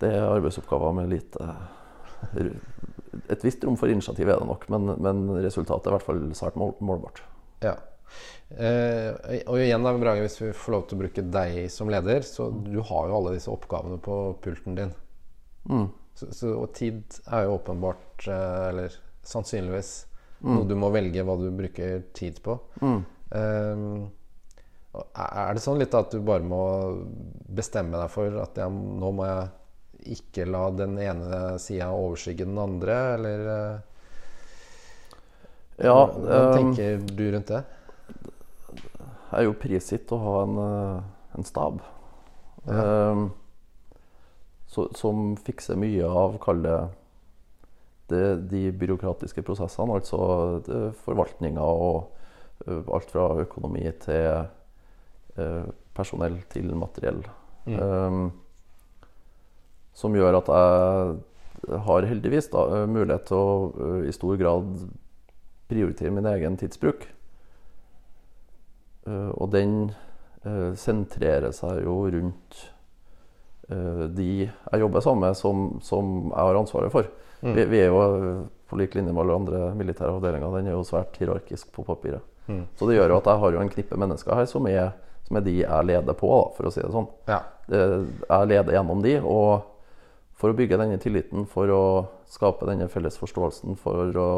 det 0.00 0.12
er 0.14 0.28
arbeidsoppgaver 0.28 0.94
med 0.96 1.12
lite 1.12 1.50
Et 3.28 3.44
visst 3.44 3.64
rom 3.64 3.76
for 3.76 3.92
initiativ 3.92 4.28
er 4.28 4.40
det 4.40 4.48
nok, 4.48 4.64
men, 4.72 4.94
men 5.02 5.26
resultatet 5.44 5.86
er 5.86 5.92
i 5.92 5.96
hvert 5.98 6.06
fall 6.06 6.22
svært 6.36 6.56
mål, 6.60 6.74
målbart. 6.80 7.22
Ja. 7.64 7.74
Eh, 8.48 9.42
og 9.50 9.58
igjen 9.58 9.84
da, 9.84 9.92
Brage, 9.98 10.22
hvis 10.24 10.38
vi 10.40 10.52
får 10.54 10.74
lov 10.74 10.84
til 10.86 10.96
å 10.96 11.00
bruke 11.02 11.24
deg 11.34 11.56
som 11.72 11.90
leder, 11.92 12.24
så 12.26 12.48
du 12.50 12.78
har 12.78 13.08
jo 13.10 13.16
alle 13.18 13.34
disse 13.36 13.50
oppgavene 13.52 13.98
på 14.02 14.18
pulten 14.44 14.78
din. 14.78 14.92
Mm. 15.68 15.88
Så, 16.16 16.30
så, 16.32 16.52
og 16.56 16.70
tid 16.76 17.02
er 17.26 17.46
jo 17.46 17.56
åpenbart, 17.58 18.28
eh, 18.28 18.60
eller 18.70 19.00
sannsynligvis, 19.26 19.92
noe 20.46 20.68
du 20.68 20.76
må 20.78 20.92
velge 20.94 21.24
hva 21.26 21.34
du 21.40 21.48
bruker 21.56 22.04
tid 22.16 22.38
på. 22.44 22.58
Mm. 22.84 23.00
Eh, 23.34 23.86
er 24.96 25.56
det 25.56 25.62
sånn 25.64 25.80
litt 25.80 25.94
at 25.96 26.12
du 26.14 26.22
bare 26.24 26.44
må 26.46 26.62
bestemme 27.52 27.98
deg 28.00 28.12
for 28.12 28.40
at 28.42 28.58
jeg, 28.60 28.72
nå 28.72 29.10
må 29.12 29.26
jeg 29.28 30.16
ikke 30.16 30.46
la 30.48 30.68
den 30.76 30.96
ene 31.02 31.56
sida 31.62 31.90
overskygge 31.94 32.46
den 32.46 32.58
andre, 32.60 32.98
eller 33.16 33.48
eh, 33.52 33.76
Ja, 35.86 35.96
Hva 36.08 36.38
eh, 36.38 36.52
tenker 36.54 37.02
du 37.10 37.24
rundt 37.34 37.50
det? 37.52 37.64
Det 39.26 39.40
er 39.40 39.48
jo 39.48 39.56
prisgitt 39.60 40.12
å 40.14 40.20
ha 40.22 40.36
en, 40.44 40.60
eh, 40.62 41.00
en 41.36 41.48
stab 41.48 41.82
eh, 42.70 43.24
så, 44.72 44.86
som 44.96 45.34
fikser 45.36 45.78
mye 45.80 46.06
av, 46.08 46.38
kall 46.42 46.62
det, 46.64 46.78
de 48.50 48.68
byråkratiske 48.70 49.42
prosessene, 49.44 49.98
altså 49.98 50.20
det, 50.66 50.82
forvaltninga 51.04 51.64
og 51.64 51.96
eh, 51.98 52.15
alt 52.66 53.12
fra 53.12 53.28
økonomi 53.42 53.84
til 54.02 54.46
eh, 55.38 55.66
personell 55.96 56.38
til 56.52 56.74
materiell. 56.78 57.22
Eh, 57.66 58.20
som 59.96 60.16
gjør 60.16 60.40
at 60.42 60.52
jeg 60.52 61.80
har 61.86 62.08
heldigvis 62.10 62.50
da, 62.52 62.64
eh, 62.76 62.88
mulighet 62.90 63.28
til 63.30 63.40
å 63.40 63.52
eh, 63.72 64.08
i 64.10 64.14
stor 64.14 64.36
grad 64.40 64.72
prioritere 65.70 66.14
min 66.14 66.28
egen 66.30 66.58
tidsbruk. 66.60 67.08
Uh, 69.06 69.30
og 69.38 69.52
den 69.52 69.92
uh, 70.42 70.72
sentrerer 70.74 71.52
seg 71.54 71.84
jo 71.84 71.92
rundt 72.10 72.56
uh, 73.70 74.10
de 74.10 74.48
jeg 74.48 74.80
jobber 74.82 75.04
sammen 75.04 75.28
med, 75.28 75.38
som, 75.38 75.60
som 75.78 76.08
jeg 76.24 76.48
har 76.48 76.58
ansvaret 76.58 76.90
for. 76.90 77.06
Vi, 77.40 77.64
vi 77.68 77.80
er 77.82 77.90
jo 77.92 78.00
eh, 78.02 78.38
på 78.66 78.78
lik 78.80 78.94
linje 78.96 79.12
med 79.12 79.22
alle 79.22 79.36
andre 79.36 79.58
militære 79.76 80.14
avdelinger. 80.16 80.54
Den 80.56 80.70
er 80.70 80.76
jo 80.76 80.86
svært 80.86 81.18
hierarkisk 81.20 81.70
på 81.74 81.84
papiret. 81.86 82.24
Så 82.46 82.88
det 82.88 82.96
gjør 82.98 83.14
jo 83.14 83.20
at 83.20 83.30
jeg 83.30 83.42
har 83.42 83.56
jo 83.56 83.62
en 83.62 83.72
knippe 83.72 83.98
mennesker 84.00 84.38
her 84.38 84.48
som 84.50 84.68
er, 84.70 84.92
som 85.26 85.38
er 85.38 85.46
de 85.46 85.56
jeg 85.60 85.88
leder 85.88 86.18
på, 86.18 86.30
da, 86.30 86.52
for 86.56 86.68
å 86.68 86.74
si 86.74 86.82
det 86.84 86.92
sånn. 86.94 87.08
Ja. 87.30 87.40
Jeg 87.70 88.50
leder 88.52 88.76
gjennom 88.76 89.02
de, 89.02 89.16
og 89.22 89.66
for 90.36 90.52
å 90.52 90.56
bygge 90.56 90.78
denne 90.78 91.00
tilliten, 91.02 91.46
for 91.50 91.72
å 91.72 91.84
skape 92.30 92.68
denne 92.68 92.88
felles 92.92 93.16
forståelsen, 93.18 93.78
for 93.80 94.20
å 94.20 94.30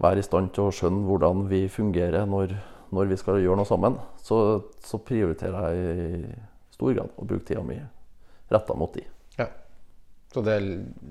være 0.00 0.22
i 0.22 0.24
stand 0.24 0.54
til 0.56 0.68
å 0.68 0.74
skjønne 0.74 1.04
hvordan 1.08 1.46
vi 1.50 1.64
fungerer 1.72 2.28
når, 2.28 2.54
når 2.94 3.10
vi 3.10 3.18
skal 3.20 3.40
gjøre 3.42 3.60
noe 3.60 3.68
sammen, 3.68 3.98
så, 4.22 4.60
så 4.84 5.00
prioriterer 5.04 5.74
jeg 5.74 6.20
i 6.20 6.36
stor 6.76 6.94
grad 6.96 7.16
å 7.18 7.26
bruke 7.26 7.44
tida 7.50 7.64
mi 7.66 7.76
retta 8.50 8.76
mot 8.78 8.94
de. 8.96 9.04
Ja. 9.36 9.50
Så 10.32 10.42
det 10.46 10.56
er 10.56 10.68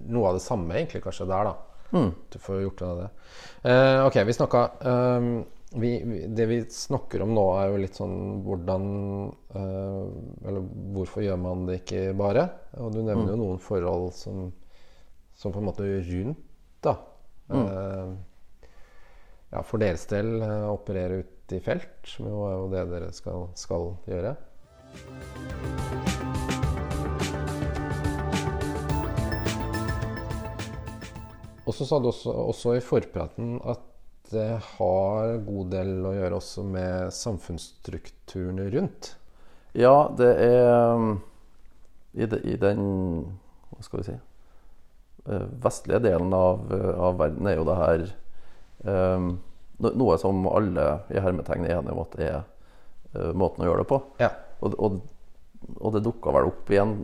noe 0.10 0.32
av 0.32 0.40
det 0.40 0.46
samme 0.46 0.80
egentlig 0.80 1.04
kanskje 1.04 1.28
der, 1.30 1.52
da. 1.52 1.56
Mm. 1.92 2.12
Du 2.32 2.40
får 2.40 2.62
gjort 2.64 2.82
unna 2.86 2.96
det. 2.96 3.10
Eh, 3.70 4.06
ok, 4.06 4.18
vi 4.28 4.36
snakka 4.38 4.66
ehm, 4.92 5.30
vi, 5.70 5.92
Det 6.28 6.46
vi 6.50 6.60
snakker 6.74 7.22
om 7.22 7.34
nå, 7.36 7.46
er 7.60 7.70
jo 7.70 7.82
litt 7.84 7.98
sånn 8.00 8.16
hvordan 8.46 8.88
eh, 9.54 10.48
Eller 10.50 10.66
hvorfor 10.96 11.26
gjør 11.26 11.38
man 11.42 11.68
det 11.70 11.82
ikke 11.84 12.08
bare? 12.18 12.48
Og 12.82 12.96
du 12.96 13.04
nevner 13.04 13.36
jo 13.36 13.42
noen 13.44 13.62
forhold 13.64 14.12
som, 14.18 14.50
som 15.38 15.54
på 15.54 15.62
en 15.62 15.70
måte 15.70 15.86
rundt, 15.86 16.46
da. 16.86 16.96
Eh, 17.50 18.18
ja, 19.50 19.64
for 19.66 19.82
deres 19.82 20.06
del 20.10 20.36
uh, 20.44 20.70
operere 20.70 21.24
ut 21.24 21.54
i 21.58 21.60
felt, 21.66 21.98
som 22.06 22.28
jo 22.30 22.44
er 22.46 22.54
jo 22.54 22.68
det 22.70 22.86
dere 22.92 23.10
skal, 23.16 23.48
skal 23.58 23.88
gjøre. 24.06 24.36
Og 31.66 31.76
så 31.78 31.86
sa 31.86 32.00
du 32.02 32.10
også, 32.10 32.34
også 32.34 32.78
i 32.78 32.86
forpraten 32.86 33.58
at 33.66 33.89
det 34.32 34.60
har 34.78 35.38
god 35.46 35.72
del 35.74 36.06
å 36.06 36.14
gjøre 36.14 36.38
også 36.38 36.64
med 36.68 37.14
samfunnsstrukturene 37.16 38.68
rundt. 38.74 39.14
Ja, 39.78 40.10
det 40.18 40.30
er 40.44 40.96
um, 40.96 41.12
i, 42.14 42.26
de, 42.26 42.40
i 42.50 42.56
den 42.58 42.82
Hva 43.70 43.86
skal 43.86 44.00
vi 44.00 44.06
si 44.08 44.16
eh, 45.30 45.44
Vestlige 45.62 46.02
delen 46.08 46.34
av, 46.34 46.64
eh, 46.74 46.90
av 46.98 47.20
verden 47.20 47.46
er 47.48 47.60
jo 47.60 47.68
det 47.68 47.76
her 47.78 48.06
um, 48.90 49.28
noe 49.80 50.18
som 50.20 50.42
alle 50.50 50.88
i 51.14 51.22
hermetegn 51.22 51.68
er 51.68 51.78
enige 51.78 51.94
om 51.94 52.02
at 52.02 52.18
er 52.20 52.40
uh, 53.14 53.30
måten 53.38 53.64
å 53.64 53.70
gjøre 53.70 53.86
det 53.86 53.92
på. 53.94 54.02
Ja. 54.20 54.34
Og, 54.60 54.74
og, 54.76 54.98
og 55.78 55.94
det 55.96 56.04
dukka 56.04 56.34
vel 56.36 56.50
opp 56.50 56.74
i 56.74 56.82
en 56.82 56.98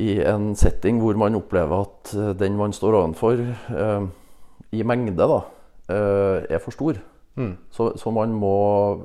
i 0.00 0.22
en 0.24 0.54
setting 0.56 1.02
hvor 1.02 1.18
man 1.20 1.36
opplever 1.36 1.84
at 1.84 2.12
den 2.40 2.56
man 2.56 2.72
står 2.72 2.96
ovenfor, 2.96 3.42
eh, 3.76 4.04
i 4.72 4.82
mengde, 4.86 5.28
da, 5.28 5.40
eh, 5.92 6.54
er 6.56 6.62
for 6.62 6.74
stor. 6.74 7.00
Så, 7.70 7.92
så 7.96 8.12
man 8.12 8.34
må 8.36 8.56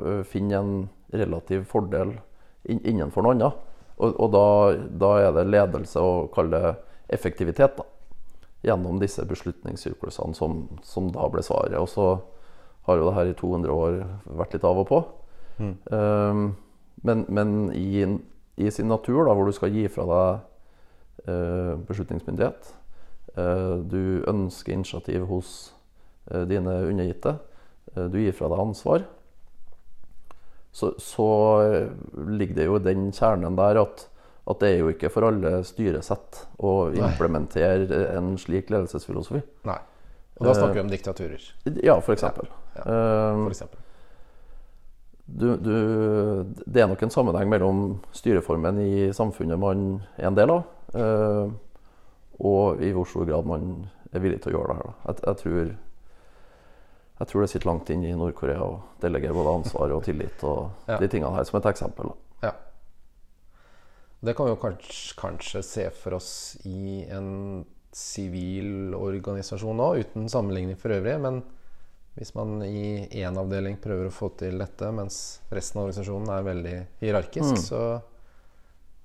eh, 0.03 0.23
finne 0.27 0.59
en 0.59 0.71
relativ 1.13 1.63
fordel 1.71 2.15
innenfor 2.67 3.23
noe 3.23 3.35
annet. 3.35 3.63
Og, 3.97 4.13
og 4.13 4.31
da, 4.33 4.47
da 5.03 5.11
er 5.23 5.35
det 5.35 5.47
ledelse 5.49 6.01
å 6.03 6.27
kalle 6.33 6.59
det 6.59 6.73
effektivitet, 7.17 7.79
da. 7.79 7.87
Gjennom 8.67 8.97
disse 8.99 9.23
beslutningssyklusene 9.27 10.35
som, 10.35 10.63
som 10.83 11.11
da 11.13 11.27
ble 11.31 11.43
svaret. 11.45 11.77
Og 11.79 11.87
så 11.91 12.07
har 12.87 12.99
jo 12.99 13.07
det 13.07 13.15
her 13.15 13.31
i 13.31 13.37
200 13.37 13.73
år 13.73 13.99
vært 14.39 14.55
litt 14.57 14.65
av 14.67 14.81
og 14.81 14.89
på. 14.89 15.01
Um, 15.91 16.49
men 17.05 17.25
men 17.29 17.53
i, 17.77 18.05
i 18.57 18.71
sin 18.73 18.89
natur, 18.89 19.25
da, 19.27 19.35
hvor 19.37 19.47
du 19.47 19.55
skal 19.55 19.73
gi 19.73 19.85
fra 19.91 20.05
deg 20.09 21.29
uh, 21.29 21.73
beslutningsmyndighet, 21.87 22.73
du 23.37 24.23
ønsker 24.27 24.73
initiativ 24.73 25.27
hos 25.29 25.53
eh, 26.31 26.43
dine 26.49 26.79
undergitte, 26.87 27.37
eh, 27.95 28.05
du 28.09 28.19
gir 28.21 28.35
fra 28.37 28.49
deg 28.51 28.63
ansvar, 28.63 29.05
så, 30.77 30.91
så 31.01 31.27
eh, 31.65 31.89
ligger 32.29 32.55
det 32.59 32.65
jo 32.67 32.77
i 32.77 32.85
den 32.85 33.07
kjernen 33.15 33.57
der 33.57 33.79
at, 33.81 34.07
at 34.47 34.59
det 34.61 34.71
er 34.73 34.81
jo 34.83 34.91
ikke 34.93 35.09
for 35.13 35.25
alle 35.29 35.63
styresett 35.65 36.43
å 36.61 36.91
implementere 36.93 38.03
en 38.17 38.35
slik 38.41 38.69
ledelsesfilosofi. 38.73 39.41
Nei. 39.67 39.79
Og 40.37 40.45
da 40.45 40.53
snakker 40.53 40.77
vi 40.77 40.83
om 40.85 40.91
diktaturer, 40.91 41.43
Ja, 41.81 41.99
for 41.99 42.13
eksempel. 42.13 42.45
Ja, 42.51 42.53
Eh, 42.77 43.37
for 43.41 43.49
eksempel. 43.49 43.79
du, 45.25 45.47
du, 45.57 45.73
det 46.69 46.83
er 46.83 46.87
nok 46.91 47.01
en 47.01 47.09
sammenheng 47.09 47.49
mellom 47.49 47.79
styreformen 48.13 48.77
i 48.83 49.07
samfunnet 49.17 49.57
man 49.59 49.87
er 50.15 50.27
en 50.29 50.37
del 50.37 50.53
av, 50.53 50.67
eh, 50.93 51.49
og 52.39 52.81
i 52.83 52.91
hvor 52.93 53.07
stor 53.09 53.25
grad 53.25 53.45
man 53.49 53.89
er 54.13 54.19
villig 54.23 54.41
til 54.43 54.53
å 54.53 54.59
gjøre 54.59 54.73
det 54.73 54.77
her. 54.81 54.93
Jeg, 55.07 55.19
jeg, 55.25 55.37
tror, 55.41 55.71
jeg 57.19 57.27
tror 57.31 57.41
det 57.43 57.49
sitter 57.51 57.69
langt 57.71 57.89
inn 57.93 58.03
i 58.05 58.13
Nord-Korea 58.17 58.61
å 58.63 58.75
delegere 59.01 59.33
både 59.35 59.55
ansvar 59.61 59.93
og 59.95 60.03
tillit 60.05 60.43
og 60.47 60.69
Ja. 60.87 60.97
de 61.01 61.07
tingene 61.11 61.33
her, 61.35 61.43
som 61.49 61.57
et 61.59 61.65
eksempel. 61.71 62.13
Ja. 62.43 62.53
Det 64.21 64.35
kan 64.37 64.45
vi 64.47 64.53
jo 64.55 64.61
kanskje, 64.61 65.15
kanskje 65.19 65.63
se 65.65 65.89
for 65.93 66.17
oss 66.17 66.29
i 66.65 67.03
en 67.13 67.65
sivil 67.97 68.93
organisasjon 68.97 69.79
òg, 69.81 69.99
uten 70.05 70.29
sammenligning 70.29 70.77
for 70.77 70.93
øvrig. 70.93 71.17
Men 71.21 71.41
hvis 72.17 72.33
man 72.37 72.61
i 72.65 73.07
én 73.21 73.37
avdeling 73.37 73.77
prøver 73.81 74.09
å 74.09 74.13
få 74.13 74.29
til 74.37 74.57
dette, 74.61 74.89
mens 74.93 75.39
resten 75.53 75.79
av 75.81 75.87
organisasjonen 75.87 76.31
er 76.33 76.47
veldig 76.47 76.75
hierarkisk, 77.01 77.57
så 77.61 77.81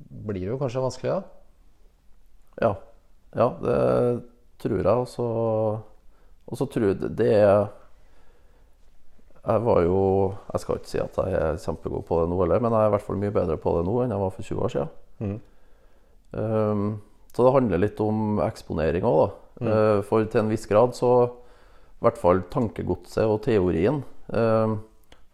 blir 0.01 0.45
det 0.47 0.51
jo 0.53 0.59
kanskje 0.61 0.85
vanskelig, 0.85 1.13
da. 1.17 2.63
Ja. 2.69 2.73
Ja, 3.37 3.49
det 3.63 3.79
tror 4.63 4.79
jeg. 4.83 4.87
Og 4.87 5.09
så, 5.09 5.27
og 6.49 6.59
så 6.59 6.67
tror 6.71 6.89
jeg 6.93 7.17
det- 7.17 7.33
er 7.33 7.69
Jeg 9.45 9.63
var 9.65 9.81
jo 9.83 10.35
Jeg 10.53 10.61
skal 10.61 10.77
ikke 10.79 10.89
si 10.89 10.99
at 11.03 11.17
jeg 11.17 11.33
er 11.35 11.57
kjempegod 11.59 12.05
på 12.07 12.21
det 12.21 12.29
nå 12.31 12.37
heller, 12.41 12.61
men 12.61 12.71
jeg 12.73 12.81
er 12.85 12.87
i 12.87 12.95
hvert 12.95 13.03
fall 13.09 13.17
mye 13.17 13.33
bedre 13.35 13.57
på 13.59 13.73
det 13.77 13.87
nå 13.89 13.97
enn 14.05 14.11
jeg 14.15 14.21
var 14.23 14.31
for 14.31 14.43
20 14.43 14.63
år 14.63 14.71
siden. 14.75 15.41
Um, 16.33 17.01
så 17.35 17.45
det 17.45 17.53
handler 17.57 17.79
litt 17.83 18.01
om 18.01 18.39
eksponering 18.45 19.03
òg, 19.05 19.19
da. 19.23 19.67
Eh, 19.69 20.03
for 20.03 20.25
til 20.25 20.41
en 20.41 20.49
viss 20.49 20.65
grad 20.67 20.95
så 20.97 21.09
I 21.29 22.03
hvert 22.07 22.17
fall 22.19 22.41
tankegodset 22.51 23.25
og 23.29 23.43
teorien 23.45 24.03
um, 24.33 24.79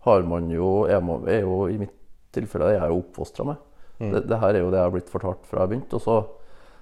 har 0.05 0.23
man 0.27 0.51
jo 0.51 0.85
er, 0.91 1.01
man, 1.01 1.23
er 1.29 1.41
jo 1.47 1.69
I 1.71 1.79
mitt 1.79 1.95
tilfelle 2.35 2.67
er 2.75 2.81
jeg 2.81 2.91
jo 2.91 2.99
oppfostra 3.03 3.45
med. 3.47 3.57
Det, 4.13 4.27
det 4.29 4.39
her 4.39 4.55
er 4.55 4.61
jo 4.61 4.71
det 4.71 4.77
jeg 4.79 4.85
har 4.85 4.91
blitt 4.95 5.09
fortalt 5.11 5.47
fra 5.49 5.61
jeg 5.65 5.69
begynte. 5.73 5.95
Og 5.97 6.03
så, 6.03 6.17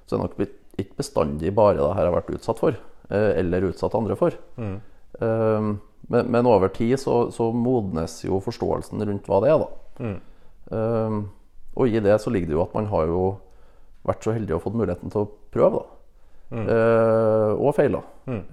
så 0.07 0.17
er 0.17 0.19
det 0.19 0.25
nok 0.27 0.37
blitt, 0.37 0.57
ikke 0.77 0.99
bestandig 1.01 1.53
bare 1.57 1.79
det 1.79 1.95
her 1.97 2.09
har 2.09 2.15
vært 2.17 2.35
utsatt 2.37 2.61
for, 2.61 2.77
eh, 3.11 3.31
eller 3.41 3.71
utsatt 3.71 3.95
andre 3.99 4.17
for. 4.19 4.37
Eh, 5.21 5.71
men, 6.09 6.29
men 6.31 6.47
over 6.47 6.69
tid 6.71 6.99
så, 7.03 7.31
så 7.35 7.49
modnes 7.55 8.21
jo 8.25 8.39
forståelsen 8.45 9.03
rundt 9.09 9.27
hva 9.31 9.41
det 9.43 9.51
er, 9.55 9.65
da. 9.65 9.69
Eh, 10.77 11.19
og 11.77 11.93
i 11.93 12.01
det 12.01 12.17
så 12.23 12.31
ligger 12.33 12.49
det 12.53 12.57
jo 12.57 12.65
at 12.65 12.75
man 12.77 12.87
har 12.93 13.07
jo 13.11 13.23
vært 14.07 14.23
så 14.25 14.33
heldig 14.37 14.55
og 14.55 14.63
fått 14.63 14.77
muligheten 14.79 15.11
til 15.13 15.25
å 15.25 15.31
prøve, 15.53 15.81
da. 15.83 15.93
Eh, 16.71 17.53
og 17.59 17.73
feila. 17.75 18.03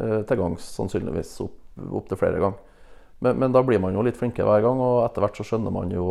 Eh, 0.02 0.22
til 0.26 0.40
gangs 0.40 0.66
sannsynligvis 0.78 1.36
opp, 1.46 1.58
opp 2.00 2.08
til 2.10 2.18
flere 2.20 2.42
ganger. 2.42 2.58
Men, 3.24 3.38
men 3.40 3.54
da 3.56 3.62
blir 3.64 3.80
man 3.80 3.94
jo 3.96 4.02
litt 4.04 4.18
flinkere 4.20 4.50
hver 4.50 4.66
gang, 4.66 4.82
og 4.84 5.04
etter 5.06 5.24
hvert 5.24 5.38
så 5.40 5.46
skjønner 5.48 5.72
man 5.72 5.94
jo 5.94 6.08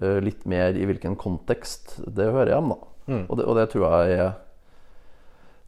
eh, 0.00 0.18
litt 0.24 0.46
mer 0.50 0.74
i 0.74 0.86
hvilken 0.88 1.14
kontekst 1.20 1.98
det 2.06 2.30
hører 2.32 2.54
hjemme. 2.56 2.78
Da. 2.80 2.94
Og, 3.28 3.36
det, 3.38 3.44
og 3.44 3.56
det 3.60 3.66
tror 3.72 3.84
jeg 3.86 4.18
er 4.18 4.32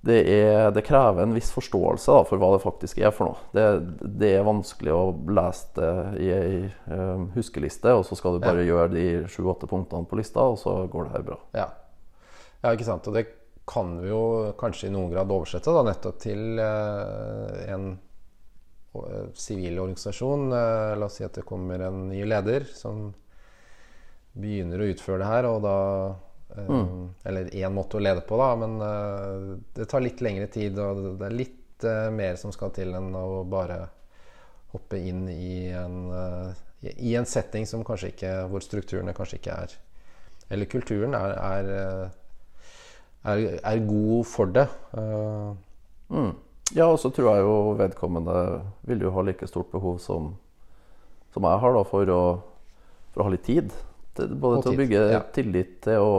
det, 0.00 0.20
er 0.32 0.70
det 0.72 0.84
krever 0.86 1.26
en 1.26 1.34
viss 1.36 1.50
forståelse 1.52 2.14
da, 2.14 2.20
for 2.28 2.40
hva 2.40 2.54
det 2.54 2.62
faktisk 2.62 3.02
er 3.02 3.12
for 3.12 3.28
noe. 3.28 3.42
Det, 3.52 3.64
det 4.20 4.30
er 4.38 4.46
vanskelig 4.46 4.94
å 4.96 5.02
lese 5.28 5.74
det 5.76 5.90
i 6.24 6.30
ei 6.32 6.54
um, 6.88 7.26
huskeliste, 7.34 7.92
og 7.98 8.06
så 8.08 8.16
skal 8.16 8.38
du 8.38 8.46
bare 8.46 8.64
gjøre 8.64 8.94
de 8.94 9.04
sju-åtte 9.28 9.68
punktene 9.68 10.08
på 10.08 10.16
lista, 10.20 10.46
og 10.48 10.56
så 10.62 10.78
går 10.88 11.06
det 11.06 11.16
her 11.18 11.26
bra. 11.26 11.38
Ja. 11.52 11.68
ja, 12.62 12.72
ikke 12.72 12.88
sant. 12.88 13.10
Og 13.10 13.18
det 13.18 13.26
kan 13.68 13.92
vi 14.00 14.08
jo 14.08 14.22
kanskje 14.58 14.88
i 14.88 14.94
noen 14.94 15.12
grad 15.12 15.30
oversette 15.30 15.74
da, 15.76 15.84
nettopp 15.90 16.22
til 16.24 16.62
uh, 16.62 17.60
en 17.68 17.92
sivil 18.90 19.28
sivil 19.38 19.76
organisasjon. 19.84 20.48
Uh, 20.50 20.96
la 20.98 21.06
oss 21.06 21.20
si 21.20 21.28
at 21.28 21.36
det 21.36 21.46
kommer 21.46 21.84
en 21.86 22.08
ny 22.08 22.24
leder 22.24 22.64
som 22.72 23.10
begynner 24.32 24.80
å 24.80 24.88
utføre 24.94 25.20
det 25.20 25.28
her, 25.28 25.46
og 25.50 25.60
da 25.66 25.76
eh, 26.56 26.82
Eller 27.24 27.50
én 27.54 27.72
måte 27.74 27.98
å 27.98 28.02
lede 28.02 28.22
på, 28.26 28.38
da, 28.40 28.50
men 28.56 28.76
eh, 28.86 29.56
det 29.76 29.88
tar 29.90 30.04
litt 30.04 30.20
lengre 30.24 30.46
tid, 30.52 30.78
og 30.78 31.18
det- 31.18 31.26
er 31.26 31.36
litt 31.36 31.84
eh, 31.84 32.10
mer 32.10 32.36
som 32.36 32.52
skal 32.52 32.70
til 32.76 32.94
enn 32.94 33.14
å 33.16 33.44
bare 33.48 33.88
hoppe 34.72 34.98
inn 34.98 35.24
i 35.28 35.70
en, 35.74 35.96
i 36.86 37.14
en 37.18 37.26
setting 37.26 37.64
som 37.66 37.82
kanskje 37.84 38.12
ikke 38.12 38.34
hvor 38.52 38.62
strukturene 38.62 39.14
kanskje 39.16 39.40
ikke 39.40 39.56
er 39.64 39.72
Eller 40.50 40.66
kulturen 40.70 41.14
er, 41.14 41.32
er, 41.34 42.10
er, 43.24 43.42
er 43.64 43.82
god 43.88 44.24
for 44.26 44.46
det. 44.46 44.68
Mm. 44.94 46.30
Ja, 46.74 46.86
og 46.86 47.00
så 47.02 47.10
tror 47.10 47.32
jeg 47.34 47.42
jo 47.42 47.54
vedkommende 47.78 48.62
vil 48.86 49.02
jo 49.02 49.10
ha 49.14 49.22
like 49.26 49.46
stort 49.50 49.70
behov 49.72 49.98
som, 50.02 50.36
som 51.34 51.46
jeg 51.46 51.62
har 51.64 51.74
da, 51.74 51.82
for 51.86 52.10
å, 52.14 52.20
for 53.10 53.22
å 53.22 53.26
ha 53.26 53.34
litt 53.34 53.46
tid. 53.46 53.74
Til, 54.18 54.32
både 54.34 54.60
Og 54.60 54.64
til 54.66 54.74
å 54.74 54.80
bygge 54.80 55.02
ja. 55.12 55.20
tillit, 55.34 55.76
til 55.86 56.02
å 56.02 56.14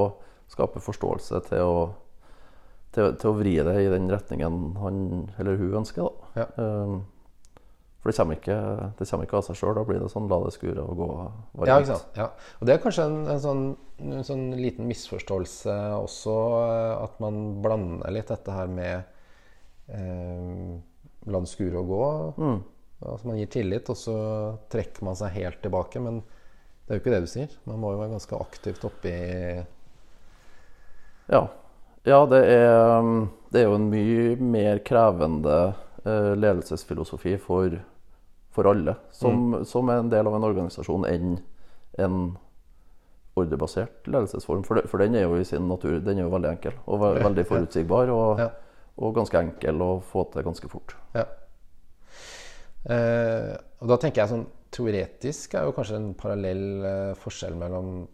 skape 0.52 0.82
forståelse, 0.84 1.42
til 1.48 1.64
å, 1.64 1.80
til, 2.96 3.16
til 3.20 3.32
å 3.32 3.38
vri 3.38 3.56
det 3.64 3.78
i 3.84 3.90
den 3.92 4.12
retningen 4.12 4.62
han 4.82 5.02
eller 5.40 5.60
hun 5.60 5.82
ønsker. 5.82 6.08
Da. 6.08 6.44
Ja. 6.44 6.48
Um, 6.60 7.02
for 8.02 8.10
det 8.10 8.18
kommer, 8.18 8.38
ikke, 8.40 8.58
det 8.98 9.06
kommer 9.06 9.28
ikke 9.28 9.38
av 9.38 9.44
seg 9.46 9.58
sjøl. 9.60 9.76
Da 9.78 9.84
blir 9.86 10.00
det 10.02 10.10
sånn 10.10 10.30
la 10.32 10.40
det 10.42 10.56
skure 10.56 10.82
og 10.82 10.98
gå. 10.98 11.08
varmt. 11.54 11.70
Ja, 11.70 11.76
ikke 11.78 11.92
sant. 11.92 12.16
Ja. 12.18 12.30
Og 12.58 12.66
det 12.66 12.74
er 12.74 12.82
kanskje 12.82 13.06
en, 13.06 13.18
en, 13.30 13.42
sånn, 13.44 13.62
en 14.02 14.26
sånn 14.26 14.46
liten 14.58 14.90
misforståelse 14.90 15.76
også, 16.00 16.38
eh, 16.64 16.94
at 17.04 17.20
man 17.22 17.42
blander 17.62 18.16
litt 18.16 18.32
dette 18.34 18.56
her 18.56 18.72
med 18.74 19.04
eh, 19.94 20.72
la 21.30 21.44
det 21.46 21.52
skure 21.52 21.84
og 21.84 21.94
gå. 21.94 22.08
Altså 23.02 23.30
man 23.30 23.38
gir 23.38 23.54
tillit, 23.54 23.94
og 23.94 23.98
så 23.98 24.18
trekker 24.74 25.06
man 25.06 25.18
seg 25.22 25.38
helt 25.38 25.62
tilbake. 25.62 26.02
Men 26.02 26.24
det 26.92 26.98
er 26.98 27.00
jo 27.00 27.04
ikke 27.06 27.12
det 27.14 27.24
du 27.24 27.32
sier. 27.32 27.52
Man 27.70 27.80
må 27.80 27.94
jo 27.94 28.00
være 28.02 28.12
ganske 28.12 28.36
aktivt 28.36 28.82
oppi 28.84 29.12
Ja, 31.32 31.40
ja 32.04 32.18
det, 32.28 32.42
er, 32.52 32.98
um, 33.00 33.30
det 33.48 33.62
er 33.62 33.70
jo 33.70 33.78
en 33.78 33.86
mye 33.94 34.36
mer 34.44 34.82
krevende 34.84 35.56
eh, 36.04 36.34
ledelsesfilosofi 36.36 37.38
for, 37.40 37.80
for 38.52 38.68
alle 38.74 38.98
som, 39.16 39.62
som 39.64 39.88
er 39.88 40.04
en 40.04 40.12
del 40.12 40.28
av 40.28 40.36
en 40.36 40.50
organisasjon, 40.50 41.08
enn 41.08 41.40
en 41.96 42.22
ordrebasert 43.40 44.12
ledelsesform. 44.12 44.68
For, 44.68 44.82
det, 44.82 44.92
for 44.92 45.00
den 45.00 45.16
er 45.16 45.30
jo 45.30 45.40
i 45.40 45.48
sin 45.48 45.72
natur 45.72 45.96
den 46.04 46.20
er 46.20 46.28
jo 46.28 46.36
veldig 46.36 46.56
enkel 46.58 46.76
og 46.92 47.06
ve 47.06 47.16
veldig 47.24 47.48
forutsigbar. 47.56 48.12
Og, 48.12 48.44
Ja. 48.44 48.52
og 49.00 49.16
ganske 49.16 49.48
enkel 49.48 49.80
å 49.80 49.94
få 50.12 50.28
til 50.34 50.44
ganske 50.44 50.76
fort. 50.76 51.00
Ja. 51.16 51.30
Eh, 52.84 53.54
og 53.80 53.88
da 53.96 53.96
tenker 53.96 54.26
jeg 54.26 54.36
sånn 54.36 54.50
Teoretisk 54.72 55.56
er 55.58 55.68
jo 55.68 55.76
kanskje 55.76 56.00
en 56.00 56.12
parallell 56.18 56.66
eh, 56.88 57.14
forskjell 57.20 57.58
mellom 57.60 58.08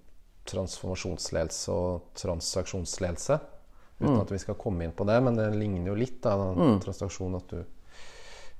transformasjonsledelse 0.47 1.73
og 1.73 2.11
transaksjonsledelse. 2.17 3.37
Uten 3.99 4.21
at 4.21 4.31
vi 4.31 4.39
skal 4.41 4.57
komme 4.61 4.85
inn 4.85 4.93
på 4.93 5.05
det, 5.09 5.17
men 5.25 5.37
det 5.37 5.47
ligner 5.57 5.91
jo 5.91 5.97
litt. 5.97 6.19
da, 6.23 6.35
mm. 6.37 6.79
Transaksjon 6.83 7.37
at 7.37 7.49
du 7.49 7.63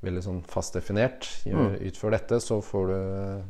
veldig 0.05 0.23
sånn 0.25 0.41
fast 0.49 0.77
definert 0.77 1.25
gjør, 1.45 1.77
utfører 1.89 2.17
dette, 2.17 2.39
så 2.41 2.59
får 2.61 2.89
du 2.91 2.97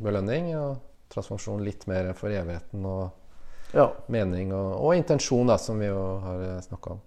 belønning. 0.03 0.51
Og 0.59 0.77
transformasjon 1.11 1.63
litt 1.63 1.85
mer 1.87 2.11
for 2.19 2.31
evigheten 2.35 2.85
og 2.87 3.75
Ja, 3.75 3.89
mening 4.11 4.53
og, 4.55 4.77
og 4.79 4.95
intensjon, 4.95 5.47
da, 5.47 5.57
som 5.59 5.79
vi 5.79 5.89
jo 5.89 6.01
har 6.23 6.43
snakka 6.63 6.93
om. 6.95 7.01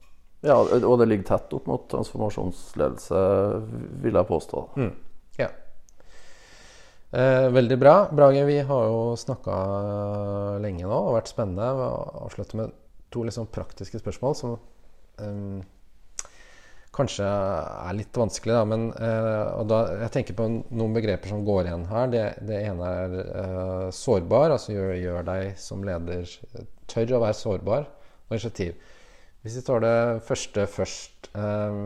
ja, 0.44 0.56
og 0.60 0.98
det 1.00 1.06
ligger 1.08 1.28
tett 1.30 1.54
opp 1.56 1.68
mot 1.68 1.86
transformasjonsledelse, 1.92 3.20
vil 4.04 4.18
jeg 4.20 4.28
påstå. 4.28 4.64
Ja. 5.40 5.48
Eh, 7.10 7.48
veldig 7.50 7.78
bra. 7.78 7.94
Brage, 8.12 8.44
vi 8.46 8.60
har 8.62 8.84
jo 8.86 9.16
snakka 9.18 9.54
lenge 10.62 10.86
nå 10.86 10.94
og 10.94 11.16
vært 11.16 11.32
spennende. 11.32 11.72
Vi 11.74 11.88
avslutter 12.26 12.60
med 12.60 12.76
to 13.10 13.24
liksom 13.26 13.48
praktiske 13.50 13.98
spørsmål 13.98 14.36
som 14.38 14.52
eh, 15.18 15.64
kanskje 16.94 17.26
er 17.26 17.96
litt 17.98 18.14
vanskelig, 18.14 18.54
da. 18.54 18.62
Men 18.68 18.86
eh, 18.94 19.64
da, 19.72 19.80
jeg 20.04 20.14
tenker 20.14 20.38
på 20.38 20.46
noen 20.52 20.94
begreper 20.94 21.34
som 21.34 21.42
går 21.46 21.66
igjen 21.72 21.88
her. 21.90 22.14
Det, 22.14 22.24
det 22.46 22.62
ene 22.68 22.94
er 23.02 23.18
eh, 23.24 23.90
sårbar. 23.94 24.54
Altså 24.54 24.76
gjør, 24.76 24.94
gjør, 25.00 25.26
deg 25.32 25.58
som 25.58 25.82
leder 25.86 26.30
Tør 26.90 27.18
å 27.18 27.24
være 27.24 27.38
sårbar. 27.38 27.90
Og 28.28 28.38
initiativ. 28.38 28.78
Hvis 29.42 29.58
vi 29.58 29.66
tar 29.66 29.82
det 29.82 29.98
første 30.30 30.70
først 30.70 31.32
eh, 31.34 31.82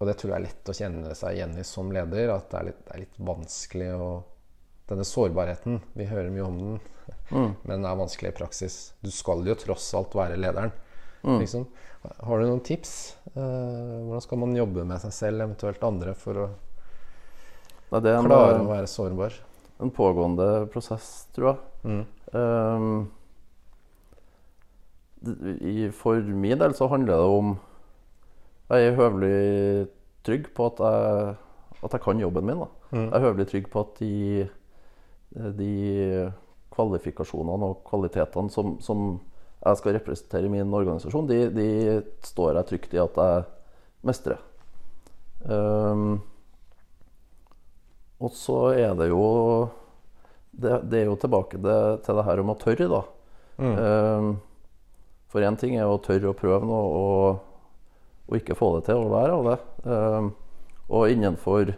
Og 0.00 0.08
det 0.08 0.16
tror 0.16 0.32
jeg 0.32 0.38
er 0.38 0.46
lett 0.46 0.70
å 0.72 0.74
kjenne 0.76 1.14
seg 1.16 1.36
igjen 1.36 1.58
i 1.60 1.64
som 1.68 1.90
leder. 1.92 2.32
At 2.32 2.48
det 2.52 2.58
er 2.60 2.68
litt, 2.70 2.84
det 2.86 2.94
er 2.94 3.02
litt 3.04 3.24
vanskelig 3.30 3.94
å 3.96 4.10
Denne 4.90 5.04
sårbarheten. 5.06 5.76
Vi 5.94 6.02
hører 6.10 6.32
mye 6.34 6.42
om 6.42 6.56
den, 6.58 6.78
mm. 7.30 7.50
men 7.62 7.68
den 7.76 7.84
er 7.86 7.98
vanskelig 8.00 8.32
i 8.32 8.38
praksis. 8.40 8.78
Du 8.98 9.06
skal 9.14 9.46
jo 9.46 9.54
tross 9.54 9.84
alt 9.94 10.16
være 10.18 10.34
lederen. 10.40 10.72
Mm. 11.22 11.36
Liksom. 11.38 11.68
Har 12.26 12.40
du 12.40 12.48
noen 12.48 12.64
tips? 12.66 13.14
Uh, 13.36 14.02
hvordan 14.08 14.24
skal 14.24 14.40
man 14.42 14.56
jobbe 14.58 14.82
med 14.88 14.98
seg 15.04 15.14
selv, 15.14 15.44
eventuelt 15.44 15.86
andre, 15.86 16.16
for 16.18 16.42
å 16.42 16.48
Nei, 17.92 18.02
en, 18.02 18.26
klare 18.26 18.58
å 18.64 18.66
være 18.66 18.90
sårbar? 18.90 19.38
En 19.78 19.94
pågående 19.94 20.48
prosess, 20.74 21.28
tror 21.38 21.52
jeg. 21.52 21.58
Mm. 21.86 22.02
Um, 22.34 22.90
i, 25.70 25.90
for 25.94 26.18
min 26.34 26.58
del 26.58 26.74
så 26.74 26.90
handler 26.90 27.14
det 27.14 27.38
om 27.38 27.54
Jeg 28.70 28.86
er 28.86 28.98
høvelig 28.98 29.88
trygg 30.26 30.50
på 30.54 30.68
at 30.70 30.82
jeg, 30.84 31.34
at 31.80 31.96
jeg 31.96 32.04
kan 32.04 32.20
jobben 32.22 32.46
min. 32.46 32.62
Mm. 32.90 33.08
Jeg 33.08 33.16
er 33.16 33.24
høvelig 33.24 33.48
trygg 33.50 33.66
på 33.72 33.82
at 33.82 33.98
de, 33.98 34.46
de 35.58 35.72
kvalifikasjonene 36.70 37.70
og 37.72 37.82
kvalitetene 37.88 38.52
som, 38.52 38.76
som 38.84 39.18
jeg 39.60 39.80
skal 39.80 39.96
representere 39.98 40.48
i 40.48 40.52
min 40.52 40.72
organisasjon, 40.72 41.28
de, 41.28 41.40
de 41.52 41.68
står 42.24 42.56
jeg 42.56 42.68
trygt 42.70 42.94
i 42.96 43.02
at 43.02 43.18
jeg 43.20 43.42
mestrer. 44.08 44.38
Um, 45.44 46.20
og 48.20 48.32
så 48.36 48.58
er 48.76 48.94
det 48.96 49.08
jo 49.10 49.24
det, 50.50 50.78
det, 50.92 51.02
er 51.02 51.06
jo 51.08 51.18
tilbake 51.20 51.60
det, 51.60 51.76
til 52.04 52.18
det 52.18 52.26
her 52.26 52.42
om 52.42 52.52
å 52.52 52.58
tørre, 52.60 52.88
da. 52.92 53.02
Mm. 53.60 53.76
Um, 53.76 54.32
for 55.30 55.44
én 55.44 55.56
ting 55.60 55.76
er 55.78 55.88
å 55.88 56.00
tørre 56.02 56.32
å 56.32 56.36
prøve 56.36 56.66
noe 56.68 56.88
og, 57.00 57.46
og, 58.30 58.38
ikke 58.38 58.56
få 58.58 58.72
det 58.78 58.86
til 58.88 59.02
å 59.02 59.10
være 59.10 59.36
av 59.36 59.46
det. 59.48 59.58
Um, 59.90 60.32
og 60.90 61.12
innenfor 61.12 61.72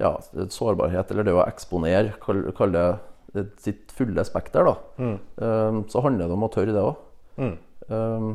ja, 0.00 0.12
sårbarhet, 0.52 1.10
eller 1.12 1.26
det 1.26 1.34
å 1.36 1.44
eksponere, 1.46 2.14
kall, 2.20 2.72
det 2.74 2.86
sitt 3.60 3.92
fulle 3.96 4.24
spekter, 4.24 4.66
da, 4.66 4.74
mm. 5.00 5.16
um, 5.36 5.82
så 5.92 6.02
handler 6.04 6.28
det 6.28 6.36
om 6.36 6.46
å 6.46 6.52
tørre 6.52 6.74
det 6.76 6.84
òg. 6.84 7.02
Mm. 7.40 7.54
Um, 7.88 8.30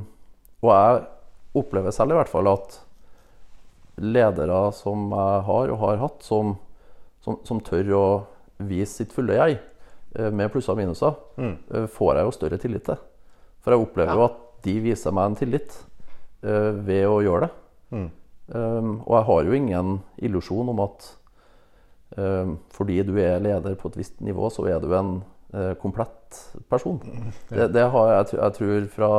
og 0.62 0.72
jeg 0.74 1.02
opplever 1.62 1.94
selv 1.96 2.14
i 2.14 2.20
hvert 2.20 2.32
fall 2.32 2.50
at 2.52 2.78
ledere 4.02 4.60
som 4.78 5.10
jeg 5.12 5.42
har 5.48 5.74
og 5.74 5.82
har 5.84 6.02
hatt, 6.06 6.22
som, 6.26 6.56
som, 7.26 7.40
som 7.48 7.62
tør 7.66 7.94
å 7.98 8.06
vise 8.62 9.02
sitt 9.02 9.14
fulle 9.16 9.38
jeg, 9.38 9.60
uh, 10.18 10.30
med 10.34 10.52
plusser 10.54 10.76
og 10.76 10.82
minuser, 10.82 11.18
mm. 11.38 11.56
uh, 11.74 11.88
får 11.92 12.20
jeg 12.20 12.28
jo 12.28 12.38
større 12.38 12.62
tillit 12.62 12.88
til. 12.90 13.02
For 13.62 13.74
jeg 13.74 13.86
opplever 13.86 14.18
jo 14.18 14.30
at 14.30 14.40
de 14.66 14.78
viser 14.82 15.14
meg 15.14 15.32
en 15.32 15.38
tillit 15.38 15.78
ved 16.42 17.06
å 17.06 17.20
gjøre 17.22 17.48
det. 17.48 17.52
Um, 18.52 18.98
og 19.06 19.14
jeg 19.16 19.28
har 19.30 19.44
jo 19.48 19.56
ingen 19.56 19.92
illusjon 20.20 20.72
om 20.74 20.82
at 20.84 21.06
um, 22.20 22.58
fordi 22.76 22.98
du 23.08 23.14
er 23.24 23.40
leder 23.40 23.78
på 23.80 23.92
et 23.92 24.02
visst 24.02 24.18
nivå, 24.20 24.50
så 24.52 24.66
er 24.68 24.82
du 24.84 24.90
en 24.98 25.14
uh, 25.56 25.72
komplett 25.80 26.42
person. 26.72 27.00
Det, 27.48 27.70
det 27.72 27.86
har 27.94 28.12
jeg, 28.12 28.34
jeg 28.42 28.58
tror 28.58 28.90
fra, 28.96 29.12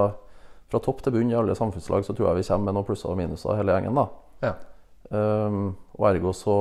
fra, 0.68 0.82
topp 0.84 1.00
til 1.04 1.16
bunn 1.16 1.32
i 1.32 1.38
alle 1.38 1.56
samfunnslag 1.56 2.04
så 2.04 2.16
tror 2.16 2.30
jeg 2.32 2.42
vi 2.42 2.48
kommer 2.50 2.68
med 2.68 2.76
noen 2.76 2.88
plusser 2.90 3.12
og 3.12 3.20
minuser 3.20 3.56
hele 3.56 3.78
gjengen. 3.78 4.02
da. 4.02 4.06
Ja. 4.44 4.54
Um, 5.12 5.64
og 5.96 6.08
ergo 6.12 6.34
så 6.36 6.56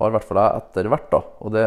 har 0.00 0.10
i 0.10 0.14
hvert 0.16 0.28
fall 0.28 0.40
jeg 0.40 0.60
etter 0.60 0.86
hvert, 0.90 1.10
da 1.12 1.18
Og 1.44 1.52
det, 1.54 1.64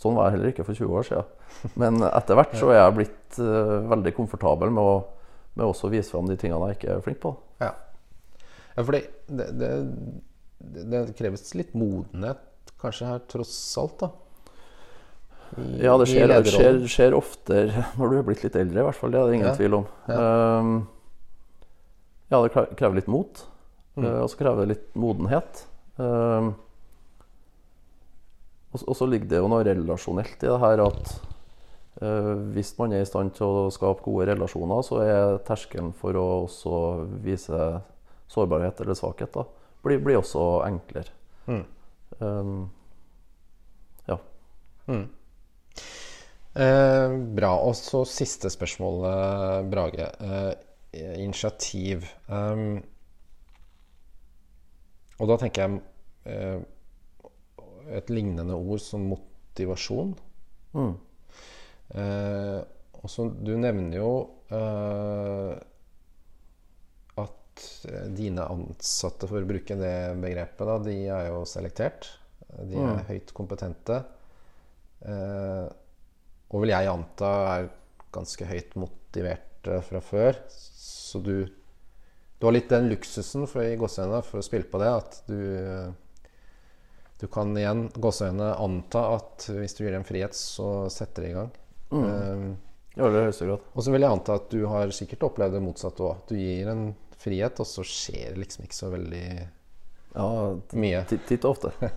sånn 0.00 0.16
var 0.16 0.28
jeg 0.28 0.36
heller 0.36 0.52
ikke 0.52 0.64
for 0.66 0.76
20 0.76 1.00
år 1.00 1.08
siden. 1.08 1.34
Men 1.80 2.04
etter 2.10 2.36
hvert 2.36 2.56
så 2.58 2.68
er 2.68 2.82
jeg 2.82 2.96
blitt 3.00 3.40
uh, 3.40 3.80
veldig 3.94 4.12
komfortabel 4.16 4.72
med 4.74 4.92
å 4.92 4.96
med 5.54 5.66
også 5.66 5.88
å 5.88 5.94
vise 5.94 6.10
fram 6.10 6.28
de 6.30 6.36
tingene 6.40 6.72
jeg 6.72 6.80
ikke 6.80 6.92
er 6.96 7.04
flink 7.04 7.20
på. 7.22 7.34
Ja, 7.62 7.72
ja 8.74 8.82
for 8.82 8.96
det, 8.96 9.04
det, 9.30 9.70
det 10.58 11.06
kreves 11.18 11.54
litt 11.58 11.74
modenhet 11.78 12.42
kanskje 12.80 13.08
her, 13.08 13.24
tross 13.30 13.54
alt, 13.80 14.02
da? 14.02 14.10
I, 15.54 15.84
ja, 15.84 15.94
det 16.00 16.08
skjer, 16.10 16.32
det 16.32 16.50
skjer, 16.50 16.80
skjer 16.90 17.14
oftere 17.14 17.84
når 17.98 18.10
du 18.10 18.18
er 18.18 18.26
blitt 18.26 18.42
litt 18.46 18.58
eldre, 18.58 18.82
i 18.82 18.88
hvert 18.88 18.98
fall. 18.98 19.14
Det 19.14 19.20
er 19.20 19.30
det 19.30 19.38
ingen 19.38 19.50
ja. 19.50 19.54
tvil 19.58 19.78
om. 19.78 19.86
Ja. 20.10 20.26
Um, 20.58 20.74
ja, 22.32 22.40
det 22.40 22.66
krever 22.74 22.98
litt 22.98 23.10
mot. 23.12 23.44
Mm. 23.94 24.06
Uh, 24.06 24.20
og 24.24 24.28
så 24.32 24.40
krever 24.40 24.64
det 24.64 24.74
litt 24.74 24.88
modenhet. 24.98 25.64
Um, 26.00 26.54
og 28.74 28.96
så 28.98 29.06
ligger 29.06 29.30
det 29.30 29.38
jo 29.38 29.48
noe 29.52 29.62
relasjonelt 29.62 30.40
i 30.42 30.48
det 30.50 30.58
her 30.58 30.80
at 30.82 31.12
hvis 31.94 32.72
man 32.78 32.92
er 32.92 33.04
i 33.04 33.06
stand 33.06 33.36
til 33.36 33.46
å 33.46 33.70
skape 33.72 34.02
gode 34.02 34.26
relasjoner, 34.32 34.80
så 34.82 35.00
er 35.04 35.36
terskelen 35.46 35.92
for 35.94 36.18
å 36.18 36.24
også 36.44 36.78
vise 37.22 37.60
sårbarhet 38.34 38.80
eller 38.82 38.98
svakhet 38.98 39.30
da, 39.36 39.44
blir, 39.84 40.00
blir 40.02 40.18
også 40.18 40.42
enklere. 40.66 41.14
Mm. 41.46 41.62
Um, 42.18 42.56
ja. 44.08 44.18
Mm. 44.90 45.06
Eh, 46.54 47.16
bra. 47.38 47.52
Og 47.62 47.76
så 47.78 48.02
siste 48.08 48.50
spørsmål, 48.50 49.00
Brage. 49.70 50.10
Eh, 50.20 50.52
initiativ. 51.22 52.06
Um, 52.28 52.82
og 55.18 55.30
da 55.30 55.36
tenker 55.40 55.64
jeg 55.64 55.80
eh, 56.30 56.60
et 57.98 58.10
lignende 58.10 58.54
ord 58.54 58.82
som 58.82 59.08
motivasjon. 59.10 60.14
Mm. 60.74 60.94
Eh, 61.92 62.60
også, 63.04 63.28
Du 63.44 63.52
nevner 63.60 63.98
jo 63.98 64.10
eh, 64.48 65.54
at 67.20 67.64
dine 68.16 68.46
ansatte, 68.50 69.28
for 69.30 69.42
å 69.42 69.48
bruke 69.48 69.76
det 69.78 69.96
begrepet, 70.22 70.66
da, 70.66 70.78
de 70.82 70.98
er 71.06 71.30
jo 71.30 71.42
selektert. 71.48 72.08
De 72.54 72.78
er 72.78 72.94
mm. 73.00 73.02
høyt 73.10 73.34
kompetente. 73.36 74.00
Eh, 75.04 75.66
og 76.54 76.62
vil 76.62 76.72
jeg 76.74 76.90
anta 76.90 77.34
er 77.56 77.68
ganske 78.14 78.46
høyt 78.46 78.78
motiverte 78.78 79.80
fra 79.84 80.00
før. 80.04 80.38
Så 80.48 81.20
du, 81.24 81.36
du 81.44 82.46
har 82.46 82.54
litt 82.54 82.70
den 82.70 82.88
luksusen 82.92 83.48
for, 83.50 83.66
i 83.66 83.78
gåseøynene 83.80 84.22
for 84.26 84.40
å 84.40 84.46
spille 84.46 84.70
på 84.70 84.80
det 84.82 84.90
at 84.94 85.20
du 85.28 85.38
du 87.24 87.28
kan 87.32 87.54
igjen 87.56 87.86
gåseøynene 87.94 88.56
anta 88.60 89.04
at 89.14 89.46
hvis 89.54 89.76
du 89.78 89.84
gir 89.84 89.94
dem 89.94 90.04
frihet, 90.04 90.34
så 90.36 90.90
setter 90.92 91.24
de 91.24 91.30
i 91.30 91.36
gang. 91.36 91.52
Mm. 91.94 92.04
Um, 92.04 92.46
ja, 92.94 93.08
det 93.08 93.24
høres 93.24 93.42
godt. 93.42 93.66
Og 93.74 93.86
så 93.86 93.94
vil 93.94 94.04
jeg 94.04 94.14
anta 94.14 94.38
at 94.38 94.46
du 94.52 94.60
har 94.70 94.92
sikkert 94.94 95.26
opplevd 95.30 95.56
det 95.56 95.64
motsatte 95.64 96.06
òg. 96.06 96.22
Du 96.30 96.36
gir 96.38 96.70
en 96.70 96.86
frihet, 97.18 97.58
og 97.62 97.68
så 97.68 97.86
skjer 97.86 98.34
det 98.34 98.44
liksom 98.44 98.66
ikke 98.66 98.78
så 98.78 98.90
veldig 98.92 99.26
ja, 100.14 100.28
mye. 100.78 101.02
Titt 101.10 101.44
og 101.44 101.56
ofte. 101.56 101.74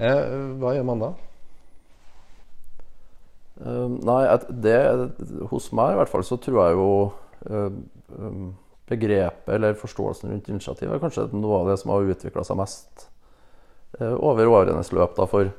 Eh, 0.00 0.20
hva 0.56 0.70
gjør 0.72 0.84
man 0.86 1.00
da? 1.02 1.08
Uh, 3.60 3.90
nei, 4.06 4.20
det, 4.64 4.76
hos 5.50 5.66
meg 5.76 5.92
i 5.92 5.98
hvert 5.98 6.08
fall 6.08 6.22
så 6.24 6.38
tror 6.40 6.60
jeg 6.62 6.76
jo 6.78 6.92
uh, 7.50 8.46
begrepet 8.88 9.50
eller 9.52 9.76
forståelsen 9.76 10.32
rundt 10.32 10.48
initiativ 10.48 10.94
er 10.94 11.02
kanskje 11.02 11.26
noe 11.34 11.58
av 11.58 11.68
det 11.68 11.76
som 11.82 11.92
har 11.92 12.08
utvikla 12.14 12.46
seg 12.46 12.56
mest 12.62 13.04
uh, 13.98 14.14
over 14.14 14.48
årenes 14.48 14.94
løp. 14.96 15.12
Da, 15.18 15.26
for, 15.28 15.50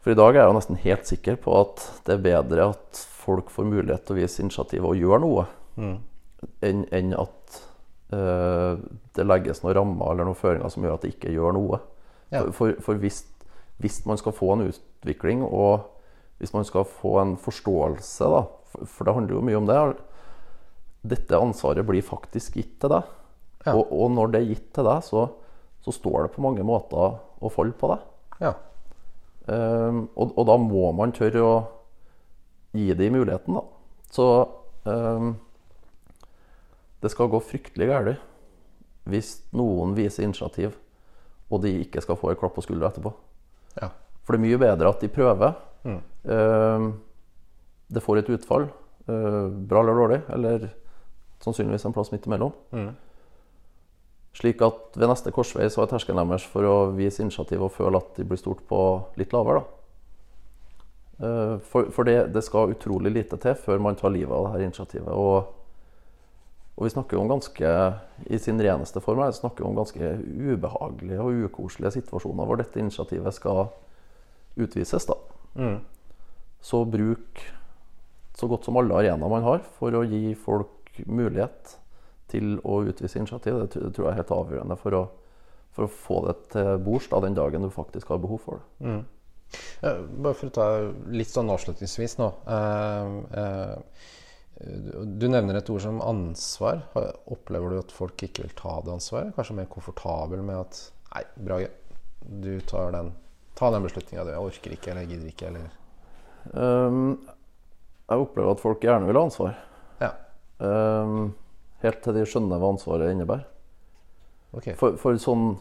for, 0.00 0.12
i 0.12 0.18
dag 0.18 0.34
er 0.34 0.42
jeg 0.42 0.50
jo 0.50 0.56
nesten 0.56 0.80
helt 0.80 1.08
sikker 1.08 1.40
på 1.44 1.54
at 1.60 1.82
det 2.06 2.16
er 2.16 2.24
bedre 2.24 2.70
at 2.72 3.00
folk 3.20 3.50
får 3.52 3.68
mulighet 3.68 4.06
til 4.06 4.16
å 4.16 4.20
vise 4.20 4.42
initiativ 4.42 4.86
og 4.88 4.98
gjøre 4.98 5.20
noe, 5.24 5.44
mm. 5.76 5.96
enn 6.66 6.86
en 6.96 7.16
at 7.20 7.60
uh, 8.14 8.80
det 9.16 9.26
legges 9.26 9.62
noen 9.64 9.76
rammer 9.76 10.14
eller 10.14 10.28
noen 10.30 10.38
føringer 10.38 10.72
som 10.72 10.86
gjør 10.86 10.96
at 10.96 11.04
det 11.04 11.14
ikke 11.14 11.34
gjør 11.34 11.56
noe. 11.56 11.80
Ja. 12.30 12.44
For, 12.44 12.54
for, 12.56 12.76
for 12.86 13.02
hvis, 13.02 13.24
hvis, 13.82 14.00
man 14.08 14.20
skal 14.20 14.36
få 14.36 14.54
en 14.54 14.68
utvikling, 14.70 15.42
og 15.44 15.90
hvis 16.40 16.54
man 16.56 16.64
skal 16.64 16.86
få 16.88 17.18
en 17.20 17.36
forståelse, 17.40 18.30
da, 18.32 18.44
for, 18.72 18.86
for, 18.86 19.06
det 19.06 19.16
handler 19.18 19.36
jo 19.36 19.44
mye 19.44 19.60
om 19.60 19.68
det 19.68 19.80
Dette 21.10 21.38
ansvaret 21.40 21.86
blir 21.88 22.04
faktisk 22.04 22.58
gitt 22.60 22.74
til 22.82 22.92
deg. 22.92 23.06
Ja. 23.64 23.72
Og, 23.72 23.88
og, 23.88 24.10
når 24.12 24.32
det 24.32 24.40
er 24.40 24.50
gitt 24.50 24.66
til 24.76 24.84
deg, 24.84 25.04
så, 25.04 25.26
så, 25.84 25.94
står 25.96 26.26
det 26.26 26.34
på 26.34 26.44
mange 26.44 26.64
måter 26.66 27.16
å 27.16 27.52
falle 27.52 27.72
på 27.76 27.88
deg. 27.88 28.04
Ja. 28.44 28.52
Um, 29.50 30.04
og, 30.14 30.34
og, 30.36 30.44
da 30.46 30.56
må 30.62 30.90
man 30.94 31.14
tørre 31.16 31.42
å 31.42 31.54
gi 32.76 32.92
dem 32.94 33.16
muligheten, 33.16 33.56
da. 33.56 33.64
Så 34.14 34.26
um, 34.86 35.32
det 37.02 37.10
skal 37.10 37.30
gå 37.32 37.40
fryktelig 37.42 37.88
galt 37.90 38.26
hvis 39.10 39.32
noen 39.56 39.96
viser 39.96 40.26
initiativ, 40.26 40.76
og 41.50 41.64
de 41.64 41.72
ikke 41.82 42.02
skal 42.04 42.18
få 42.20 42.30
en 42.30 42.38
klapp 42.38 42.54
på 42.54 42.62
skuldra 42.62 42.92
etterpå. 42.92 43.10
Ja. 43.80 43.88
For 44.22 44.36
det 44.36 44.38
er 44.38 44.44
mye 44.44 44.60
bedre 44.60 44.92
at 44.92 45.02
de 45.02 45.10
prøver. 45.10 45.56
Mm. 45.82 46.00
Um, 46.30 46.90
det 47.90 48.04
får 48.04 48.20
et 48.20 48.30
utfall, 48.36 48.68
uh, 49.08 49.46
bra 49.50 49.82
eller 49.82 49.98
dårlig, 49.98 50.20
eller 50.36 50.68
sannsynligvis 51.42 51.88
en 51.88 51.96
plass 51.96 52.12
midt 52.12 52.28
imellom. 52.28 52.54
Mm. 52.76 52.92
Slik 54.36 54.62
at 54.62 54.94
ved 54.94 55.10
neste 55.10 55.32
korsvei 55.34 55.66
så 55.72 55.82
er 55.82 55.90
terskelen 55.90 56.28
deres 56.30 56.46
for 56.46 56.66
å 56.66 56.74
vise 56.94 57.22
initiativ 57.24 57.64
og 57.66 57.74
føle 57.74 57.98
at 57.98 58.14
de 58.16 58.26
blir 58.28 58.38
stort 58.38 58.62
på 58.68 58.80
litt 59.18 59.34
lavere. 59.34 59.62
da. 59.62 59.76
Eh, 61.26 61.54
For, 61.66 61.90
for 61.90 62.06
det, 62.08 62.32
det 62.34 62.44
skal 62.46 62.74
utrolig 62.74 63.12
lite 63.12 63.36
til 63.42 63.58
før 63.58 63.82
man 63.82 63.98
tar 63.98 64.14
livet 64.14 64.32
av 64.32 64.52
dette 64.52 64.68
initiativet. 64.70 65.10
Og, 65.10 65.50
og 66.76 66.86
vi 66.86 66.92
snakker 66.94 67.18
om 67.18 67.28
ganske 67.28 67.74
i 68.30 68.38
sin 68.38 68.62
reneste 68.62 69.02
form 69.04 69.20
her, 69.24 69.34
snakker 69.36 69.66
om 69.66 69.76
ganske 69.76 70.14
ubehagelige 70.24 71.20
og 71.20 71.50
ukoselige 71.50 71.98
situasjoner 71.98 72.46
hvor 72.46 72.60
dette 72.62 72.80
initiativet 72.80 73.34
skal 73.36 73.66
utvises. 74.56 75.10
da. 75.10 75.18
Så 76.62 76.84
bruk 76.84 77.42
så 78.38 78.46
godt 78.48 78.64
som 78.64 78.78
alle 78.80 78.94
arenaer 78.94 79.28
man 79.32 79.44
har 79.44 79.60
for 79.76 79.92
å 79.92 80.06
gi 80.06 80.34
folk 80.38 81.02
mulighet 81.04 81.76
til 82.30 82.58
å 82.64 82.80
utvise 82.88 83.20
initiativ. 83.20 83.58
Det 83.62 83.70
tror 83.94 84.06
jeg 84.06 84.12
er 84.12 84.20
helt 84.20 84.34
avgjørende 84.36 84.76
for 84.80 84.98
å, 84.98 85.02
for 85.76 85.86
å 85.86 85.94
få 85.94 86.20
det 86.28 86.36
til 86.54 86.70
bords 86.86 87.10
den 87.26 87.38
dagen 87.38 87.66
du 87.66 87.70
faktisk 87.74 88.12
har 88.12 88.22
behov 88.22 88.40
for 88.44 88.60
det. 88.60 89.00
Eh, 89.82 90.00
Bare 90.22 90.36
for 90.38 90.50
å 90.50 90.54
ta 90.54 90.68
litt 91.10 91.30
sånn 91.30 91.50
avslutningsvis 91.50 92.18
nå. 92.20 92.30
Eh, 92.56 93.14
eh, 93.42 94.06
du 94.60 95.26
nevner 95.32 95.56
et 95.58 95.70
ord 95.72 95.82
som 95.82 96.02
ansvar. 96.04 96.84
Opplever 97.32 97.72
du 97.72 97.80
at 97.80 97.94
folk 97.94 98.22
ikke 98.26 98.44
vil 98.44 98.56
ta 98.58 98.76
det 98.84 98.92
ansvaret? 98.92 99.34
Kanskje 99.36 99.56
mer 99.56 99.70
komfortabel 99.72 100.44
med 100.44 100.60
at 100.60 100.80
Nei, 101.10 101.24
Brage, 101.42 101.70
du 102.22 102.52
tar 102.70 102.92
den, 102.94 103.08
ta 103.58 103.72
den 103.74 103.82
beslutninga 103.82 104.22
du. 104.22 104.30
Jeg 104.30 104.50
orker 104.50 104.74
ikke 104.76 104.92
eller 104.92 105.08
gidder 105.10 105.32
ikke 105.32 105.48
eller 105.50 105.70
Um, 106.56 107.20
jeg 108.08 108.22
opplever 108.24 108.54
at 108.54 108.62
folk 108.62 108.84
gjerne 108.84 109.04
vil 109.08 109.18
ha 109.18 109.24
ansvar. 109.28 109.58
Ja. 110.00 110.10
Um, 110.58 111.34
helt 111.84 112.02
til 112.04 112.16
de 112.16 112.26
skjønner 112.28 112.60
hva 112.60 112.72
ansvaret 112.74 113.14
innebærer. 113.14 113.46
Okay. 114.50 114.74
For, 114.74 114.96
for 114.98 115.14
sånn, 115.22 115.52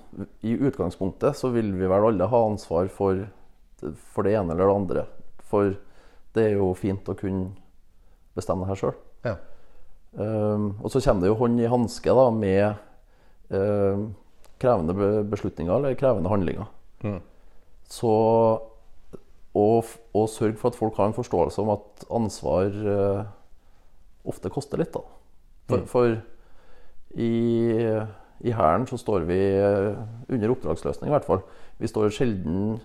I 0.41 0.55
utgangspunktet 0.65 1.37
så 1.37 1.51
vil 1.53 1.69
vi 1.77 1.89
vel 1.89 2.07
alle 2.09 2.29
ha 2.31 2.39
ansvar 2.47 2.89
for, 2.93 3.21
for 3.79 4.25
det 4.25 4.33
ene 4.39 4.55
eller 4.55 4.65
det 4.65 4.77
andre. 4.79 5.03
For 5.49 5.75
det 6.33 6.47
er 6.47 6.57
jo 6.57 6.71
fint 6.77 7.09
å 7.09 7.17
kunne 7.17 7.51
bestemme 8.37 8.65
det 8.65 8.71
her 8.71 8.81
sjøl. 8.81 8.97
Ja. 9.27 9.35
Um, 10.17 10.71
og 10.81 10.89
så 10.89 11.01
kommer 11.05 11.21
det 11.21 11.29
jo 11.29 11.37
hånd 11.37 11.61
i 11.61 11.69
hanske 11.69 12.15
da, 12.17 12.25
med 12.33 12.79
um, 13.53 14.07
krevende 14.59 15.21
beslutninger 15.29 15.75
eller 15.75 15.99
krevende 15.99 16.31
handlinger. 16.33 16.71
Mm. 17.05 17.19
Så 17.89 18.13
å 19.59 20.25
sørge 20.29 20.57
for 20.57 20.71
at 20.71 20.77
folk 20.77 20.97
har 20.97 21.09
en 21.09 21.17
forståelse 21.17 21.61
om 21.61 21.71
at 21.73 22.03
ansvar 22.15 22.73
uh, 22.73 23.21
ofte 24.29 24.49
koster 24.53 24.81
litt, 24.81 24.93
da. 24.93 25.18
For, 25.69 25.85
for 25.89 26.17
i, 27.15 27.31
i 28.45 28.53
Hæren 28.55 28.87
så 28.89 28.97
står 28.97 29.25
vi 29.29 29.37
eh, 29.37 29.97
under 30.29 30.53
oppdragsløsning, 30.55 31.09
i 31.09 31.15
hvert 31.15 31.27
fall. 31.27 31.43
Vi 31.79 31.89
står 31.89 32.11
sjelden 32.13 32.79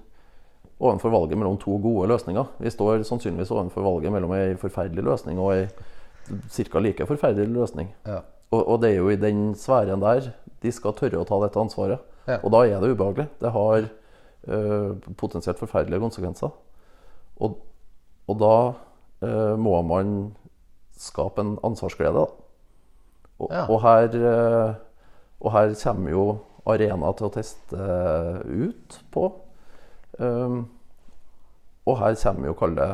overfor 0.81 1.13
valget 1.15 1.39
mellom 1.39 1.59
to 1.61 1.77
gode 1.83 2.09
løsninger. 2.11 2.45
Vi 2.61 2.71
står 2.71 3.05
sannsynligvis 3.09 3.53
overfor 3.55 3.85
valget 3.87 4.13
mellom 4.13 4.33
ei 4.37 4.55
forferdelig 4.61 5.05
løsning 5.07 5.41
og 5.41 5.55
ei 5.57 5.67
ca. 6.51 6.81
like 6.81 7.07
forferdelig 7.07 7.53
løsning. 7.53 7.93
Ja. 8.07 8.21
Og, 8.51 8.69
og 8.69 8.83
det 8.83 8.93
er 8.93 9.01
jo 9.01 9.11
i 9.11 9.21
den 9.21 9.55
sfæren 9.59 10.03
der 10.03 10.31
de 10.63 10.73
skal 10.73 10.97
tørre 10.97 11.21
å 11.21 11.29
ta 11.29 11.39
dette 11.43 11.61
ansvaret. 11.61 12.03
Ja. 12.29 12.39
Og 12.41 12.53
da 12.55 12.65
er 12.65 12.81
det 12.81 12.95
ubehagelig. 12.95 13.29
Det 13.41 13.53
har 13.53 13.85
eh, 13.85 15.11
potensielt 15.21 15.61
forferdelige 15.61 16.01
konsekvenser. 16.01 16.55
Og, 17.45 17.59
og 18.31 18.41
da 18.41 18.55
eh, 19.27 19.55
må 19.61 19.77
man 19.85 20.35
skape 20.97 21.43
en 21.43 21.57
ansvarsglede, 21.67 22.25
da. 22.25 22.44
Og, 23.39 23.49
Ja. 23.51 23.65
og, 23.69 23.81
her, 23.83 24.05
eh, 24.15 24.75
og 25.41 25.53
her 25.53 25.75
kommer 25.83 26.11
jo 26.11 26.27
arena 26.67 27.13
til 27.13 27.27
å 27.27 27.33
teste 27.35 27.77
eh, 27.77 28.69
ut 28.69 29.01
på. 29.13 29.33
Um, 30.19 30.69
og 31.87 31.99
her 31.99 32.15
kommer 32.23 32.47
jo 32.47 32.55
kall 32.55 32.77
det 32.79 32.93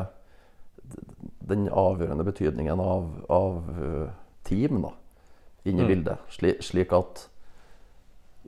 den 1.51 1.67
avgjørende 1.69 2.25
betydningen 2.25 2.79
av, 2.79 3.05
av 3.29 3.69
eh, 3.77 4.09
team 4.47 4.81
da, 4.83 4.91
inn 5.67 5.79
i 5.79 5.87
bildet. 5.87 6.23
Sli, 6.33 6.55
slik 6.63 6.93
at 6.95 7.27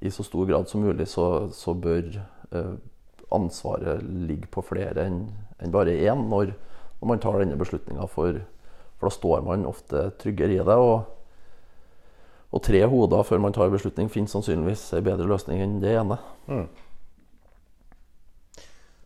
i 0.04 0.12
så 0.12 0.26
stor 0.26 0.48
grad 0.50 0.68
som 0.68 0.84
mulig 0.84 1.08
så, 1.08 1.48
så 1.54 1.76
bør 1.78 2.10
eh, 2.52 2.74
ansvaret 3.34 4.04
ligge 4.04 4.50
på 4.52 4.64
flere 4.66 5.08
enn 5.08 5.26
en 5.64 5.72
bare 5.72 5.94
én 5.96 6.26
når, 6.30 6.52
når 7.00 7.08
man 7.08 7.22
tar 7.24 7.40
denne 7.40 7.58
beslutninga. 7.60 8.08
For, 8.12 8.42
for 8.98 9.08
da 9.08 9.16
står 9.16 9.44
man 9.46 9.68
ofte 9.70 10.10
tryggere 10.20 10.58
i 10.58 10.66
det. 10.66 10.76
Og, 10.76 11.06
og 12.54 12.62
tre 12.62 12.84
hoder 12.86 13.26
før 13.26 13.42
man 13.42 13.56
tar 13.56 13.72
beslutning, 13.74 14.12
finnes 14.14 14.34
sannsynligvis 14.36 14.92
en 14.94 15.06
bedre 15.06 15.26
løsning 15.30 15.64
enn 15.64 15.80
det 15.82 15.96
ene. 15.98 16.20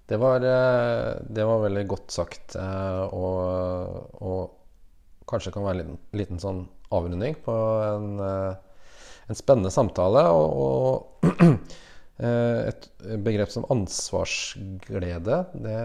Det 0.08 0.18
var, 0.18 0.44
eh, 0.44 1.16
det 1.30 1.46
var 1.48 1.64
veldig 1.64 1.84
godt 1.88 2.12
sagt, 2.16 2.56
eh, 2.56 3.16
og, 3.16 4.14
og 4.24 5.26
kanskje 5.28 5.52
kan 5.52 5.66
være 5.66 5.76
en 5.76 5.82
liten, 5.82 5.98
liten 6.16 6.40
sånn 6.40 6.62
avrunding 6.96 7.36
på 7.44 7.56
en, 7.84 8.14
eh, 8.24 8.86
en 9.28 9.40
spennende 9.40 9.72
samtale. 9.72 10.24
Og, 10.32 10.64
og 10.64 11.28
et 12.72 12.88
begrep 13.24 13.52
som 13.52 13.68
ansvarsglede, 13.72 15.42
det, 15.60 15.82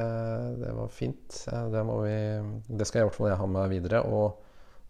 det 0.63 0.77
var 0.79 0.95
fint. 0.95 1.43
Det, 1.75 1.83
vi, 1.91 2.15
det 2.79 2.87
skal 2.89 3.03
i 3.03 3.09
hvert 3.09 3.19
fall 3.19 3.33
jeg 3.33 3.43
ha 3.43 3.51
med 3.59 3.75
videre. 3.75 4.05
Og, 4.07 4.39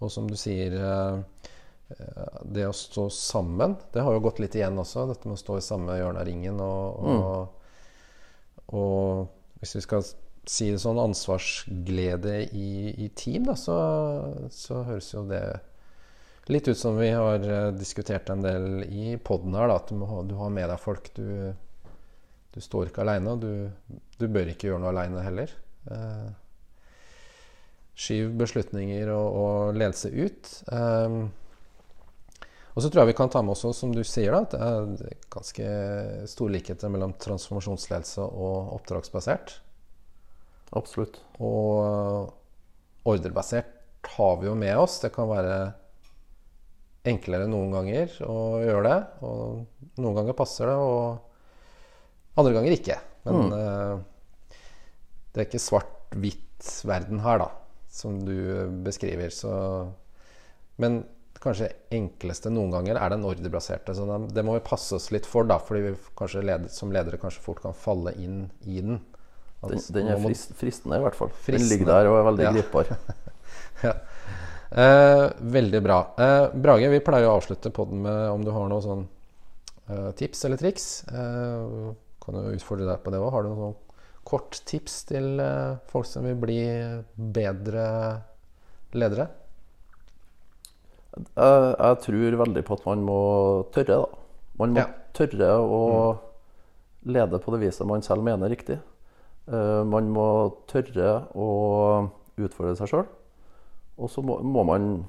og 0.02 0.12
som 0.12 0.28
du 0.28 0.36
sier 0.36 0.76
det 2.44 2.68
å 2.68 2.74
stå 2.76 3.08
sammen, 3.12 3.76
det 3.94 4.04
har 4.04 4.14
jo 4.14 4.22
gått 4.24 4.40
litt 4.42 4.54
igjen 4.58 4.78
også. 4.80 5.06
Dette 5.10 5.28
med 5.28 5.36
å 5.36 5.42
stå 5.42 5.58
i 5.58 5.64
samme 5.64 5.96
hjørne 5.98 6.22
av 6.22 6.28
ringen. 6.28 6.60
og, 6.62 7.02
og 7.02 7.58
og 8.72 9.28
hvis 9.60 9.76
vi 9.76 9.84
skal 9.84 10.04
si 10.48 10.70
det 10.72 10.80
sånn, 10.82 11.00
ansvarsglede 11.02 12.38
i, 12.56 12.70
i 13.04 13.10
team, 13.14 13.46
da, 13.46 13.56
så, 13.58 13.76
så 14.50 14.82
høres 14.88 15.12
jo 15.12 15.26
det 15.28 15.42
litt 16.50 16.66
ut 16.66 16.78
som 16.78 16.96
vi 16.98 17.12
har 17.14 17.44
eh, 17.46 17.68
diskutert 17.76 18.32
en 18.32 18.42
del 18.42 18.86
i 18.88 19.14
poden 19.22 19.54
her. 19.54 19.70
Da, 19.70 19.78
at 19.78 19.92
du, 19.92 19.98
må 20.00 20.24
du 20.26 20.34
har 20.40 20.50
med 20.54 20.66
deg 20.72 20.80
folk. 20.82 21.12
Du, 21.14 21.52
du 22.52 22.60
står 22.60 22.90
ikke 22.90 23.04
aleine, 23.04 23.36
og 23.36 23.44
du, 23.44 24.00
du 24.18 24.26
bør 24.26 24.50
ikke 24.50 24.70
gjøre 24.70 24.82
noe 24.82 24.94
aleine 24.94 25.22
heller. 25.22 25.52
Eh, 25.92 26.32
skyv 28.02 28.32
beslutninger 28.40 29.12
og, 29.14 29.38
og 29.44 29.78
ledelse 29.78 30.10
ut. 30.10 30.52
Um, 30.72 31.28
og 32.72 32.80
så 32.80 32.88
tror 32.88 33.02
jeg 33.02 33.12
vi 33.12 33.18
kan 33.18 33.32
ta 33.32 33.42
med 33.44 33.52
også, 33.52 33.74
som 33.76 33.92
du 33.92 34.00
sier, 34.06 34.32
da, 34.32 34.44
at 34.46 34.96
det 34.96 35.10
er 35.10 35.26
ganske 35.32 35.66
store 36.30 36.54
likheter 36.54 36.92
mellom 36.92 37.12
transformasjonsledelse 37.20 38.24
og 38.24 38.72
oppdragsbasert. 38.78 39.58
Absolutt. 40.78 41.18
Og 41.44 42.32
ordrebasert 43.08 44.08
har 44.16 44.40
vi 44.40 44.48
jo 44.48 44.56
med 44.56 44.78
oss. 44.80 44.98
Det 45.02 45.12
kan 45.14 45.28
være 45.28 45.56
enklere 47.12 47.50
noen 47.50 47.74
ganger 47.74 48.16
å 48.24 48.38
gjøre 48.62 48.84
det. 48.88 48.98
Og 49.26 50.00
noen 50.00 50.18
ganger 50.20 50.38
passer 50.38 50.70
det, 50.70 50.76
og 50.80 52.40
andre 52.40 52.56
ganger 52.56 52.76
ikke. 52.78 52.98
Men 53.28 53.56
eh, 53.56 54.56
det 55.32 55.42
er 55.42 55.48
ikke 55.48 55.62
svart-hvitt 55.62 56.70
verden 56.88 57.20
her, 57.24 57.42
da, 57.42 57.50
som 57.92 58.20
du 58.24 58.36
beskriver. 58.86 59.28
Så 59.34 59.52
Men 60.80 61.02
kanskje 61.42 61.68
enkleste 61.94 62.50
noen 62.52 62.70
ganger 62.74 62.98
er 63.02 63.12
den 63.14 63.24
ordrebaserte. 63.26 63.94
Så 63.96 64.06
det 64.32 64.44
må 64.46 64.54
vi 64.56 64.62
passe 64.66 64.94
oss 64.96 65.10
litt 65.14 65.26
for, 65.28 65.44
da, 65.48 65.58
fordi 65.62 65.82
vi 65.88 65.94
kanskje 66.18 66.44
led, 66.46 66.68
som 66.72 66.92
ledere 66.94 67.18
kanskje 67.20 67.42
fort 67.44 67.62
kan 67.64 67.74
falle 67.76 68.14
inn 68.22 68.44
i 68.64 68.80
den. 68.80 69.00
Den, 69.62 69.78
den 69.94 70.08
er 70.10 70.18
frist, 70.22 70.54
fristende, 70.58 70.98
i 70.98 71.04
hvert 71.04 71.14
fall. 71.18 71.30
Den 71.46 71.66
ligger 71.70 71.86
der 71.92 72.08
og 72.10 72.16
er 72.20 72.24
veldig 72.30 72.46
Ja. 72.48 72.54
gripbar. 72.56 72.92
Ja. 73.82 73.92
Eh, 74.72 75.24
veldig 75.52 75.80
bra. 75.84 75.96
Eh, 76.16 76.52
Brage, 76.64 76.88
vi 76.88 77.00
pleier 77.04 77.26
å 77.28 77.34
avslutte 77.36 77.70
podden 77.74 78.00
med 78.06 78.30
om 78.30 78.44
du 78.46 78.50
har 78.54 78.68
noen 78.70 78.84
sånn 78.84 79.02
eh, 79.90 80.10
tips 80.16 80.44
eller 80.48 80.60
triks. 80.60 80.86
Eh, 81.10 81.90
kan 82.22 82.38
jo 82.38 82.52
utfordre 82.54 82.86
deg 82.88 83.02
på 83.04 83.12
det 83.12 83.20
òg. 83.20 83.28
Har 83.34 83.42
du 83.44 83.50
noen 83.50 83.64
sånn 83.66 83.98
kort 84.24 84.60
tips 84.70 85.00
til 85.10 85.42
eh, 85.42 85.74
folk 85.90 86.06
som 86.08 86.24
vil 86.30 86.38
bli 86.40 86.60
bedre 87.18 87.84
ledere? 88.96 89.26
Jeg, 91.12 91.74
jeg 91.76 91.98
tror 92.06 92.36
veldig 92.40 92.62
på 92.64 92.76
at 92.78 92.86
man 92.88 93.02
må 93.04 93.20
tørre, 93.74 93.98
da. 94.00 94.20
Man 94.60 94.72
må 94.76 94.80
Ja. 94.80 94.88
tørre 95.12 95.50
å 95.60 95.82
lede 97.04 97.40
på 97.42 97.52
det 97.52 97.60
viset 97.66 97.86
man 97.88 98.02
selv 98.04 98.22
mener 98.24 98.46
er 98.46 98.54
riktig. 98.54 98.78
Uh, 99.50 99.82
man 99.84 100.08
må 100.14 100.26
tørre 100.70 101.26
å 101.34 101.48
utfordre 102.38 102.76
seg 102.78 102.88
sjøl. 102.88 103.06
Og 103.98 104.08
så 104.08 104.22
må, 104.24 104.38
må 104.40 104.64
man 104.64 105.04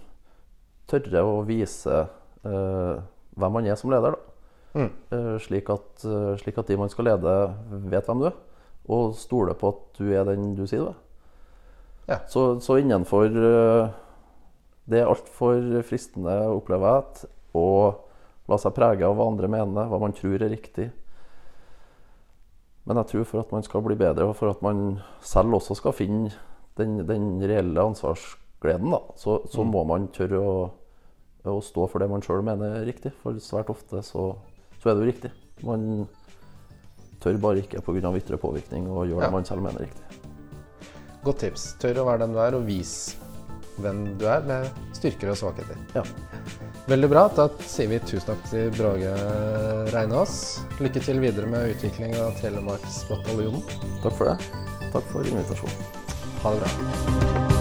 tørre 0.90 1.24
å 1.24 1.44
vise 1.48 2.02
uh, 2.44 2.96
hvem 3.38 3.56
man 3.56 3.70
er 3.70 3.80
som 3.80 3.94
leder, 3.94 4.18
da. 4.18 4.30
Mm. 4.74 4.90
Uh, 5.14 5.36
slik, 5.40 5.70
at, 5.70 6.04
slik 6.42 6.58
at 6.58 6.68
de 6.68 6.78
man 6.82 6.90
skal 6.90 7.08
lede, 7.12 7.36
vet 7.94 8.10
hvem 8.10 8.26
du 8.26 8.28
er. 8.32 8.38
Og 8.92 9.14
stoler 9.16 9.56
på 9.56 9.70
at 9.72 10.00
du 10.02 10.10
er 10.12 10.26
den 10.28 10.56
du 10.58 10.66
sier 10.68 10.84
du 10.84 10.90
er. 10.92 11.00
Ja. 12.10 12.18
Så, 12.28 12.60
så 12.60 12.82
innenfor 12.82 13.30
Det 14.90 15.00
er 15.00 15.08
altfor 15.08 15.62
fristende, 15.88 16.34
opplever 16.52 16.90
jeg, 16.90 17.04
at 17.06 17.56
å 17.56 17.68
la 18.52 18.58
seg 18.60 18.76
prege 18.76 19.08
av 19.08 19.16
hva 19.16 19.30
andre 19.32 19.48
mener, 19.52 19.88
hva 19.88 20.00
man 20.02 20.16
tror 20.16 20.42
er 20.44 20.52
riktig. 20.52 20.90
Men 22.84 23.00
jeg 23.00 23.14
tror 23.14 23.28
for 23.30 23.44
at 23.46 23.54
man 23.56 23.64
skal 23.64 23.84
bli 23.86 23.96
bedre, 23.96 24.28
og 24.28 24.36
for 24.36 24.52
at 24.52 24.64
man 24.66 24.98
selv 25.24 25.56
også 25.56 25.78
skal 25.80 25.96
finne 25.96 26.34
den, 26.80 26.98
den 27.08 27.38
reelle 27.48 27.86
ansvarsgleden, 27.94 28.92
da, 28.92 29.00
så, 29.20 29.38
så 29.54 29.64
må 29.64 29.86
man 29.88 30.10
tørre 30.16 30.42
å, 30.44 30.56
å 31.48 31.56
stå 31.64 31.88
for 31.88 32.04
det 32.04 32.10
man 32.12 32.26
sjøl 32.26 32.44
mener 32.44 32.82
er 32.82 32.88
riktig. 32.90 33.14
For 33.24 33.40
svært 33.40 33.72
ofte 33.72 34.04
så, 34.04 34.34
så 34.82 34.92
er 34.92 34.98
det 35.00 35.06
jo 35.06 35.12
riktig. 35.14 35.34
Man 35.64 36.10
tør 37.24 37.40
bare 37.40 37.64
ikke 37.64 37.80
pga. 37.86 38.12
ytre 38.20 38.36
påvirkning 38.42 38.92
å 38.92 39.06
gjøre 39.08 39.22
Ja. 39.24 39.30
det 39.30 39.36
man 39.38 39.48
selv 39.48 39.64
mener 39.64 39.80
er 39.80 39.88
riktig. 39.88 40.04
Godt 41.24 41.40
tips. 41.40 41.70
Tør 41.80 42.02
å 42.02 42.10
være 42.10 42.26
den 42.26 42.34
du 42.36 42.42
er, 42.44 42.58
og 42.58 42.66
vis 42.68 43.14
hvem 43.82 44.04
du 44.20 44.28
er, 44.30 44.44
med 44.48 44.68
styrker 44.98 45.34
og 45.34 45.40
svakheter. 45.40 45.80
Ja. 45.96 46.04
Veldig 46.90 47.10
bra. 47.12 47.26
Da 47.36 47.48
sier 47.64 47.90
vi 47.94 48.02
tusen 48.04 48.28
takk 48.34 48.44
til 48.52 48.70
Brage 48.76 49.14
Reinås. 49.96 50.36
Lykke 50.84 51.04
til 51.06 51.24
videre 51.24 51.50
med 51.50 51.74
utvikling 51.78 52.18
av 52.20 52.36
Telemarksbataljonen. 52.42 53.66
Takk 54.04 54.20
for 54.20 54.34
det. 54.34 54.38
Takk 54.94 55.10
for 55.16 55.34
invitasjonen. 55.34 55.92
Ha 56.44 56.56
det 56.56 56.64
bra. 56.66 57.53